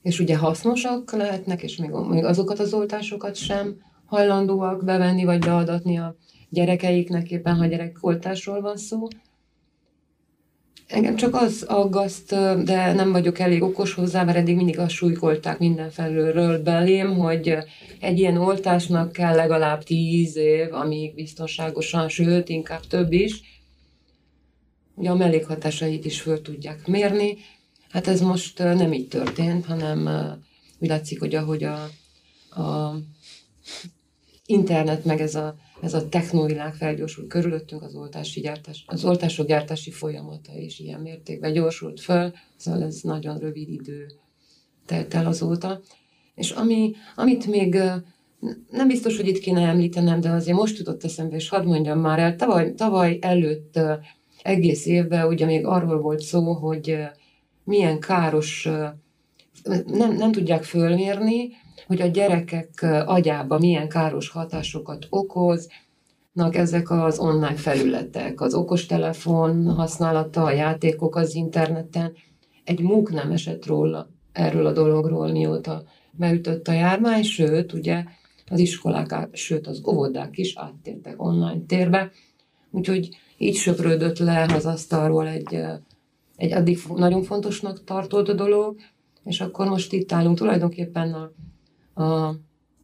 és 0.02 0.20
ugye 0.20 0.36
hasznosak 0.36 1.12
lehetnek, 1.12 1.62
és 1.62 1.76
még, 1.76 1.90
még 1.90 2.24
azokat 2.24 2.58
az 2.58 2.74
oltásokat 2.74 3.34
sem 3.34 3.76
hajlandóak 4.04 4.84
bevenni 4.84 5.24
vagy 5.24 5.38
beadatni 5.38 5.98
a 5.98 6.16
gyerekeiknek, 6.48 7.30
éppen 7.30 7.54
ha 7.54 7.66
gyerekoltásról 7.66 8.60
van 8.60 8.76
szó. 8.76 9.08
Engem 10.86 11.16
csak 11.16 11.34
az 11.34 11.62
aggaszt, 11.62 12.28
de 12.64 12.92
nem 12.92 13.12
vagyok 13.12 13.38
elég 13.38 13.62
okos 13.62 13.94
hozzá, 13.94 14.24
mert 14.24 14.38
eddig 14.38 14.56
mindig 14.56 14.78
azt 14.78 14.90
súlykolták 14.90 15.58
mindenfelől 15.58 16.62
belém, 16.62 17.14
hogy 17.16 17.58
egy 18.00 18.18
ilyen 18.18 18.36
oltásnak 18.36 19.12
kell 19.12 19.34
legalább 19.34 19.82
tíz 19.82 20.36
év, 20.36 20.74
amíg 20.74 21.14
biztonságosan, 21.14 22.08
sőt, 22.08 22.48
inkább 22.48 22.80
több 22.86 23.12
is. 23.12 23.40
Ugye 24.94 25.10
a 25.10 25.14
mellékhatásait 25.14 26.04
is 26.04 26.20
föl 26.20 26.42
tudják 26.42 26.86
mérni. 26.86 27.36
Hát 27.90 28.06
ez 28.06 28.20
most 28.20 28.58
nem 28.58 28.92
így 28.92 29.08
történt, 29.08 29.64
hanem 29.64 30.08
úgy 30.78 30.88
látszik, 30.88 31.18
hogy 31.18 31.34
ahogy 31.34 31.64
a, 31.64 31.82
a 32.62 32.96
internet, 34.46 35.04
meg 35.04 35.20
ez 35.20 35.34
a, 35.34 35.56
ez 35.80 35.94
a 35.94 36.08
technovilág 36.08 36.74
felgyorsul 36.74 37.26
körülöttünk, 37.26 37.82
az, 37.82 37.94
oltási 37.94 38.40
gyártás, 38.40 38.84
az 38.86 39.04
oltások 39.04 39.46
gyártási 39.46 39.90
folyamata 39.90 40.52
is 40.58 40.78
ilyen 40.78 41.00
mértékben 41.00 41.52
gyorsult 41.52 42.00
föl, 42.00 42.32
szóval 42.56 42.82
ez 42.82 43.00
nagyon 43.02 43.38
rövid 43.38 43.68
idő 43.68 44.06
telt 44.86 45.14
el 45.14 45.26
azóta. 45.26 45.80
És 46.34 46.50
ami, 46.50 46.92
amit 47.14 47.46
még 47.46 47.74
nem 48.70 48.88
biztos, 48.88 49.16
hogy 49.16 49.28
itt 49.28 49.38
kéne 49.38 49.68
említenem, 49.68 50.20
de 50.20 50.30
azért 50.30 50.56
most 50.56 50.78
jutott 50.78 51.04
eszembe, 51.04 51.36
és 51.36 51.48
hadd 51.48 51.64
mondjam 51.64 51.98
már 51.98 52.18
el, 52.18 52.36
tavaly, 52.36 52.74
tavaly 52.74 53.18
előtt 53.20 53.78
egész 54.42 54.86
évben 54.86 55.26
ugye 55.26 55.46
még 55.46 55.66
arról 55.66 56.00
volt 56.00 56.20
szó, 56.20 56.52
hogy 56.52 56.98
milyen 57.64 58.00
káros, 58.00 58.68
nem, 59.86 60.12
nem 60.16 60.32
tudják 60.32 60.64
fölmérni, 60.64 61.50
hogy 61.86 62.00
a 62.00 62.06
gyerekek 62.06 62.86
agyába 63.06 63.58
milyen 63.58 63.88
káros 63.88 64.28
hatásokat 64.28 65.06
okoznak 65.10 66.54
ezek 66.54 66.90
az 66.90 67.18
online 67.18 67.54
felületek, 67.54 68.40
az 68.40 68.54
okostelefon 68.54 69.74
használata, 69.74 70.44
a 70.44 70.52
játékok 70.52 71.16
az 71.16 71.34
interneten. 71.34 72.12
Egy 72.64 72.80
múk 72.80 73.12
nem 73.12 73.32
esett 73.32 73.66
róla, 73.66 74.08
erről 74.32 74.66
a 74.66 74.72
dologról, 74.72 75.32
mióta 75.32 75.84
beütött 76.10 76.68
a 76.68 76.72
járvány, 76.72 77.22
sőt, 77.22 77.72
ugye 77.72 78.04
az 78.50 78.58
iskolák, 78.58 79.28
sőt 79.32 79.66
az 79.66 79.82
óvodák 79.86 80.38
is 80.38 80.56
áttértek 80.56 81.22
online 81.22 81.60
térbe, 81.66 82.10
úgyhogy 82.70 83.08
így 83.38 83.54
söprődött 83.54 84.18
le 84.18 84.46
az 84.54 84.66
asztalról 84.66 85.28
egy, 85.28 85.60
egy 86.36 86.52
addig 86.52 86.78
nagyon 86.94 87.22
fontosnak 87.22 87.84
tartott 87.84 88.30
dolog, 88.30 88.76
és 89.24 89.40
akkor 89.40 89.68
most 89.68 89.92
itt 89.92 90.12
állunk 90.12 90.36
tulajdonképpen 90.36 91.12
a 91.12 91.30
a, 91.96 92.26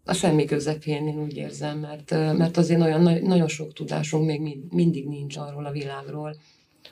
a 0.04 0.12
semmi 0.12 0.44
közepén, 0.44 1.08
én 1.08 1.22
úgy 1.22 1.36
érzem, 1.36 1.78
mert, 1.78 2.10
mert 2.10 2.56
azért 2.56 2.80
olyan, 2.80 3.02
nagyon 3.22 3.48
sok 3.48 3.72
tudásunk 3.72 4.26
még 4.26 4.58
mindig 4.70 5.08
nincs 5.08 5.36
arról 5.36 5.64
a 5.64 5.70
világról, 5.70 6.36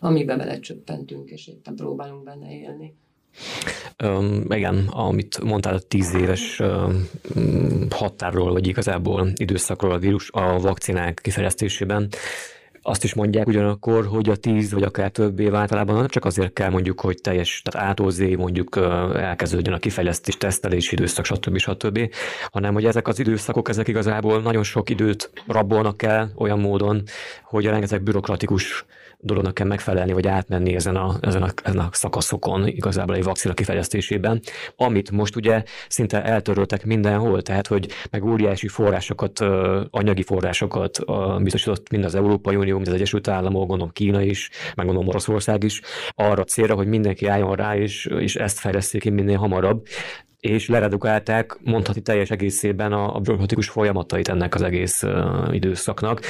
amiben 0.00 0.38
belecsöppentünk, 0.38 1.30
és 1.30 1.46
éppen 1.46 1.74
próbálunk 1.76 2.24
benne 2.24 2.58
élni. 2.58 2.94
Um, 4.04 4.44
igen, 4.48 4.86
amit 4.86 5.40
mondtál 5.42 5.74
a 5.74 5.80
tíz 5.80 6.14
éves 6.14 6.60
um, 6.60 7.06
határról, 7.90 8.52
vagy 8.52 8.66
igazából 8.66 9.32
időszakról 9.34 9.92
a 9.92 9.98
vírus 9.98 10.30
a 10.30 10.58
vakcinák 10.58 11.18
kifejlesztésében, 11.22 12.08
azt 12.90 13.04
is 13.04 13.14
mondják 13.14 13.46
ugyanakkor, 13.46 14.06
hogy 14.06 14.28
a 14.28 14.36
tíz 14.36 14.72
vagy 14.72 14.82
akár 14.82 15.10
több 15.10 15.40
év 15.40 15.54
általában 15.54 15.96
nem 15.96 16.08
csak 16.08 16.24
azért 16.24 16.52
kell 16.52 16.70
mondjuk, 16.70 17.00
hogy 17.00 17.20
teljes, 17.20 17.62
tehát 17.64 17.88
átózé 17.88 18.34
mondjuk 18.34 18.76
elkezdődjön 19.14 19.74
a 19.74 19.78
kifejlesztés, 19.78 20.36
tesztelési 20.36 20.94
időszak, 20.94 21.24
stb. 21.24 21.58
stb., 21.58 22.14
hanem 22.50 22.72
hogy 22.72 22.84
ezek 22.84 23.08
az 23.08 23.18
időszakok, 23.18 23.68
ezek 23.68 23.88
igazából 23.88 24.40
nagyon 24.40 24.62
sok 24.62 24.90
időt 24.90 25.30
rabolnak 25.46 26.02
el 26.02 26.32
olyan 26.36 26.60
módon, 26.60 27.02
hogy 27.42 27.66
a 27.66 27.70
rengeteg 27.70 28.02
bürokratikus 28.02 28.84
dolognak 29.20 29.54
kell 29.54 29.66
megfelelni, 29.66 30.12
vagy 30.12 30.26
átmenni 30.26 30.74
ezen 30.74 30.96
a, 30.96 31.16
ezen 31.20 31.42
a, 31.42 31.48
ezen 31.62 31.78
a 31.78 31.88
szakaszokon 31.92 32.66
igazából 32.66 33.14
egy 33.14 33.24
vakcina 33.24 33.54
kifejlesztésében, 33.54 34.40
amit 34.76 35.10
most 35.10 35.36
ugye 35.36 35.62
szinte 35.88 36.24
eltöröltek 36.24 36.84
mindenhol, 36.84 37.42
tehát 37.42 37.66
hogy 37.66 37.88
meg 38.10 38.24
óriási 38.24 38.68
forrásokat, 38.68 39.40
anyagi 39.90 40.22
forrásokat 40.22 40.98
biztosított 41.42 41.90
mind 41.90 42.04
az 42.04 42.14
Európai 42.14 42.56
Unió, 42.56 42.74
mind 42.74 42.88
az 42.88 42.94
Egyesült 42.94 43.28
Államok, 43.28 43.68
gondolom 43.68 43.92
Kína 43.92 44.22
is, 44.22 44.50
meg 44.74 44.86
gondolom 44.86 45.08
Oroszország 45.08 45.64
is, 45.64 45.80
arra 46.14 46.44
célra, 46.44 46.74
hogy 46.74 46.86
mindenki 46.86 47.26
álljon 47.26 47.54
rá, 47.54 47.76
és, 47.76 48.06
és 48.06 48.36
ezt 48.36 48.58
fejleszték 48.58 49.00
ki 49.00 49.10
minél 49.10 49.38
hamarabb 49.38 49.86
és 50.40 50.68
leredukálták 50.68 51.58
mondhatni 51.62 52.00
teljes 52.00 52.30
egészében 52.30 52.92
a, 52.92 53.16
a 53.16 53.22
folyamatait 53.60 54.28
ennek 54.28 54.54
az 54.54 54.62
egész 54.62 55.02
időszaknak. 55.50 56.20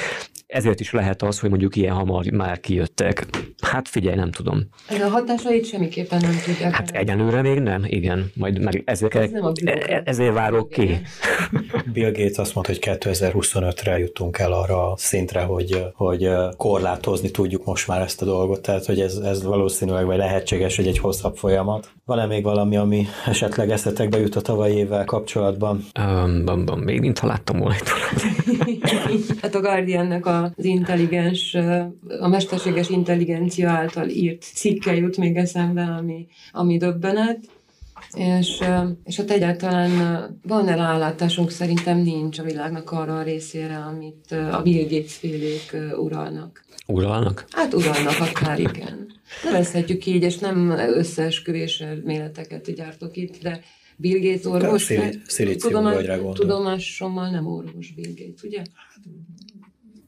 Ezért 0.51 0.79
is 0.79 0.91
lehet 0.91 1.21
az, 1.21 1.39
hogy 1.39 1.49
mondjuk 1.49 1.75
ilyen 1.75 1.95
hamar 1.95 2.25
már 2.25 2.59
kijöttek. 2.59 3.25
Hát 3.61 3.87
figyelj, 3.87 4.15
nem 4.15 4.31
tudom. 4.31 4.67
Ez 4.89 5.01
a 5.01 5.07
hatásait 5.07 5.65
semmiképpen 5.65 6.19
nem 6.21 6.35
tudják. 6.45 6.75
Hát 6.75 6.89
egyenlőre 6.89 7.41
még 7.41 7.59
nem, 7.59 7.83
igen. 7.85 8.31
Majd 8.35 8.61
meg 8.61 8.81
ezért, 8.85 9.15
Ez 9.15 9.31
nem 9.31 9.51
e- 9.65 10.01
ezért 10.05 10.33
várok 10.33 10.69
ki. 10.69 10.89
Bill 11.93 12.11
Gates 12.11 12.37
azt 12.37 12.53
mondta, 12.53 12.73
hogy 12.73 12.97
2025-re 12.99 13.97
jutunk 13.97 14.37
el 14.39 14.51
arra 14.51 14.91
a 14.91 14.97
szintre, 14.97 15.41
hogy, 15.41 15.85
hogy 15.93 16.29
korlátozni 16.57 17.31
tudjuk 17.31 17.65
most 17.65 17.87
már 17.87 18.01
ezt 18.01 18.21
a 18.21 18.25
dolgot, 18.25 18.61
tehát 18.61 18.85
hogy 18.85 18.99
ez, 18.99 19.15
ez 19.15 19.43
valószínűleg 19.43 20.05
vagy 20.05 20.17
lehetséges, 20.17 20.75
hogy 20.75 20.87
egy 20.87 20.97
hosszabb 20.97 21.37
folyamat. 21.37 21.91
Van-e 22.05 22.25
még 22.25 22.43
valami, 22.43 22.77
ami 22.77 23.05
esetleg 23.25 23.69
eszetekbe 23.71 24.19
jut 24.19 24.35
a 24.35 24.41
tavalyi 24.41 24.75
évvel 24.75 25.05
kapcsolatban? 25.05 25.85
Um, 25.99 26.45
bam, 26.45 26.65
bam, 26.65 26.79
még 26.79 26.99
mintha 26.99 27.27
láttam 27.27 27.59
volna 27.59 27.75
Hát 29.41 29.55
a 29.55 29.59
Guardiannek 29.59 30.25
az 30.43 30.65
intelligens, 30.65 31.57
a 32.19 32.27
mesterséges 32.27 32.89
intelligencia 32.89 33.69
által 33.69 34.09
írt 34.09 34.43
cikke 34.43 34.95
jut 34.95 35.17
még 35.17 35.35
eszembe, 35.35 35.83
ami, 35.83 36.27
ami 36.51 36.77
döbbenet. 36.77 37.39
És, 38.13 38.59
és 39.03 39.15
hát 39.17 39.31
egyáltalán 39.31 39.91
van-e 40.47 40.75
rálátásunk? 40.75 41.49
Szerintem 41.49 41.97
nincs 41.97 42.39
a 42.39 42.43
világnak 42.43 42.91
arra 42.91 43.17
a 43.17 43.23
részére, 43.23 43.77
amit 43.77 44.31
a 44.31 44.61
Bill 44.63 44.83
Gates 44.83 45.13
félék 45.13 45.77
uralnak. 45.97 46.65
Uralnak? 46.87 47.45
Hát 47.49 47.73
uralnak, 47.73 48.19
akár 48.19 48.59
igen. 48.59 49.07
Nevezhetjük 49.43 50.05
így, 50.05 50.23
és 50.23 50.37
nem 50.37 50.69
összeesküvés 50.69 51.83
méleteket 52.03 52.73
gyártok 52.73 53.17
itt, 53.17 53.41
de 53.41 53.61
Bill 53.97 54.19
Gates 54.19 54.45
orvos. 54.45 54.91
Szilícium 55.27 56.33
Tudomásommal 56.33 57.29
nem 57.29 57.47
orvos 57.47 57.91
Bill 57.93 58.13
Gates, 58.17 58.41
ugye? 58.43 58.61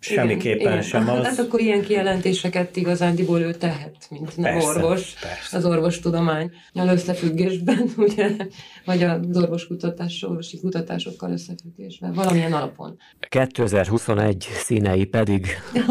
Semmiképpen 0.04 0.72
igen, 0.72 0.82
sem 0.82 1.10
az. 1.10 1.26
Hát 1.26 1.40
akkor 1.40 1.60
ilyen 1.60 1.82
kijelentéseket 1.82 2.76
igazándiból 2.76 3.40
ő 3.40 3.54
tehet, 3.54 3.96
mint 4.10 4.38
nem 4.38 4.52
persze, 4.54 4.68
orvos, 4.68 5.14
persze. 5.22 5.58
az 5.58 5.66
orvostudomány 5.66 6.52
összefüggésben, 6.74 7.90
ugye, 7.98 8.30
vagy 8.86 9.04
az 9.04 9.38
orvoskutatás, 9.38 10.24
orvosi 10.24 10.60
kutatásokkal 10.60 11.32
összefüggésben, 11.32 12.14
valamilyen 12.14 12.54
alapon. 12.54 12.98
2021 13.30 14.48
színei 14.52 15.06
pedig 15.06 15.48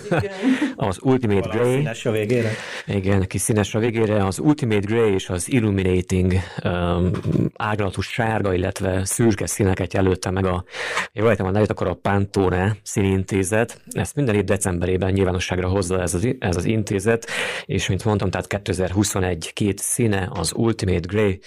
az 0.76 0.98
Ultimate 1.02 1.48
Valami 1.48 1.60
Grey. 1.60 1.76
Színes 1.76 2.06
a 2.06 2.10
végére? 2.10 2.50
Igen, 2.86 3.26
kis 3.26 3.40
színes 3.40 3.74
a 3.74 3.78
végére. 3.78 4.26
Az 4.26 4.38
Ultimate 4.38 4.86
Grey 4.86 5.12
és 5.12 5.28
az 5.28 5.52
Illuminating 5.52 6.32
um, 6.64 7.10
ágalatos 7.56 8.06
sárga, 8.06 8.54
illetve 8.54 9.04
szürke 9.04 9.46
színeket 9.46 9.92
jelölte 9.92 10.30
meg 10.30 10.44
a, 10.44 10.64
jól 11.12 11.34
a 11.38 11.50
nevét, 11.50 11.70
akkor 11.70 11.86
a 11.86 11.94
Pantone 11.94 12.76
színint 12.82 13.29
intézet. 13.30 13.80
Ezt 13.90 14.14
minden 14.14 14.34
év 14.34 14.44
decemberében 14.44 15.12
nyilvánosságra 15.12 15.68
hozza 15.68 16.00
ez 16.00 16.14
az, 16.14 16.28
ez 16.38 16.56
az 16.56 16.64
intézet, 16.64 17.26
és 17.64 17.88
mint 17.88 18.04
mondtam, 18.04 18.30
tehát 18.30 18.46
2021 18.46 19.52
két 19.52 19.78
színe, 19.78 20.28
az 20.32 20.52
Ultimate 20.54 21.06
Grey 21.06 21.40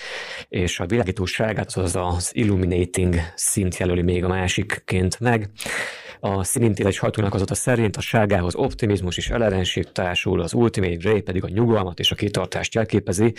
és 0.49 0.79
a 0.79 0.85
világítóságát, 0.85 1.71
az 1.73 1.95
az 1.95 2.31
Illuminating 2.33 3.15
szint 3.35 3.77
jelöli 3.77 4.01
még 4.01 4.23
a 4.23 4.27
másikként 4.27 5.19
meg. 5.19 5.49
A 6.25 6.43
színintézés 6.43 6.99
hajtónyakozata 6.99 7.53
szerint 7.53 7.97
a 7.97 8.01
sárgához 8.01 8.55
optimizmus 8.55 9.17
és 9.17 9.29
ellenesség 9.29 9.91
társul, 9.91 10.41
az 10.41 10.53
Ultimate 10.53 10.95
Grey 10.95 11.21
pedig 11.21 11.43
a 11.43 11.49
nyugalmat 11.49 11.99
és 11.99 12.11
a 12.11 12.15
kitartást 12.15 12.73
jelképezi. 12.73 13.33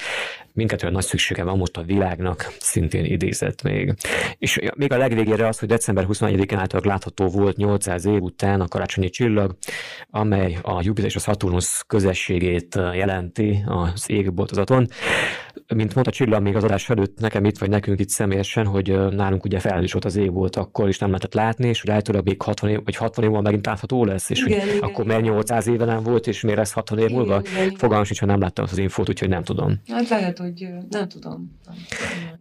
Mindkettőre 0.52 0.92
nagy 0.92 1.04
szüksége 1.04 1.42
van 1.42 1.58
most 1.58 1.76
a 1.76 1.82
világnak, 1.82 2.54
szintén 2.58 3.04
idézett 3.04 3.62
még. 3.62 3.94
És 4.38 4.58
még 4.76 4.92
a 4.92 4.96
legvégére 4.96 5.48
az, 5.48 5.58
hogy 5.58 5.68
december 5.68 6.06
21-én 6.08 6.58
által 6.58 6.80
látható 6.84 7.26
volt 7.26 7.56
800 7.56 8.04
év 8.04 8.22
után 8.22 8.60
a 8.60 8.68
karácsonyi 8.68 9.10
csillag, 9.10 9.56
amely 10.10 10.58
a 10.62 10.82
Jupiter 10.82 11.10
és 11.10 11.16
a 11.16 11.20
Saturnus 11.20 11.84
közösségét 11.86 12.74
jelenti 12.74 13.64
az 13.66 14.10
égboltozaton. 14.10 14.86
Mint 15.74 15.94
mondta 15.94 16.12
Csilla 16.12 16.40
még 16.40 16.56
az 16.56 16.64
adás 16.64 16.90
előtt 16.90 17.20
nekem 17.20 17.44
itt, 17.44 17.58
vagy 17.58 17.68
nekünk 17.68 18.00
itt 18.00 18.08
személyesen, 18.08 18.66
hogy 18.66 19.08
nálunk 19.10 19.44
ugye 19.44 19.58
fel 19.58 19.82
is 19.82 19.92
volt 19.92 20.04
az 20.04 20.16
ég 20.16 20.32
volt 20.32 20.56
akkor 20.56 20.88
is 20.88 20.98
nem 20.98 21.08
lehetett 21.08 21.34
látni, 21.34 21.68
és 21.68 21.80
hogy 21.80 21.90
általában 21.90 22.26
még 22.28 22.42
60 22.42 22.73
év, 22.74 22.84
vagy 22.84 22.96
60 22.96 23.24
év 23.24 23.30
múlva 23.30 23.44
megint 23.44 23.66
látható 23.66 24.04
lesz, 24.04 24.30
és 24.30 24.44
igen, 24.44 24.60
hogy 24.60 24.68
igen, 24.68 24.82
akkor 24.82 25.04
mert 25.04 25.22
800 25.22 25.66
éve 25.66 25.84
nem 25.84 26.02
volt, 26.02 26.26
és 26.26 26.40
miért 26.40 26.58
lesz 26.58 26.72
60 26.72 26.98
év 26.98 27.10
múlva? 27.10 27.42
Fogalmam 27.76 28.04
sincs, 28.04 28.20
ha 28.20 28.26
nem 28.26 28.40
láttam 28.40 28.64
az 28.70 28.78
infót, 28.78 29.08
úgyhogy 29.08 29.28
nem 29.28 29.42
tudom. 29.42 29.80
Hát 29.88 30.08
lehet, 30.08 30.38
hogy 30.38 30.68
nem 30.90 31.08
tudom. 31.08 31.58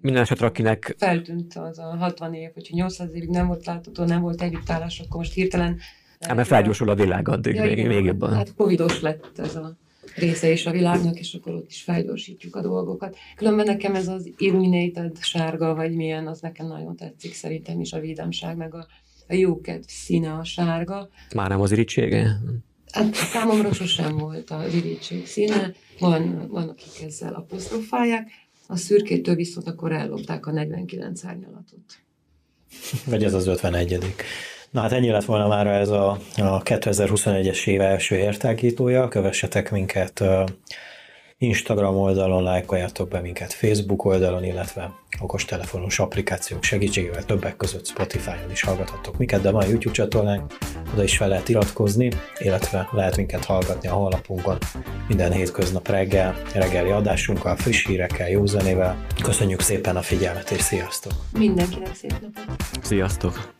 Minden 0.02 0.22
esetre, 0.22 0.46
akinek... 0.46 0.96
Feltűnt 0.98 1.54
az 1.56 1.80
a 1.80 1.96
60 2.00 2.34
év, 2.34 2.50
hogyha 2.54 2.76
800 2.76 3.10
évig 3.14 3.30
nem 3.30 3.48
volt 3.48 3.66
látható, 3.66 4.04
nem 4.04 4.22
volt 4.22 4.42
együttállás, 4.42 5.00
akkor 5.00 5.18
most 5.18 5.34
hirtelen 5.34 5.80
Hát 6.20 6.36
mert 6.36 6.48
felgyorsul 6.48 6.90
a 6.90 6.96
világ 6.96 7.28
addig, 7.28 7.56
ja, 7.56 7.64
még, 7.64 7.78
igen, 7.78 7.88
még 7.88 8.06
jobban. 8.06 8.34
Hát 8.34 8.54
covidos 8.56 9.02
lett 9.02 9.40
ez 9.40 9.56
a 9.56 9.78
része 10.16 10.52
is 10.52 10.66
a 10.66 10.72
világnak, 10.72 11.20
és 11.20 11.34
akkor 11.34 11.54
ott 11.54 11.70
is 11.70 11.82
felgyorsítjuk 11.82 12.56
a 12.56 12.62
dolgokat. 12.62 13.18
Különben 13.36 13.66
nekem 13.66 13.96
ez 13.96 14.08
az 14.08 14.30
illuminated 14.38 15.18
sárga, 15.24 15.76
vagy 15.76 15.96
milyen, 15.96 16.28
az 16.28 16.40
nekem 16.40 16.68
nagyon 16.68 16.96
tetszik 16.96 17.34
szerintem 17.34 17.80
is 17.80 17.94
a 17.94 18.00
vidámság, 18.00 18.58
meg 18.58 18.74
a, 18.74 18.88
a 19.28 19.34
jókedv 19.34 19.84
színe 19.88 20.34
a 20.34 20.44
sárga. 20.44 21.10
Már 21.36 21.50
nem 21.50 21.62
az 21.62 21.72
irítsége? 21.72 22.40
Hát 22.92 23.16
számomra 23.16 23.74
sosem 23.74 24.18
volt 24.18 24.50
a 24.50 24.66
irítség 24.74 25.28
színe, 25.28 25.74
van, 26.00 26.48
van 26.48 26.70
akik 26.70 27.06
ezzel 27.06 27.34
apostrofálják, 27.34 28.30
a 28.68 28.76
szürkétől 28.76 29.36
viszont 29.36 29.68
akkor 29.68 29.92
ellopták 29.92 30.46
a 30.46 30.52
49 30.52 31.26
árnyalatot. 31.26 32.02
Vagy 33.06 33.24
ez 33.24 33.34
az 33.34 33.48
51 33.48 34.16
Na 34.72 34.82
hát 34.82 34.92
ennyi 34.92 35.10
lett 35.10 35.26
volna 35.26 35.48
már 35.48 35.68
ez 35.68 35.90
a, 35.90 36.10
a 36.38 36.64
2021-es 36.64 37.68
év 37.68 37.82
első 37.82 38.16
értágítója. 38.16 39.08
Kövessetek 39.08 39.72
minket 39.72 40.24
Instagram 41.44 41.96
oldalon, 41.96 42.44
lájkoljátok 42.44 43.10
be 43.10 43.20
minket 43.20 43.54
Facebook 43.54 44.06
oldalon, 44.06 44.44
illetve 44.44 44.92
okostelefonos 45.20 46.00
applikációk 46.00 46.64
segítségével 46.64 47.26
többek 47.26 47.56
között 47.56 47.88
Spotify-on 47.88 48.52
is 48.52 48.62
hallgathatok 48.62 49.18
minket, 49.18 49.42
de 49.42 49.52
van 49.52 49.68
YouTube 49.68 49.94
csatornánk, 49.94 50.58
oda 50.94 51.04
is 51.04 51.18
fel 51.18 51.28
lehet 51.28 51.50
iratkozni, 51.50 52.12
illetve 52.40 52.90
lehet 52.92 53.18
minket 53.18 53.46
hallgatni 53.46 53.88
a 53.88 53.94
honlapunkon 53.94 54.58
minden 55.08 55.32
hétköznap 55.32 55.88
reggel, 55.88 56.36
reggeli 56.54 56.90
adásunkkal, 56.90 57.56
friss 57.56 57.86
hírekkel, 57.86 58.30
jó 58.30 58.46
zenével. 58.46 59.06
Köszönjük 59.24 59.62
szépen 59.62 59.96
a 59.96 60.02
figyelmet, 60.02 60.52
és 60.52 60.62
sziasztok! 60.62 61.14
Mindenkinek 61.38 61.96
szép 61.96 62.12
napot! 62.22 62.64
Sziasztok! 62.82 63.54